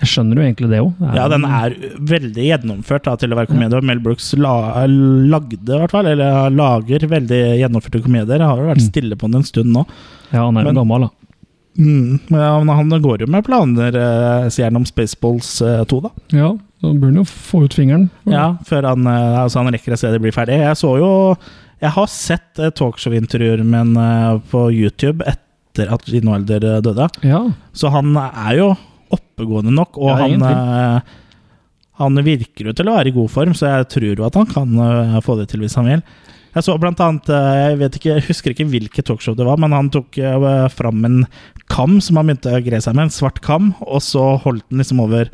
Jeg 0.00 0.08
skjønner 0.08 0.36
jo 0.40 0.42
egentlig 0.48 0.70
det 0.70 0.80
òg. 0.80 0.92
Ja, 1.14 1.28
den 1.28 1.44
er 1.44 1.74
veldig 2.00 2.44
gjennomført 2.48 3.04
da, 3.04 3.14
til 3.20 3.30
å 3.34 3.36
være 3.36 3.50
komedie. 3.52 3.76
Ja. 3.76 3.80
Mel 3.84 3.98
Brooks 4.00 4.32
la, 4.40 4.86
lagde, 4.88 5.60
i 5.60 5.78
hvert 5.84 5.90
fall, 5.92 6.06
eller 6.08 6.48
lager 6.50 7.04
veldig 7.06 7.40
gjennomførte 7.60 8.02
komedier. 8.02 8.38
Jeg 8.40 8.48
har 8.48 8.56
jo 8.56 8.70
vært 8.70 8.80
Mm. 8.80 8.88
stille 8.90 9.16
på 9.20 9.28
den 9.30 9.36
en 9.42 9.42
stund 9.44 9.70
nå. 9.76 9.86
Ja, 10.32 10.46
han 10.46 10.56
er 10.56 10.64
jo 10.64 10.72
gammel, 10.72 11.02
da. 11.02 11.10
Mm, 11.78 12.20
men 12.30 12.68
han 12.68 12.88
går 13.02 13.20
jo 13.20 13.26
med 13.30 13.44
planer, 13.44 13.94
eh, 13.94 14.48
sier 14.48 14.64
han, 14.66 14.76
om 14.76 14.84
Spaceballs 14.84 15.60
eh, 15.62 15.84
2, 15.84 16.00
da. 16.02 16.10
Ja, 16.32 16.56
da 16.80 16.92
bør 16.96 17.10
han 17.10 17.20
jo 17.20 17.26
få 17.28 17.64
ut 17.66 17.74
fingeren. 17.76 18.06
Ja, 18.30 18.54
før 18.66 18.88
han, 18.88 19.04
eh, 19.08 19.40
altså 19.42 19.60
han 19.60 19.72
rekker 19.74 19.94
å 19.94 19.98
se 20.00 20.12
det 20.12 20.20
blir 20.22 20.34
ferdig. 20.34 20.60
Jeg 20.62 20.78
så 20.80 20.94
jo 21.00 21.10
Jeg 21.80 21.94
har 21.96 22.08
sett 22.12 22.60
eh, 22.60 22.72
talkshow-intervjuer 22.76 23.62
med 23.64 23.78
han 23.80 24.00
eh, 24.00 24.40
på 24.52 24.66
YouTube 24.72 25.24
etter 25.28 25.92
at 25.92 26.04
Gino 26.08 26.34
Wilder 26.34 26.64
eh, 26.74 26.80
døde. 26.84 27.08
Ja. 27.24 27.42
Så 27.72 27.92
han 27.92 28.12
er 28.16 28.56
jo 28.58 28.70
oppegående 29.12 29.72
nok, 29.74 29.98
og 29.98 30.12
Ja, 30.12 30.28
han 30.28 31.02
Han 32.00 32.16
virker 32.24 32.70
jo 32.70 32.72
til 32.72 32.88
å 32.88 32.96
være 32.96 33.10
i 33.10 33.12
god 33.12 33.28
form, 33.28 33.52
så 33.52 33.68
jeg 33.68 33.88
tror 33.92 34.04
jo 34.08 34.24
at 34.24 34.36
han 34.38 34.46
kan 34.48 35.20
få 35.20 35.34
det 35.36 35.50
til 35.50 35.60
hvis 35.60 35.74
han 35.76 35.84
vil. 35.84 36.02
Jeg 36.54 36.64
så 36.64 36.76
blant 36.80 37.00
annet 37.04 37.28
Jeg 37.28 37.76
vet 37.76 37.96
ikke, 37.98 38.14
jeg 38.14 38.24
husker 38.24 38.54
ikke 38.54 38.68
hvilket 38.72 39.04
talkshow 39.04 39.36
det 39.36 39.44
var, 39.44 39.60
men 39.60 39.74
han 39.76 39.90
tok 39.92 40.16
fram 40.72 41.04
en 41.04 41.18
kam 41.68 41.98
som 42.00 42.16
han 42.16 42.30
begynte 42.30 42.54
å 42.56 42.62
greie 42.64 42.80
seg 42.80 42.96
med, 42.96 43.10
en 43.10 43.12
svart 43.12 43.42
kam, 43.44 43.74
og 43.84 44.00
så 44.00 44.38
holdt 44.40 44.64
den 44.70 44.80
liksom 44.80 45.04
over 45.04 45.28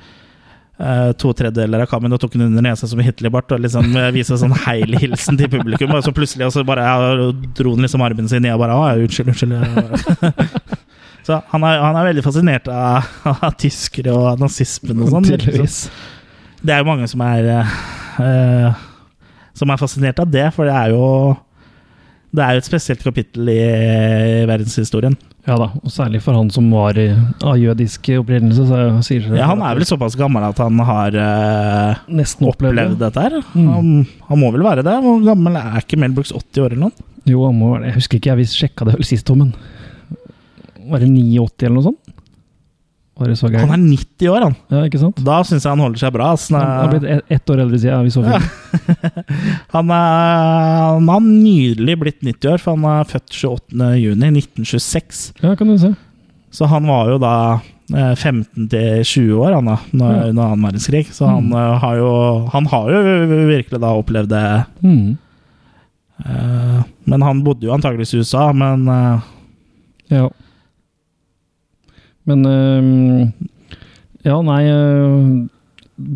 eh, 0.78 1.12
to 1.20 1.32
tredjedeler 1.36 1.84
av 1.84 1.90
kammen 1.90 2.12
og 2.12 2.20
tok 2.22 2.34
den 2.36 2.48
under 2.48 2.64
nesa 2.64 2.88
som 2.90 3.00
Hitlerbart 3.02 3.54
og 3.56 3.62
liksom 3.64 3.92
uh, 3.96 4.08
viste 4.14 4.38
sånn 4.40 4.54
heilhilsen 4.66 5.38
til 5.40 5.50
publikum. 5.52 5.94
Og 5.96 6.04
så 6.06 6.14
plutselig 6.16 6.48
og 6.48 6.54
så 6.56 6.64
bare 6.66 6.86
ja, 6.86 7.30
dro 7.58 7.76
den 7.76 7.86
liksom 7.86 8.04
armen 8.06 8.30
sin 8.30 8.44
ned 8.46 8.56
og 8.56 8.64
bare 8.64 8.76
Å, 8.76 8.90
unnskyld, 9.04 9.32
unnskyld. 9.32 10.60
så 11.26 11.40
han 11.52 11.66
er, 11.66 11.80
han 11.84 12.00
er 12.00 12.10
veldig 12.10 12.26
fascinert 12.26 12.68
av, 12.72 13.08
av 13.36 13.56
tyskere 13.60 14.14
og 14.16 14.42
nazismen 14.42 15.06
og 15.06 15.14
sånn. 15.14 15.32
Det 16.66 16.74
er 16.74 16.82
jo 16.82 16.88
mange 16.88 17.08
som 17.10 17.22
er 17.24 17.50
eh, 17.52 17.74
eh, 18.24 18.84
Som 19.56 19.70
er 19.72 19.80
fascinert 19.80 20.20
av 20.22 20.30
det, 20.30 20.48
for 20.56 20.68
det 20.68 20.76
er 20.76 20.94
jo 20.94 21.04
Det 22.36 22.44
er 22.44 22.56
jo 22.56 22.60
et 22.60 22.68
spesielt 22.68 23.02
kapittel 23.04 23.48
i 23.48 23.60
verdenshistorien. 24.48 25.14
Ja 25.46 25.54
da, 25.60 25.68
og 25.78 25.92
særlig 25.94 26.18
for 26.24 26.34
han 26.36 26.48
som 26.50 26.66
var 26.74 26.98
eh, 26.98 27.18
av 27.46 27.54
jødisk 27.60 28.08
opprinnelse, 28.16 28.64
så 28.66 28.80
sier 29.06 29.28
det 29.30 29.38
Ja, 29.38 29.46
han 29.52 29.62
er 29.62 29.78
vel 29.78 29.86
såpass 29.86 30.16
gammel 30.18 30.42
at 30.42 30.58
han 30.58 30.80
har 30.88 31.14
uh, 31.14 32.00
nesten 32.10 32.48
opplevd 32.50 32.74
opplevd 32.74 32.96
det. 32.96 33.04
dette 33.04 33.24
her. 33.24 33.36
Mm. 33.54 33.68
Han, 33.70 33.92
han 34.26 34.42
må 34.42 34.50
vel 34.56 34.66
være 34.66 34.84
det? 34.86 34.96
Hvor 35.04 35.22
gammel 35.24 35.60
er 35.60 35.78
ikke 35.80 36.00
Mel 36.02 36.16
Brooks? 36.16 36.34
80 36.34 36.64
år 36.64 36.74
eller 36.74 36.88
noe? 36.88 37.06
Jo, 37.30 37.44
han 37.46 37.56
må 37.56 37.70
være 37.72 37.84
det. 37.84 37.92
Jeg 37.92 37.98
husker 38.00 38.20
ikke, 38.20 38.34
jeg 38.34 38.52
sjekka 38.52 38.88
det 38.88 38.98
vel 38.98 39.06
sist, 39.06 39.30
men 39.38 39.54
Var 40.90 41.02
det 41.02 41.12
89 41.14 41.68
eller 41.68 41.76
noe 41.78 41.86
sånt? 41.88 42.02
Var 42.02 42.02
det 42.02 42.02
så 42.02 42.02
gærent? 42.02 42.14
Han 43.16 43.30
er 43.72 43.80
90 43.80 44.28
år, 44.28 44.42
han. 44.44 44.56
Ja, 44.68 44.82
ikke 44.84 44.98
sant? 45.00 45.20
Da 45.24 45.38
syns 45.48 45.64
jeg 45.64 45.70
han 45.72 45.80
holder 45.80 45.98
seg 46.02 46.12
bra. 46.12 46.32
ass. 46.34 46.50
Han 46.52 46.60
har 46.60 46.90
blitt 46.92 47.22
ett 47.32 47.48
år 47.50 47.62
eldre 47.64 47.78
siden 47.80 48.04
vi 48.04 48.10
så 48.12 48.24
Ja. 48.26 48.40
Han 49.72 49.88
han 49.88 51.08
har 51.08 51.20
nylig 51.24 51.96
blitt 51.98 52.20
90 52.22 52.50
år, 52.52 52.58
for 52.60 52.76
han 52.76 52.84
er 53.00 53.08
født 53.08 53.32
28. 53.32 53.88
juni 54.02 54.28
1926. 54.42 55.22
Ja, 55.42 55.54
kan 55.56 55.68
du 55.72 55.78
se. 55.80 55.94
Så 56.52 56.68
han 56.68 56.86
var 56.88 57.08
jo 57.14 57.16
da 57.22 57.32
eh, 57.94 58.14
15 58.16 58.68
til 58.68 59.02
20 59.04 59.40
år 59.46 59.54
han 59.54 59.64
da, 59.72 59.76
når- 59.92 60.14
Ja. 60.16 60.22
under 60.30 60.42
annen 60.50 60.66
verdenskrig. 60.68 61.06
Så 61.12 61.26
han, 61.26 61.48
Mm. 61.48 61.52
eh, 61.56 61.78
har 61.80 61.96
jo, 61.96 62.46
han 62.52 62.66
har 62.66 62.90
jo 62.90 63.02
virkelig 63.48 63.80
da 63.80 63.94
opplevd 63.96 64.28
det. 64.28 64.66
Mm. 64.82 65.16
eh, 66.24 66.82
Men 67.06 67.22
han 67.22 67.42
bodde 67.44 67.62
jo 67.66 67.72
antakeligvis 67.72 68.14
i 68.14 68.18
USA, 68.18 68.52
men 68.52 68.88
eh, 68.88 69.20
Ja. 70.10 70.28
Men 72.26 72.46
øhm, 72.50 73.32
Ja, 74.26 74.40
nei 74.42 74.62
øh, 74.66 75.46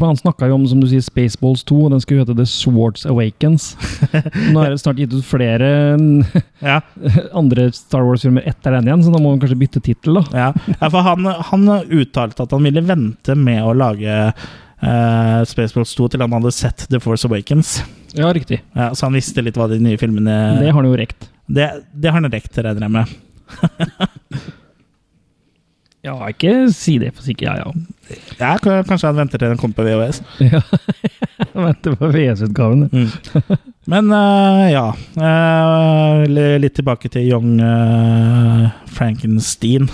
Han 0.02 0.18
snakka 0.18 0.48
jo 0.50 0.56
om 0.58 0.66
som 0.68 0.80
du 0.82 0.88
sier, 0.90 1.00
Spaceballs 1.04 1.62
2, 1.68 1.76
og 1.86 1.92
den 1.94 2.02
skulle 2.02 2.24
hete 2.24 2.34
The 2.36 2.44
Swords 2.44 3.06
Awakens. 3.08 3.70
Nå 4.52 4.60
er 4.60 4.74
det 4.74 4.80
snart 4.82 4.98
gitt 5.00 5.14
ut 5.14 5.24
flere 5.24 5.70
Ja. 6.70 6.80
andre 7.32 7.70
Star 7.72 8.04
Wars-filmer 8.04 8.44
etter 8.50 8.76
den 8.76 8.90
igjen, 8.90 9.06
så 9.06 9.14
da 9.14 9.22
må 9.22 9.32
han 9.32 9.40
kanskje 9.40 9.56
bytte 9.62 9.80
tittel. 9.86 10.20
Ja, 10.36 10.50
ja 10.74 10.90
for 10.90 11.06
han, 11.06 11.24
han 11.24 11.64
uttalte 11.86 12.44
at 12.44 12.52
han 12.52 12.66
ville 12.68 12.84
vente 12.84 13.38
med 13.38 13.62
å 13.64 13.72
lage 13.72 14.18
uh, 14.84 15.40
Spaceballs 15.48 15.96
2 15.96 16.12
til 16.12 16.26
han 16.26 16.36
hadde 16.36 16.52
sett 16.58 16.84
The 16.92 17.00
Force 17.00 17.24
Awakens. 17.30 17.78
Ja, 18.12 18.34
riktig. 18.36 18.60
Ja, 18.76 18.90
så 18.92 19.08
han 19.08 19.16
visste 19.16 19.40
litt 19.46 19.56
hva 19.56 19.70
de 19.70 19.80
nye 19.80 19.96
filmene 20.00 20.58
Det 20.60 20.68
har 20.68 20.76
han 20.82 20.92
jo 20.92 20.98
rekt. 21.00 21.30
Det, 21.48 21.72
det 21.96 22.12
har 22.12 22.20
han 22.20 22.28
rekt, 22.32 22.52
regner 22.60 22.84
jeg 22.84 22.98
med. 23.00 23.16
Ja, 26.00 26.14
ikke 26.32 26.70
si 26.72 26.94
det 27.00 27.10
for 27.12 27.26
sikkert, 27.26 27.50
ja, 27.50 27.56
ja. 27.60 27.72
Ja, 28.40 28.54
kanskje 28.58 29.10
han 29.10 29.18
venter 29.20 29.38
til 29.38 29.50
den 29.52 29.58
kommer 29.60 29.76
på 29.76 29.84
VHS. 29.84 30.22
ja. 30.40 30.62
Venter 31.66 31.96
på 31.98 32.08
VHS-utgaven. 32.08 32.88
Mm. 32.92 33.58
Men 33.90 34.12
uh, 34.12 34.64
ja 34.70 34.86
uh, 34.94 36.24
Litt 36.60 36.76
tilbake 36.78 37.10
til 37.12 37.28
Young 37.28 37.60
uh, 37.60 38.70
Frankenstein. 38.88 39.90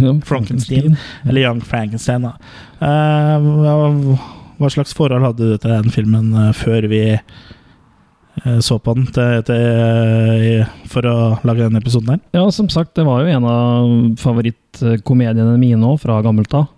Ja, 0.00 0.14
Frankenstein. 0.24 0.96
Eller 1.26 1.44
Young 1.44 1.60
Frankenstein, 1.66 2.24
da. 2.24 2.34
Hva, 2.80 4.68
slags 4.70 4.94
forhold 4.96 5.24
hadde 5.26 5.50
du 5.50 5.56
til 5.60 5.72
den 5.72 5.92
filmen 5.92 6.32
før 6.56 6.86
vi 6.88 7.02
så 8.64 8.78
på 8.80 8.94
den 8.96 9.06
til, 9.14 9.42
til, 9.48 10.66
for 10.90 11.06
å 11.08 11.16
lage 11.46 11.66
den 11.66 11.78
episoden 11.80 12.14
her? 12.14 12.20
Ja, 12.36 12.44
som 12.54 12.70
sagt, 12.72 12.94
det 12.96 13.06
var 13.08 13.22
jo 13.24 13.32
en 13.34 13.48
av 13.48 13.94
favorittkomediene 14.22 15.58
mine 15.60 15.90
òg, 15.92 16.00
fra 16.04 16.20
gammelt 16.24 16.54
av. 16.56 16.68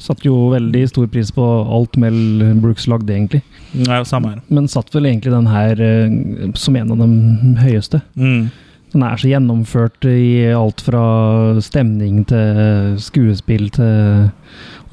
Satt 0.00 0.24
jo 0.26 0.50
veldig 0.50 0.82
stor 0.90 1.06
pris 1.06 1.30
på 1.30 1.44
alt 1.44 1.94
Mel 2.02 2.16
Brooks 2.58 2.88
lagde, 2.90 3.14
egentlig. 3.14 3.44
Ja, 3.86 4.00
samme 4.06 4.32
her. 4.32 4.40
Men 4.50 4.66
satt 4.70 4.90
vel 4.94 5.06
egentlig 5.06 5.30
den 5.34 5.46
her 5.46 5.78
eh, 5.78 6.16
som 6.58 6.74
en 6.78 6.90
av 6.96 7.02
de 7.04 7.08
høyeste. 7.62 8.02
Mm. 8.18 8.48
Den 8.94 9.02
er 9.06 9.18
så 9.18 9.30
gjennomført 9.30 10.06
i 10.06 10.50
alt 10.54 10.82
fra 10.86 11.04
stemning 11.62 12.22
til 12.30 12.94
skuespill 13.02 13.68
til 13.74 14.28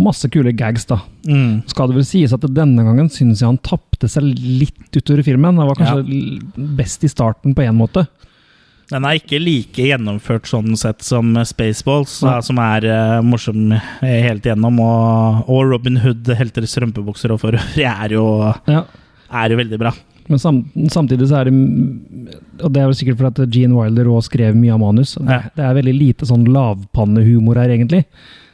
masse 0.03 0.29
kule 0.33 0.53
gags, 0.57 0.87
da. 0.89 0.99
Mm. 1.27 1.61
Skal 1.71 1.91
det 1.91 1.99
vel 1.99 2.07
sies 2.07 2.33
at 2.35 2.45
denne 2.55 2.85
gangen 2.87 3.09
syns 3.13 3.41
jeg 3.43 3.49
han 3.49 3.61
tapte 3.65 4.09
seg 4.11 4.27
litt 4.35 4.97
utover 4.97 5.21
i 5.21 5.27
filmen. 5.27 5.59
Han 5.61 5.69
var 5.69 5.79
kanskje 5.79 6.01
ja. 6.03 6.67
best 6.79 7.05
i 7.05 7.11
starten 7.11 7.55
på 7.57 7.65
én 7.65 7.77
måte. 7.77 8.07
Den 8.91 9.05
er 9.07 9.15
ikke 9.21 9.39
like 9.39 9.85
gjennomført 9.87 10.49
sånn 10.49 10.73
sett 10.79 11.03
som 11.05 11.31
Spaceballs, 11.47 12.17
ja. 12.25 12.39
som 12.43 12.59
er 12.59 12.87
uh, 12.91 13.19
morsom 13.23 13.71
helt 14.01 14.47
igjennom. 14.47 14.81
Og, 14.83 15.45
og 15.47 15.69
Robin 15.71 16.01
Hood 16.03 16.27
helter 16.35 16.67
i 16.67 16.71
strømpebukser 16.71 17.31
og 17.31 17.39
for 17.45 17.55
øvrig 17.55 17.87
er 17.87 18.17
Ja. 18.17 18.83
er 19.31 19.53
jo 19.53 19.61
veldig 19.61 19.79
bra. 19.79 19.93
Men 20.27 20.39
sam 20.39 20.59
samtidig 20.91 21.27
så 21.27 21.41
er 21.41 21.49
det 21.49 21.53
Og 22.61 22.71
det 22.71 22.81
er 22.81 22.85
vel 22.87 22.95
sikkert 22.95 23.19
fordi 23.19 23.47
Gene 23.51 23.75
Wilder 23.75 24.07
også 24.11 24.29
skrev 24.29 24.55
mye 24.55 24.75
av 24.75 24.79
manus. 24.83 25.15
Det, 25.15 25.27
Ja. 25.27 25.41
det 25.55 25.63
er 25.65 25.79
veldig 25.79 25.95
lite 25.97 26.27
sånn 26.27 26.45
lavpannehumor 26.45 27.57
her, 27.57 27.69
egentlig. 27.69 28.05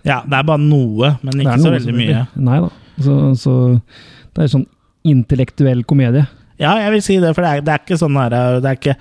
Ja, 0.07 0.21
det 0.23 0.39
er 0.39 0.47
bare 0.47 0.63
noe, 0.63 1.13
men 1.21 1.43
ikke 1.43 1.59
så 1.61 1.75
veldig 1.75 1.95
mye. 1.95 2.25
Nei 2.47 2.57
da. 2.63 2.73
Så, 3.03 3.15
så 3.37 3.53
det 4.33 4.45
er 4.45 4.51
sånn 4.55 4.67
intellektuell 5.07 5.83
komedie. 5.87 6.25
Ja, 6.57 6.73
jeg 6.81 6.95
vil 6.95 7.05
si 7.05 7.19
det, 7.21 7.35
for 7.37 7.45
det 7.45 7.51
er, 7.51 7.63
det 7.65 7.73
er 7.75 7.81
ikke 7.83 7.99
sånn 8.01 8.17
her 8.17 8.33
Det 8.63 8.69
er 8.71 8.79
ikke 8.79 8.97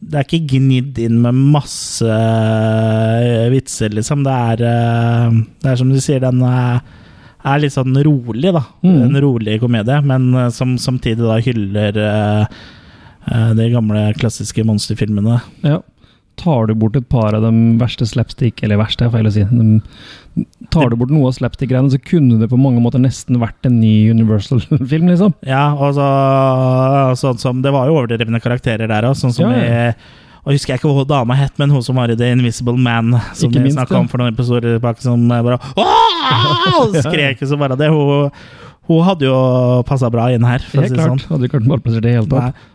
det 0.00 0.16
er 0.16 0.24
ikke 0.24 0.46
gnidd 0.54 0.98
inn 1.02 1.18
med 1.20 1.36
masse 1.52 2.08
eh, 2.08 3.50
vitser, 3.52 3.92
liksom. 3.92 4.22
Det 4.24 4.32
er, 4.32 4.62
eh, 4.64 5.34
det 5.60 5.72
er 5.72 5.76
som 5.76 5.90
du 5.92 5.98
sier, 6.00 6.22
den 6.24 6.40
er, 6.48 6.80
er 7.44 7.60
litt 7.60 7.74
sånn 7.74 7.98
rolig, 8.06 8.48
da. 8.56 8.62
Mm. 8.80 8.96
En 9.04 9.20
rolig 9.26 9.58
komedie, 9.60 10.00
men 10.08 10.30
eh, 10.32 10.48
som 10.56 10.72
samtidig 10.80 11.20
da 11.20 11.36
hyller 11.44 12.00
eh, 12.06 12.62
eh, 13.28 13.50
de 13.60 13.68
gamle 13.74 14.06
klassiske 14.16 14.64
monsterfilmene. 14.64 15.36
Ja. 15.68 15.82
Tar 16.40 16.70
du 16.70 16.74
bort 16.78 16.96
et 16.96 17.08
par 17.10 17.34
av 17.36 17.42
de 17.44 17.50
verste 17.80 18.06
slapstick, 18.08 18.62
eller 18.64 18.78
verste 18.80 19.04
jeg 19.04 19.12
feil 19.12 19.28
å 19.28 19.32
si 19.34 19.42
de, 19.44 19.80
Tar 20.70 20.92
du 20.92 20.96
bort 20.96 21.10
noe 21.12 21.28
av 21.28 21.34
slapstick-greiene, 21.36 21.90
så 21.92 21.98
kunne 22.00 22.38
det 22.40 22.48
på 22.52 22.58
mange 22.60 22.80
måter 22.80 23.02
nesten 23.02 23.40
vært 23.42 23.66
en 23.68 23.80
ny 23.82 24.10
Universal-film, 24.14 25.10
liksom. 25.10 25.34
Ja, 25.44 25.72
og 25.74 25.96
så, 25.98 26.06
sånn 27.20 27.42
som 27.42 27.62
Det 27.66 27.74
var 27.74 27.90
jo 27.90 27.98
overdrevne 27.98 28.40
karakterer 28.40 28.88
der 28.88 29.10
òg, 29.10 29.18
sånn 29.18 29.34
som 29.36 29.50
Ja, 29.50 29.60
ja. 29.60 29.86
i 29.90 30.28
og 30.40 30.54
husker 30.54 30.72
jeg 30.72 30.80
ikke 30.80 30.92
hva 30.96 31.02
dama 31.04 31.36
het, 31.36 31.52
men 31.60 31.68
hun 31.68 31.82
som 31.84 31.98
var 32.00 32.08
i 32.12 32.16
The 32.16 32.30
Invisible 32.32 32.72
Man, 32.80 33.12
som 33.36 33.50
Ikke 33.50 33.58
vi 33.58 33.66
minst, 33.66 33.76
snakka 33.76 33.98
om 33.98 34.08
for 34.08 34.22
noen 34.22 34.32
episoder 34.32 34.78
tilbake, 34.78 35.04
som 35.04 35.26
bare 35.28 35.58
Åh! 35.76 36.96
skrek 37.04 37.42
så 37.44 37.58
bare 37.60 37.76
det. 37.76 37.90
Hun, 37.92 38.30
hun 38.88 39.02
hadde 39.04 39.28
jo 39.28 39.36
passa 39.88 40.08
bra 40.12 40.30
inn 40.32 40.46
her, 40.48 40.64
for 40.64 40.80
Helt 40.80 40.94
si 40.94 40.96
klart. 40.96 41.12
sånn. 41.12 41.34
Hadde 41.34 41.50
ikke 41.50 41.60
vært 41.60 41.68
malplassert 41.74 42.00
i 42.00 42.08
det 42.08 42.14
hele 42.16 42.30
tatt. 42.30 42.56
Nei. 42.56 42.68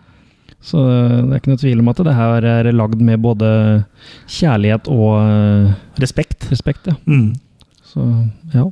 Så 0.65 0.81
det 0.81 1.29
er 1.29 1.37
ikke 1.37 1.51
noe 1.53 1.61
tvil 1.61 1.81
om 1.83 1.91
at 1.91 1.99
det 2.07 2.15
her 2.17 2.47
er 2.49 2.71
lagd 2.73 3.01
med 3.05 3.21
både 3.21 3.49
kjærlighet 4.25 4.87
og 4.89 5.19
øh, 5.21 5.67
Respekt. 6.01 6.47
respekt, 6.49 6.87
ja. 6.89 6.95
Mm. 7.05 7.35
Så 7.85 8.05
ja. 8.55 8.65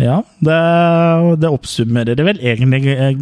Ja, 0.00 0.16
det, 0.42 0.56
det 1.42 1.50
oppsummerer 1.52 2.16
det 2.18 2.24
vel 2.26 2.40
egentlig 2.42 2.80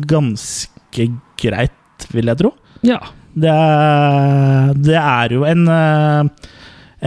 ganske 0.09 1.09
greit, 1.43 2.07
vil 2.15 2.31
jeg 2.31 2.41
tro. 2.41 2.53
Ja. 2.87 3.01
Det 3.33 3.53
det 4.87 4.97
er 5.01 5.33
jo 5.33 5.45
en, 5.49 5.67
eh, 5.69 6.49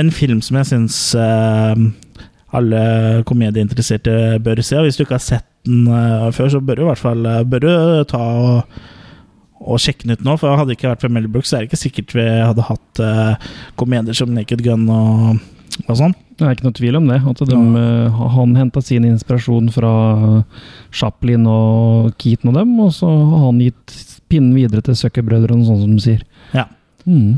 en 0.01 0.11
film 0.11 0.41
som 0.41 0.57
jeg 0.59 0.69
syns 0.69 0.97
eh, 1.15 1.75
alle 2.55 2.81
komedieinteresserte 3.29 4.39
bør 4.43 4.61
se. 4.65 4.77
Og 4.79 4.87
hvis 4.87 4.97
du 4.99 5.05
ikke 5.05 5.17
har 5.19 5.25
sett 5.25 5.47
den 5.65 5.87
eh, 5.87 6.29
før, 6.35 6.49
så 6.53 6.61
bør 6.61 6.75
du 6.75 6.85
i 6.85 6.89
hvert 6.91 7.01
fall 7.01 7.25
eh, 7.29 7.43
bør 7.45 7.65
du 7.65 7.71
ta 8.11 8.21
og, 8.21 8.79
og 9.65 9.81
sjekke 9.81 10.05
den 10.05 10.15
ut 10.15 10.25
nå. 10.25 10.37
For 10.39 10.55
hadde 10.55 10.71
det 10.71 10.77
ikke 10.79 10.91
vært 10.93 11.05
for 11.05 11.13
Mel 11.13 11.27
Brooks, 11.31 11.51
så 11.51 11.57
er 11.57 11.63
det 11.65 11.71
ikke 11.71 11.81
sikkert 11.81 12.15
vi 12.17 12.25
hadde 12.29 12.67
hatt 12.69 13.01
uh, 13.01 13.49
komedier 13.79 14.17
som 14.17 14.33
Naked 14.35 14.61
Gun 14.65 14.85
og, 14.93 15.41
og 15.87 15.99
sånn. 15.99 16.15
Det 16.35 16.43
er 16.45 16.55
ikke 16.55 16.67
noe 16.67 16.75
tvil 16.75 16.99
om 16.99 17.09
det. 17.09 17.21
At 17.31 17.41
de, 17.47 17.57
øh, 17.79 18.23
han 18.35 18.55
henta 18.59 18.81
sin 18.83 19.05
inspirasjon 19.07 19.69
fra 19.71 19.91
Chaplin 20.91 21.45
og 21.47 22.11
Keaton 22.19 22.51
og 22.51 22.57
dem, 22.59 22.73
og 22.83 22.91
så 22.97 23.07
har 23.07 23.45
han 23.45 23.61
gitt 23.63 23.95
pinnen 24.31 24.55
videre 24.57 24.83
til 24.83 24.97
Zucker-brødrene, 24.99 25.63
sånn 25.63 25.79
som 25.85 25.93
de 25.95 26.03
sier. 26.03 26.25
Ja. 26.51 26.65
Mm. 27.07 27.37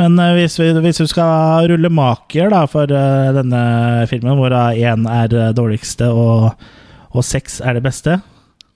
Men 0.00 0.18
eh, 0.18 0.34
hvis 0.40 0.58
vi, 0.58 0.72
hvis 0.82 1.02
vi 1.04 1.08
skal 1.12 1.68
rulle 1.70 1.92
maker 1.92 2.50
da, 2.50 2.64
for 2.70 2.90
eh, 2.90 3.30
denne 3.38 3.62
filmen, 4.10 4.34
hvor 4.40 4.56
én 4.74 5.06
er 5.06 5.54
dårligste 5.54 6.10
og, 6.10 6.66
og 7.12 7.26
seks 7.28 7.60
er 7.62 7.78
det 7.78 7.86
beste 7.86 8.18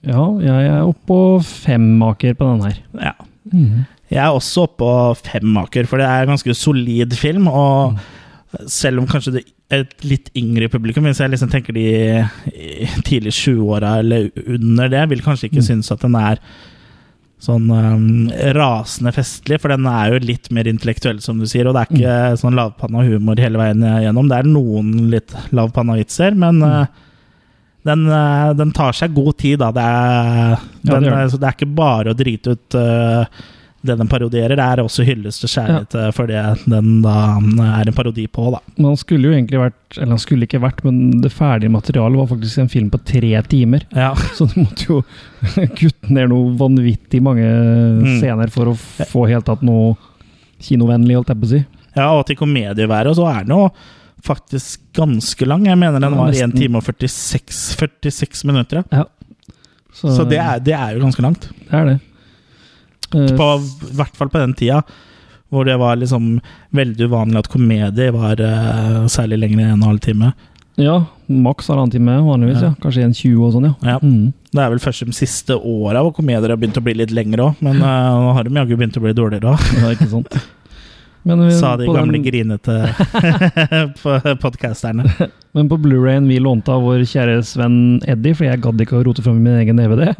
Ja, 0.07 0.23
jeg 0.43 0.69
er 0.71 0.87
oppå 0.87 1.17
på 1.37 1.43
fem 1.45 1.85
maker 1.99 2.37
på 2.37 2.47
den 2.51 2.65
her. 2.67 2.79
Ja. 3.01 3.13
Mm. 3.51 3.85
Jeg 4.11 4.21
er 4.23 4.31
også 4.31 4.67
oppå 4.67 4.87
på 4.87 5.31
fem 5.33 5.47
maker, 5.57 5.87
for 5.89 5.99
det 5.99 6.07
er 6.07 6.23
en 6.23 6.33
ganske 6.35 6.55
solid 6.55 7.15
film. 7.19 7.49
Og 7.51 7.97
selv 8.71 9.01
om 9.01 9.09
kanskje 9.09 9.37
det 9.37 9.43
er 9.73 9.83
et 9.83 10.07
litt 10.07 10.31
yngre 10.39 10.69
publikum, 10.71 11.07
hvis 11.07 11.19
jeg 11.19 11.33
liksom 11.33 11.51
tenker 11.51 11.75
de 11.75 11.87
tidlig 13.07 13.35
20-åra 13.35 13.97
eller 14.03 14.31
under 14.45 14.91
det, 14.93 15.03
vil 15.11 15.23
kanskje 15.25 15.51
ikke 15.51 15.65
synes 15.65 15.91
at 15.91 16.03
den 16.05 16.15
er 16.19 16.41
sånn 17.43 17.67
um, 17.69 18.05
rasende 18.57 19.11
festlig, 19.13 19.59
for 19.61 19.69
den 19.69 19.85
er 19.91 20.13
jo 20.15 20.23
litt 20.23 20.47
mer 20.55 20.69
intellektuell, 20.71 21.19
som 21.21 21.37
du 21.37 21.45
sier, 21.45 21.67
og 21.69 21.75
det 21.75 21.83
er 21.83 21.91
ikke 21.99 22.39
sånn 22.41 22.57
lavpanna 22.57 23.03
humor 23.05 23.37
hele 23.41 23.59
veien 23.61 23.83
gjennom. 23.83 24.31
Det 24.31 24.39
er 24.39 24.49
noen 24.49 25.11
litt 25.11 25.35
lavpanna 25.53 25.99
vitser, 25.99 26.33
men 26.39 26.63
uh, 26.65 26.87
den, 27.87 28.07
uh, 28.11 28.53
den 28.57 28.71
tar 28.75 28.95
seg 28.97 29.13
god 29.15 29.37
tid, 29.41 29.59
da. 29.63 29.71
Det 29.75 29.83
er, 29.83 30.57
Ja, 30.57 30.57
det 30.83 30.97
den, 31.05 31.13
uh, 31.13 31.27
så 31.31 31.39
det 31.41 31.47
er 31.51 31.55
ikke 31.57 31.75
bare 31.77 32.11
å 32.13 32.17
drite 32.17 32.55
ut 32.57 32.77
uh, 32.79 33.45
det 33.87 33.93
den 33.99 34.09
parodierer, 34.09 34.57
det 34.57 34.63
er 34.65 34.79
også 34.81 35.03
hyllest 35.05 35.45
og 35.45 35.51
kjærlighet 35.53 35.93
ja. 35.95 36.07
for 36.11 36.27
det 36.27 36.41
den 36.67 36.97
da 37.05 37.13
er 37.37 37.87
en 37.87 37.95
parodi 37.95 38.25
på, 38.27 38.47
da. 38.51 38.59
Men 38.75 38.89
han 38.89 38.97
skulle 38.99 39.29
jo 39.29 39.35
egentlig 39.37 39.61
vært 39.61 39.99
Eller 39.99 40.15
han 40.15 40.19
skulle 40.19 40.47
ikke 40.47 40.59
vært, 40.63 40.81
men 40.83 41.21
det 41.23 41.29
ferdige 41.31 41.71
materialet 41.71 42.19
var 42.19 42.27
faktisk 42.31 42.63
en 42.63 42.71
film 42.73 42.89
på 42.91 42.99
tre 43.07 43.29
timer. 43.47 43.85
Ja. 43.95 44.09
Så 44.37 44.49
du 44.49 44.57
måtte 44.63 44.89
jo 44.89 44.97
kutte 45.79 46.11
ned 46.17 46.33
noe 46.33 46.51
vanvittig 46.59 47.21
mange 47.23 47.45
Mm. 47.47 48.17
scener 48.19 48.51
for 48.51 48.73
å 48.73 48.75
få 49.13 49.27
helt 49.29 49.45
tatt 49.47 49.63
noe 49.65 49.93
kinovennlig, 50.63 51.15
holdt 51.19 51.31
jeg 51.31 51.39
på 51.39 51.47
å 51.47 51.53
si. 51.53 51.61
Ja, 51.97 52.09
og 52.17 52.25
til 52.27 52.37
komedieværet 52.41 53.15
så 53.17 53.25
er 53.29 53.45
det 53.47 53.55
jo 53.55 53.69
faktisk 54.25 54.81
ganske 54.97 55.45
lang. 55.47 55.65
Jeg 55.67 55.77
mener 55.77 55.99
den 56.03 56.17
var 56.17 56.33
1 56.33 56.55
time 56.57 56.79
og 56.79 56.83
46, 56.83 57.77
46 57.77 58.45
minutter. 58.49 58.83
Ja. 58.91 59.05
Så, 59.93 60.11
Så 60.15 60.25
det 60.29 60.37
er, 60.37 60.59
det 60.61 60.73
er 60.77 60.95
jo 60.95 61.03
ganske 61.05 61.21
langt. 61.25 61.49
det 61.69 61.73
er 61.73 61.85
det. 61.85 61.99
Eh, 63.15 63.35
På, 63.37 63.53
I 63.87 63.95
hvert 63.97 64.15
fall 64.17 64.29
på 64.29 64.41
den 64.41 64.53
tida, 64.53 64.81
hvor 65.49 65.63
det 65.65 65.77
var 65.79 65.95
liksom 65.95 66.41
veldig 66.75 67.07
uvanlig 67.07 67.39
at 67.39 67.47
komedie 67.49 68.11
var 68.11 68.41
uh, 68.41 69.07
særlig 69.07 69.39
lenger 69.39 69.63
enn 69.63 69.77
en 69.77 69.87
halv 69.87 69.99
time. 70.03 70.33
ja, 70.77 70.99
maks 71.27 71.67
halvannen 71.71 71.91
time 71.91 72.17
vanligvis, 72.21 72.59
ja. 72.61 72.73
Ja. 72.73 72.81
Kanskje 72.83 73.07
1,20 73.07 73.39
og 73.47 73.53
sånn, 73.55 73.69
ja. 73.71 73.95
Ja. 73.95 73.97
Mm. 74.03 74.33
Det 74.53 74.61
er 74.61 74.69
vel 74.75 74.79
først 74.83 75.05
de 75.07 75.15
siste 75.15 75.55
åra 75.57 76.03
hvor 76.05 76.13
komedier 76.13 76.51
har 76.51 76.59
begynt 76.59 76.77
å 76.77 76.83
bli 76.83 76.93
litt 76.99 77.11
lengre 77.15 77.47
òg, 77.49 77.63
men 77.65 77.79
uh, 77.81 78.11
nå 78.27 78.35
har 78.37 78.45
de 78.45 78.53
jaggu 78.59 78.75
begynt 78.77 78.99
å 78.99 79.03
bli 79.07 79.15
dårligere 79.17 79.55
òg. 79.55 80.37
Ja. 81.27 81.35
Men 81.35 81.47
vi- 81.49 81.55
sa 81.59 81.75
de 81.77 81.85
på 81.89 81.93
gamle 81.97 82.15
den- 82.15 82.23
grinete 82.23 82.77
podcasterne. 84.41 85.03
Men 85.51 85.69
på 85.69 85.77
Blu-rayen 85.77 86.27
vi 86.27 86.39
lånte 86.39 86.71
av 86.71 86.81
vår 86.85 87.03
kjære 87.09 87.39
Sven 87.45 87.77
Eddie, 88.07 88.35
for 88.37 88.45
jeg 88.47 88.61
gadd 88.63 88.81
ikke 88.83 88.99
å 88.99 89.03
rote 89.07 89.23
fram 89.25 89.39
min 89.43 89.57
egen 89.61 89.79
DVD 89.79 90.13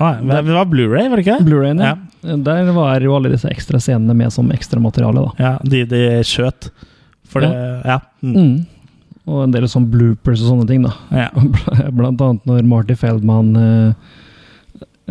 Ah, 0.00 0.14
det 0.16 0.46
var 0.48 0.64
Blu-ray, 0.68 1.08
var 1.12 1.20
det 1.20 1.26
ikke? 1.26 1.38
Blu-rayen, 1.44 1.80
ja. 1.84 1.94
Der 2.40 2.70
var 2.72 3.00
jo 3.04 3.14
alle 3.16 3.28
disse 3.32 3.48
ekstra 3.52 3.76
scenene 3.80 4.14
med 4.16 4.32
som 4.32 4.48
ekstramateriale. 4.52 5.26
Ja, 5.40 5.58
de, 5.64 5.82
de 5.88 6.00
skjøt. 6.24 6.70
For 7.28 7.44
det 7.44 7.50
Ja. 7.84 7.98
Mm. 8.24 8.34
Mm. 8.36 8.54
Og 9.30 9.42
en 9.44 9.52
del 9.52 9.66
sånn 9.68 9.90
bloopers 9.92 10.40
og 10.42 10.48
sånne 10.54 10.66
ting, 10.66 10.82
da. 10.88 10.94
Ja. 11.12 11.28
Blant 11.96 12.20
annet 12.24 12.48
når 12.48 12.64
Marty 12.66 12.96
Feldman 12.98 13.52
eh, 13.60 13.92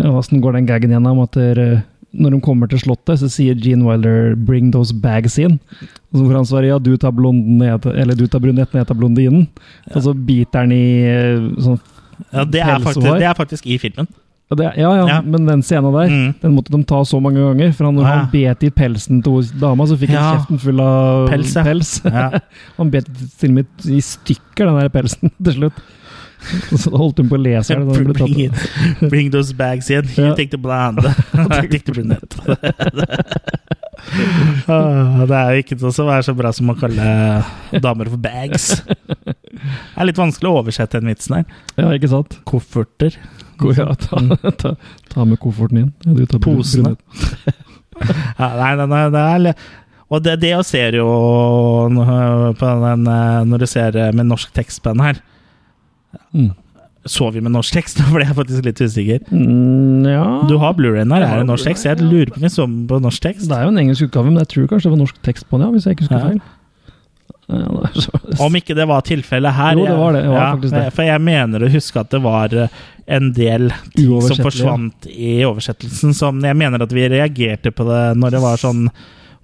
ja, 0.02 0.10
går 0.41 0.58
den 0.58 0.66
gagen 0.68 0.89
igjen 0.91 1.08
om 1.08 1.22
at 1.24 1.38
der, 1.38 1.62
eh, 1.62 1.82
når 2.14 2.32
de 2.32 2.41
kommer 2.41 2.70
til 2.70 2.80
Slottet, 2.82 3.20
så 3.22 3.30
sier 3.30 3.55
Gene 3.55 3.86
Wilder 3.86 4.36
'bring 4.36 4.72
those 4.72 4.93
bags 4.93 5.38
in'. 5.38 5.60
Og 6.12 6.18
så 6.20 6.24
hvor 6.26 6.36
han 6.36 6.45
svarer 6.45 6.68
'ja, 6.68 6.80
du 6.80 6.97
tar 6.97 7.12
eller 7.12 8.16
du 8.16 8.26
tar 8.28 8.39
brunetten, 8.39 8.78
jeg 8.80 8.88
tar 8.88 8.95
blondinen'. 8.95 9.47
Og 9.95 10.01
så 10.01 10.14
biter 10.14 10.60
han 10.60 10.72
i 10.72 11.03
eh, 11.05 11.39
sånn 11.60 11.80
Ja, 12.34 12.43
det 12.43 12.62
er, 12.62 12.80
faktisk, 12.80 13.01
det 13.20 13.24
er 13.24 13.34
faktisk 13.34 13.66
i 13.66 13.78
filmen. 13.78 14.07
Ja, 14.51 14.55
det, 14.55 14.64
ja, 14.78 14.93
ja, 14.95 15.07
Ja. 15.07 15.22
men 15.22 15.45
den 15.45 15.62
scenen 15.62 15.93
der, 15.93 16.10
Mm. 16.10 16.36
den 16.41 16.55
måtte 16.55 16.72
de 16.76 16.84
ta 16.84 17.03
så 17.05 17.22
mange 17.22 17.38
ganger. 17.38 17.72
For 17.72 17.86
han, 17.86 17.95
når 17.95 18.01
ja. 18.03 18.16
han 18.18 18.30
bet 18.32 18.64
i 18.64 18.70
pelsen 18.70 19.22
til 19.24 19.43
dama, 19.60 19.86
så 19.86 19.95
fikk 19.95 20.10
han 20.10 20.18
Ja. 20.18 20.38
kjeften 20.39 20.60
full 20.60 20.80
av 20.82 21.30
Pels, 21.30 21.55
ja. 21.55 21.64
pels. 21.64 22.01
Ja. 22.05 22.39
han 22.78 22.89
bet 22.89 23.05
til 23.39 23.49
og 23.49 23.53
med 23.55 23.66
i 23.86 24.01
stykker, 24.01 24.66
den 24.66 24.80
der 24.80 24.89
pelsen, 24.89 25.32
til 25.43 25.53
slutt. 25.53 25.74
Så 26.79 26.89
da 26.93 26.97
holdt 27.01 27.19
hun 27.19 27.29
på 27.31 27.35
å 27.37 27.41
le 27.43 27.55
seg. 27.67 27.81
da 27.83 27.95
han 27.97 28.05
ble 28.07 28.15
tatt. 28.15 28.29
Bring, 28.31 28.39
it- 28.47 29.09
bring 29.11 29.31
those 29.33 29.53
bags 29.53 29.89
in. 29.91 30.07
You 30.15 30.29
Ja. 30.29 30.35
take 30.37 30.51
the 30.53 30.57
blonde. 30.61 31.03
I 31.35 31.67
take 31.71 31.83
the 31.85 31.91
brunette. 31.91 32.39
Ah, 34.71 35.25
det 35.27 35.35
er 35.35 35.49
jo 35.53 35.61
ikke 35.63 35.75
til 35.77 35.89
å 35.89 36.05
være 36.07 36.23
så 36.23 36.33
bra 36.37 36.51
som 36.55 36.69
å 36.71 36.75
kalle 36.79 37.07
damer 37.83 38.07
for 38.09 38.21
bags. 38.23 38.69
Det 38.87 39.99
er 39.99 40.07
litt 40.07 40.19
vanskelig 40.19 40.47
å 40.49 40.61
oversette 40.61 41.01
den 41.01 41.11
vitsen 41.11 41.35
her. 41.39 41.45
Ja, 41.75 41.89
ikke 41.97 42.07
sant? 42.11 42.37
Kofferter. 42.47 43.17
Ja, 43.75 43.89
ta, 43.99 44.21
ta, 44.55 44.71
ta 45.11 45.25
med 45.27 45.39
kofferten 45.43 45.81
din. 45.81 45.89
Ja, 46.07 46.39
Posene. 46.45 46.95
Ja, 48.39 48.47
nei, 48.55 48.71
nei, 48.79 48.87
nei, 48.87 49.03
det 49.11 49.25
er 49.27 49.65
Og 50.09 50.23
det, 50.23 50.37
det 50.45 50.53
å 50.55 50.63
ser 50.65 50.95
jo 50.95 51.09
på 51.91 52.69
den, 52.85 53.03
eh, 53.11 53.41
når 53.51 53.65
du 53.65 53.67
ser 53.69 53.97
eh, 53.99 54.13
med 54.15 54.29
norsk 54.31 54.53
tekst 54.55 54.79
på 54.81 54.95
den 54.95 55.03
her 55.03 55.19
Mm. 56.34 56.51
Så 57.10 57.30
vi 57.32 57.41
med 57.41 57.53
norsk 57.55 57.74
tekst? 57.74 57.97
da 58.01 58.05
er 58.12 58.26
jeg 58.28 58.38
faktisk 58.38 58.68
litt 58.68 58.82
usikker. 58.84 59.26
Mm, 59.32 60.05
ja 60.10 60.28
Du 60.49 60.57
har 60.62 60.76
Blu-rayen 60.78 61.12
her. 61.16 61.26
Er 61.26 61.41
det 61.41 61.49
norsk 61.49 61.70
tekst? 61.72 61.88
Jeg 61.88 62.01
lurer 62.03 62.32
på 62.34 62.39
om 62.41 62.45
vi 62.45 62.53
så 62.53 62.68
den 62.68 62.86
på 62.89 63.01
norsk 63.03 63.26
tekst. 63.26 63.47
Det 63.49 63.57
er 63.57 63.68
jo 63.68 63.74
en 63.74 63.82
engelsk 63.82 64.10
utgave, 64.10 64.32
men 64.32 64.43
jeg 64.43 64.53
tror 64.53 64.72
kanskje 64.72 64.89
det 64.89 64.95
var 64.95 65.03
norsk 65.05 65.22
tekst 65.26 65.49
på 65.49 65.60
den, 65.60 65.68
ja, 65.68 65.76
hvis 65.76 65.88
jeg 65.88 65.97
ikke 65.97 66.07
husker 66.07 66.26
feil. 66.28 66.41
Ja, 67.49 68.45
Om 68.45 68.57
ikke 68.60 68.76
det 68.78 68.86
var 68.86 69.01
tilfellet 69.01 69.55
her 69.57 69.74
Jo, 69.74 69.86
det 69.88 69.95
var 69.97 70.14
det. 70.14 70.22
Det 70.22 70.34
var 70.36 70.51
faktisk 70.53 70.76
det. 70.76 70.84
For 70.93 71.07
jeg 71.07 71.22
mener 71.26 71.64
å 71.66 71.70
huske 71.74 72.03
at 72.03 72.12
det 72.14 72.20
var 72.22 72.53
eh, 72.53 72.76
en 73.10 73.32
del 73.34 73.72
ting 73.95 74.12
som 74.22 74.43
forsvant 74.45 75.07
i 75.10 75.32
oversettelsen. 75.47 76.14
Som 76.14 76.43
jeg 76.45 76.57
mener 76.60 76.86
at 76.86 76.93
vi 76.93 77.07
reagerte 77.10 77.74
på 77.74 77.88
det 77.89 78.03
når 78.22 78.36
det 78.38 78.43
var 78.43 78.62
sånn 78.62 78.86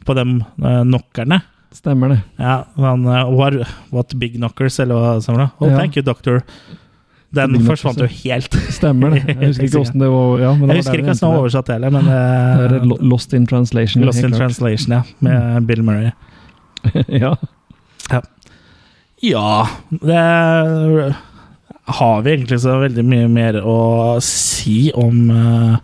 på 0.06 0.14
de 0.14 0.26
uh, 0.38 0.84
knockerne. 0.86 1.40
Stemmer 1.76 2.10
det. 2.16 2.22
Ja, 2.40 2.64
han, 2.80 3.06
eh, 3.12 3.30
what, 3.36 3.54
what 3.92 4.14
big 4.20 4.38
knockers, 4.40 4.80
eller 4.80 4.96
hva 4.96 5.14
sa 5.22 5.36
det? 5.38 5.50
Oh, 5.60 5.68
Ja. 5.70 5.78
thank 5.78 5.98
you, 5.98 6.04
doctor. 6.08 6.42
Den 7.36 7.52
Big 7.52 7.62
knockers, 7.66 7.82
forsvant 7.84 8.00
jo 8.00 8.08
helt. 8.24 8.54
Stemmer 8.72 9.12
det. 9.12 9.24
Jeg 9.28 9.50
husker 9.50 9.64
ikke 9.68 9.82
hvordan 9.82 10.00
det 10.06 10.10
var. 10.14 10.40
Ja, 10.40 10.54
men 10.56 10.70
Jeg 10.72 10.78
husker 10.80 11.02
ikke 11.02 11.12
åssen 11.12 11.26
det 11.28 11.34
var 11.34 11.42
oversatt 11.44 11.72
heller, 11.74 11.92
men 11.92 12.08
uh, 12.08 12.64
Det 12.72 12.80
er 12.80 13.04
Lost 13.12 13.34
in 13.36 13.48
translation. 13.50 14.06
Lost 14.08 14.24
in 14.24 14.30
klart. 14.32 14.40
Translation, 14.46 14.96
ja. 14.96 15.02
Med 15.20 15.66
Bill 15.68 15.84
Murray. 15.84 16.12
ja. 17.10 17.34
Ja, 19.26 19.68
det 19.90 20.24
har 21.86 22.22
vi 22.22 22.32
egentlig 22.36 22.60
så 22.62 22.80
veldig 22.82 23.04
mye 23.06 23.28
mer 23.32 23.58
å 23.64 23.76
si 24.24 24.92
om, 24.96 25.30
eh, 25.32 25.78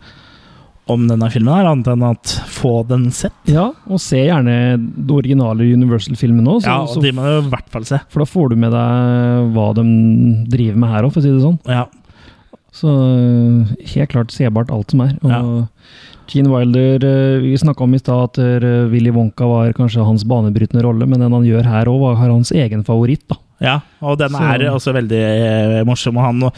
om 0.93 1.07
denne 1.09 1.29
filmen, 1.33 1.53
her, 1.55 1.69
annet 1.71 1.87
enn 1.93 2.03
at 2.11 2.33
få 2.51 2.73
den 2.89 3.07
sett. 3.15 3.33
ja, 3.49 3.69
og 3.87 3.99
se 4.03 4.21
gjerne 4.27 4.55
det 4.79 5.15
originale 5.15 5.65
Universal-filmen 5.73 6.47
òg. 6.51 6.65
Ja, 6.67 6.81
og 6.83 7.01
de 7.03 7.11
må 7.15 7.25
du 7.25 7.47
i 7.47 7.49
hvert 7.51 7.69
fall 7.73 7.87
se. 7.87 7.99
For 8.11 8.23
da 8.23 8.29
får 8.29 8.49
du 8.53 8.59
med 8.61 8.71
deg 8.75 9.51
hva 9.55 9.69
de 9.77 9.85
driver 10.51 10.77
med 10.83 10.89
her 10.95 11.07
òg, 11.07 11.13
for 11.15 11.23
å 11.23 11.25
si 11.25 11.33
det 11.33 11.43
sånn. 11.43 11.59
Ja. 11.71 11.85
Så 12.71 12.87
øh, 12.87 13.71
helt 13.95 14.09
klart 14.13 14.31
sebart 14.31 14.71
alt 14.71 14.93
som 14.93 15.01
er. 15.07 15.17
Og 15.23 15.31
Ja. 15.33 15.43
Gene 16.31 16.47
Wilder 16.53 17.03
øh, 17.03 17.41
Vi 17.43 17.57
snakka 17.59 17.83
om 17.83 17.93
i 17.97 17.99
stad 17.99 18.29
at 18.29 18.37
øh, 18.39 18.85
Willy 18.93 19.11
Wonka 19.11 19.43
var 19.49 19.73
kanskje 19.75 20.05
hans 20.07 20.23
banebrytende 20.23 20.83
rolle, 20.85 21.03
men 21.09 21.19
den 21.19 21.33
han 21.35 21.43
gjør 21.43 21.67
her 21.67 21.89
òg, 21.91 22.05
har 22.15 22.29
hans 22.31 22.53
egen 22.55 22.85
favoritt. 22.87 23.25
da. 23.27 23.35
Ja, 23.61 23.75
og 24.01 24.17
den 24.17 24.29
Så- 24.33 24.41
er 24.41 24.63
også 24.71 24.91
veldig 24.95 25.19
eh, 25.21 25.83
morsom. 25.85 26.17
Og 26.17 26.23
han 26.25 26.51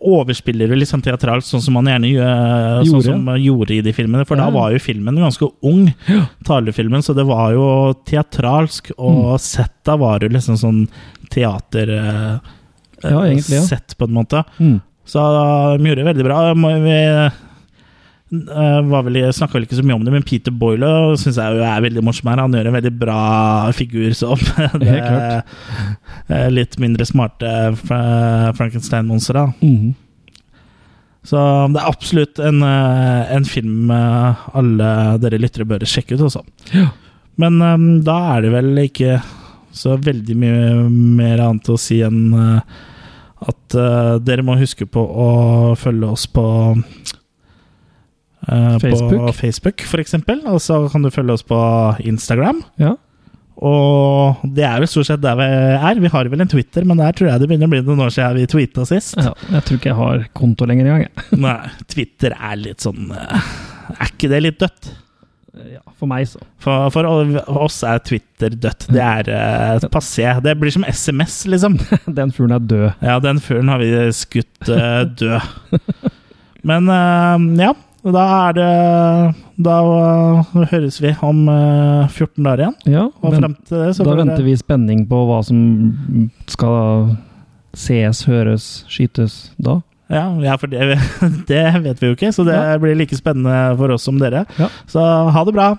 overspiller 0.00 0.68
jo 0.72 0.78
litt 0.80 0.88
sånn 0.88 1.02
teatralt, 1.04 1.44
sånn 1.44 1.60
som 1.60 1.76
han 1.76 1.84
gjerne 1.90 2.08
gjør, 2.14 2.80
sånn 2.80 2.86
Gjorde. 2.94 3.04
som 3.10 3.26
han 3.28 3.42
gjorde 3.42 3.76
i 3.76 3.80
de 3.84 3.92
filmene. 3.92 4.24
For 4.26 4.36
Ja. 4.36 4.46
da 4.46 4.50
var 4.56 4.72
jo 4.72 4.78
filmen 4.78 5.16
ganske 5.20 5.50
ung, 5.62 5.92
talefilmen, 6.44 7.02
så 7.04 7.14
det 7.14 7.26
var 7.26 7.52
jo 7.52 7.92
teatralsk. 8.06 8.90
Og 8.98 9.34
Mm. 9.36 9.38
setta 9.38 9.98
var 9.98 10.20
jo 10.20 10.28
liksom 10.28 10.56
sånn 10.56 10.88
teater 11.30 11.88
eh, 11.90 12.38
Ja, 13.04 13.20
egentlig, 13.20 13.50
ja. 13.60 13.60
Sett, 13.62 13.94
på 13.98 14.08
en 14.08 14.14
måte. 14.14 14.42
Mm. 14.58 14.80
Så 15.06 15.20
de 15.78 15.84
gjorde 15.84 16.02
det 16.04 16.16
veldig 16.16 16.24
bra. 16.24 16.54
Må 16.54 16.72
Vi 16.82 17.30
eh, 18.32 18.80
var 18.90 19.04
vel, 19.06 19.18
snakka 19.34 19.56
vel 19.56 19.66
ikke 19.66 19.78
så 19.78 19.84
mye 19.86 19.98
om 19.98 20.06
det, 20.06 20.14
men 20.14 20.26
Peter 20.26 20.54
Boyle 20.54 20.88
syns 21.20 21.38
jeg 21.40 21.60
er 21.62 21.84
veldig 21.84 22.04
morsom 22.06 22.30
her. 22.32 22.42
Han 22.42 22.56
gjør 22.56 22.70
en 22.70 22.78
veldig 22.78 22.94
bra 23.00 23.20
figur 23.76 24.16
som 24.18 24.40
det 24.82 24.96
eh, 25.02 26.48
litt 26.52 26.78
mindre 26.82 27.06
smarte 27.08 27.52
Fra- 27.82 28.52
Frankenstein-monster. 28.58 29.40
Mm 29.60 29.76
-hmm. 29.76 29.94
Så 31.26 31.38
det 31.74 31.80
er 31.82 31.88
absolutt 31.90 32.38
en, 32.38 32.62
eh, 32.62 33.32
en 33.34 33.44
film 33.44 33.90
eh, 33.90 34.34
alle 34.54 35.18
dere 35.18 35.40
lyttere 35.42 35.66
bør 35.66 35.82
sjekke 35.82 36.14
ut, 36.14 36.20
også. 36.28 36.44
Ja. 36.72 36.88
Men 37.36 37.60
eh, 37.62 38.02
da 38.06 38.18
er 38.36 38.42
det 38.42 38.52
vel 38.54 38.78
ikke 38.84 39.20
så 39.76 39.96
veldig 40.00 40.36
mye 40.40 40.90
mer 40.90 41.42
annet 41.44 41.68
å 41.68 41.76
si 41.80 42.00
enn 42.06 42.32
eh, 42.32 42.60
at 43.46 43.76
eh, 43.76 44.14
dere 44.24 44.44
må 44.46 44.56
huske 44.56 44.86
på 44.88 45.02
å 45.02 45.28
følge 45.76 46.12
oss 46.14 46.26
på 46.26 46.44
eh, 48.46 48.76
På 48.76 48.82
Facebook. 48.82 49.34
Facebook, 49.34 49.86
for 49.90 50.02
eksempel. 50.02 50.42
Og 50.50 50.60
så 50.64 50.84
kan 50.92 51.04
du 51.04 51.12
følge 51.14 51.36
oss 51.36 51.46
på 51.46 51.58
Instagram. 52.06 52.62
Ja. 52.82 52.94
Og 53.56 54.42
det 54.52 54.66
er 54.68 54.82
vel 54.82 54.90
stort 54.90 55.08
sett 55.08 55.22
der 55.22 55.38
vi 55.38 55.46
er. 55.46 56.02
Vi 56.02 56.12
har 56.12 56.28
vel 56.28 56.44
en 56.44 56.50
Twitter, 56.50 56.84
men 56.84 57.00
der 57.00 57.16
tror 57.16 57.30
jeg 57.30 57.40
det 57.40 57.48
begynner 57.48 57.70
å 57.70 57.72
bli 57.72 57.80
noen 57.86 58.04
år 58.04 58.12
siden 58.12 58.36
vi 58.36 58.50
tweeta 58.52 58.84
sist. 58.88 59.16
ja. 59.16 59.32
Jeg 59.54 59.64
tror 59.64 59.80
ikke 59.80 59.92
jeg 59.92 60.00
har 60.02 60.28
konto 60.36 60.68
lenger 60.68 60.90
engang. 60.92 61.24
Nei, 61.46 61.58
Twitter 61.88 62.36
er 62.36 62.60
litt 62.60 62.84
sånn 62.84 63.08
eh, 63.16 63.50
Er 63.96 64.12
ikke 64.12 64.32
det 64.32 64.42
litt 64.44 64.60
dødt? 64.60 64.92
Ja, 65.56 65.80
for 65.96 66.08
meg, 66.10 66.26
så. 66.28 66.42
For, 66.60 66.90
for 66.92 67.08
oss 67.62 67.78
er 67.86 68.02
Twitter 68.04 68.52
dødt. 68.52 68.90
Det 68.92 69.00
er 69.00 69.30
uh, 69.32 69.86
passé. 69.88 70.26
Det 70.44 70.52
blir 70.60 70.74
som 70.74 70.84
SMS, 70.84 71.38
liksom. 71.48 71.78
Den 72.18 72.34
fuglen 72.36 72.58
er 72.58 72.66
død. 72.68 72.86
Ja, 73.00 73.16
den 73.24 73.40
fuglen 73.40 73.72
har 73.72 73.80
vi 73.80 73.88
skutt 74.12 74.68
uh, 74.68 75.08
død. 75.16 75.80
Men 76.68 76.92
uh, 76.92 77.40
ja, 77.62 77.72
da 78.14 78.24
er 78.48 78.56
det 78.56 79.34
Da 79.66 79.76
eh, 79.82 80.66
høres 80.72 81.00
vi 81.02 81.14
om 81.24 81.46
eh, 81.50 82.06
14 82.12 82.44
dager 82.44 82.62
igjen. 82.66 82.76
Ja, 82.92 83.04
Og 83.22 83.34
frem 83.34 83.56
til 83.66 83.82
det 83.82 83.94
så 83.96 84.06
da 84.06 84.16
venter 84.18 84.44
vi 84.44 84.52
i 84.54 84.60
spenning 84.60 85.06
på 85.10 85.22
hva 85.28 85.40
som 85.46 85.58
skal 86.50 87.16
sees, 87.76 88.22
høres, 88.28 88.84
skytes 88.92 89.50
da. 89.58 89.80
Ja, 90.12 90.28
ja, 90.38 90.54
for 90.60 90.70
det, 90.70 91.00
det 91.50 91.64
vet 91.82 92.02
vi 92.02 92.12
jo 92.12 92.14
ikke, 92.14 92.30
så 92.32 92.44
det 92.46 92.56
blir 92.82 92.94
like 92.98 93.16
spennende 93.18 93.74
for 93.80 93.96
oss 93.96 94.06
som 94.06 94.20
dere. 94.22 94.44
Ja. 94.60 94.68
Så 94.86 95.02
ha 95.02 95.44
det 95.48 95.54
bra. 95.56 95.72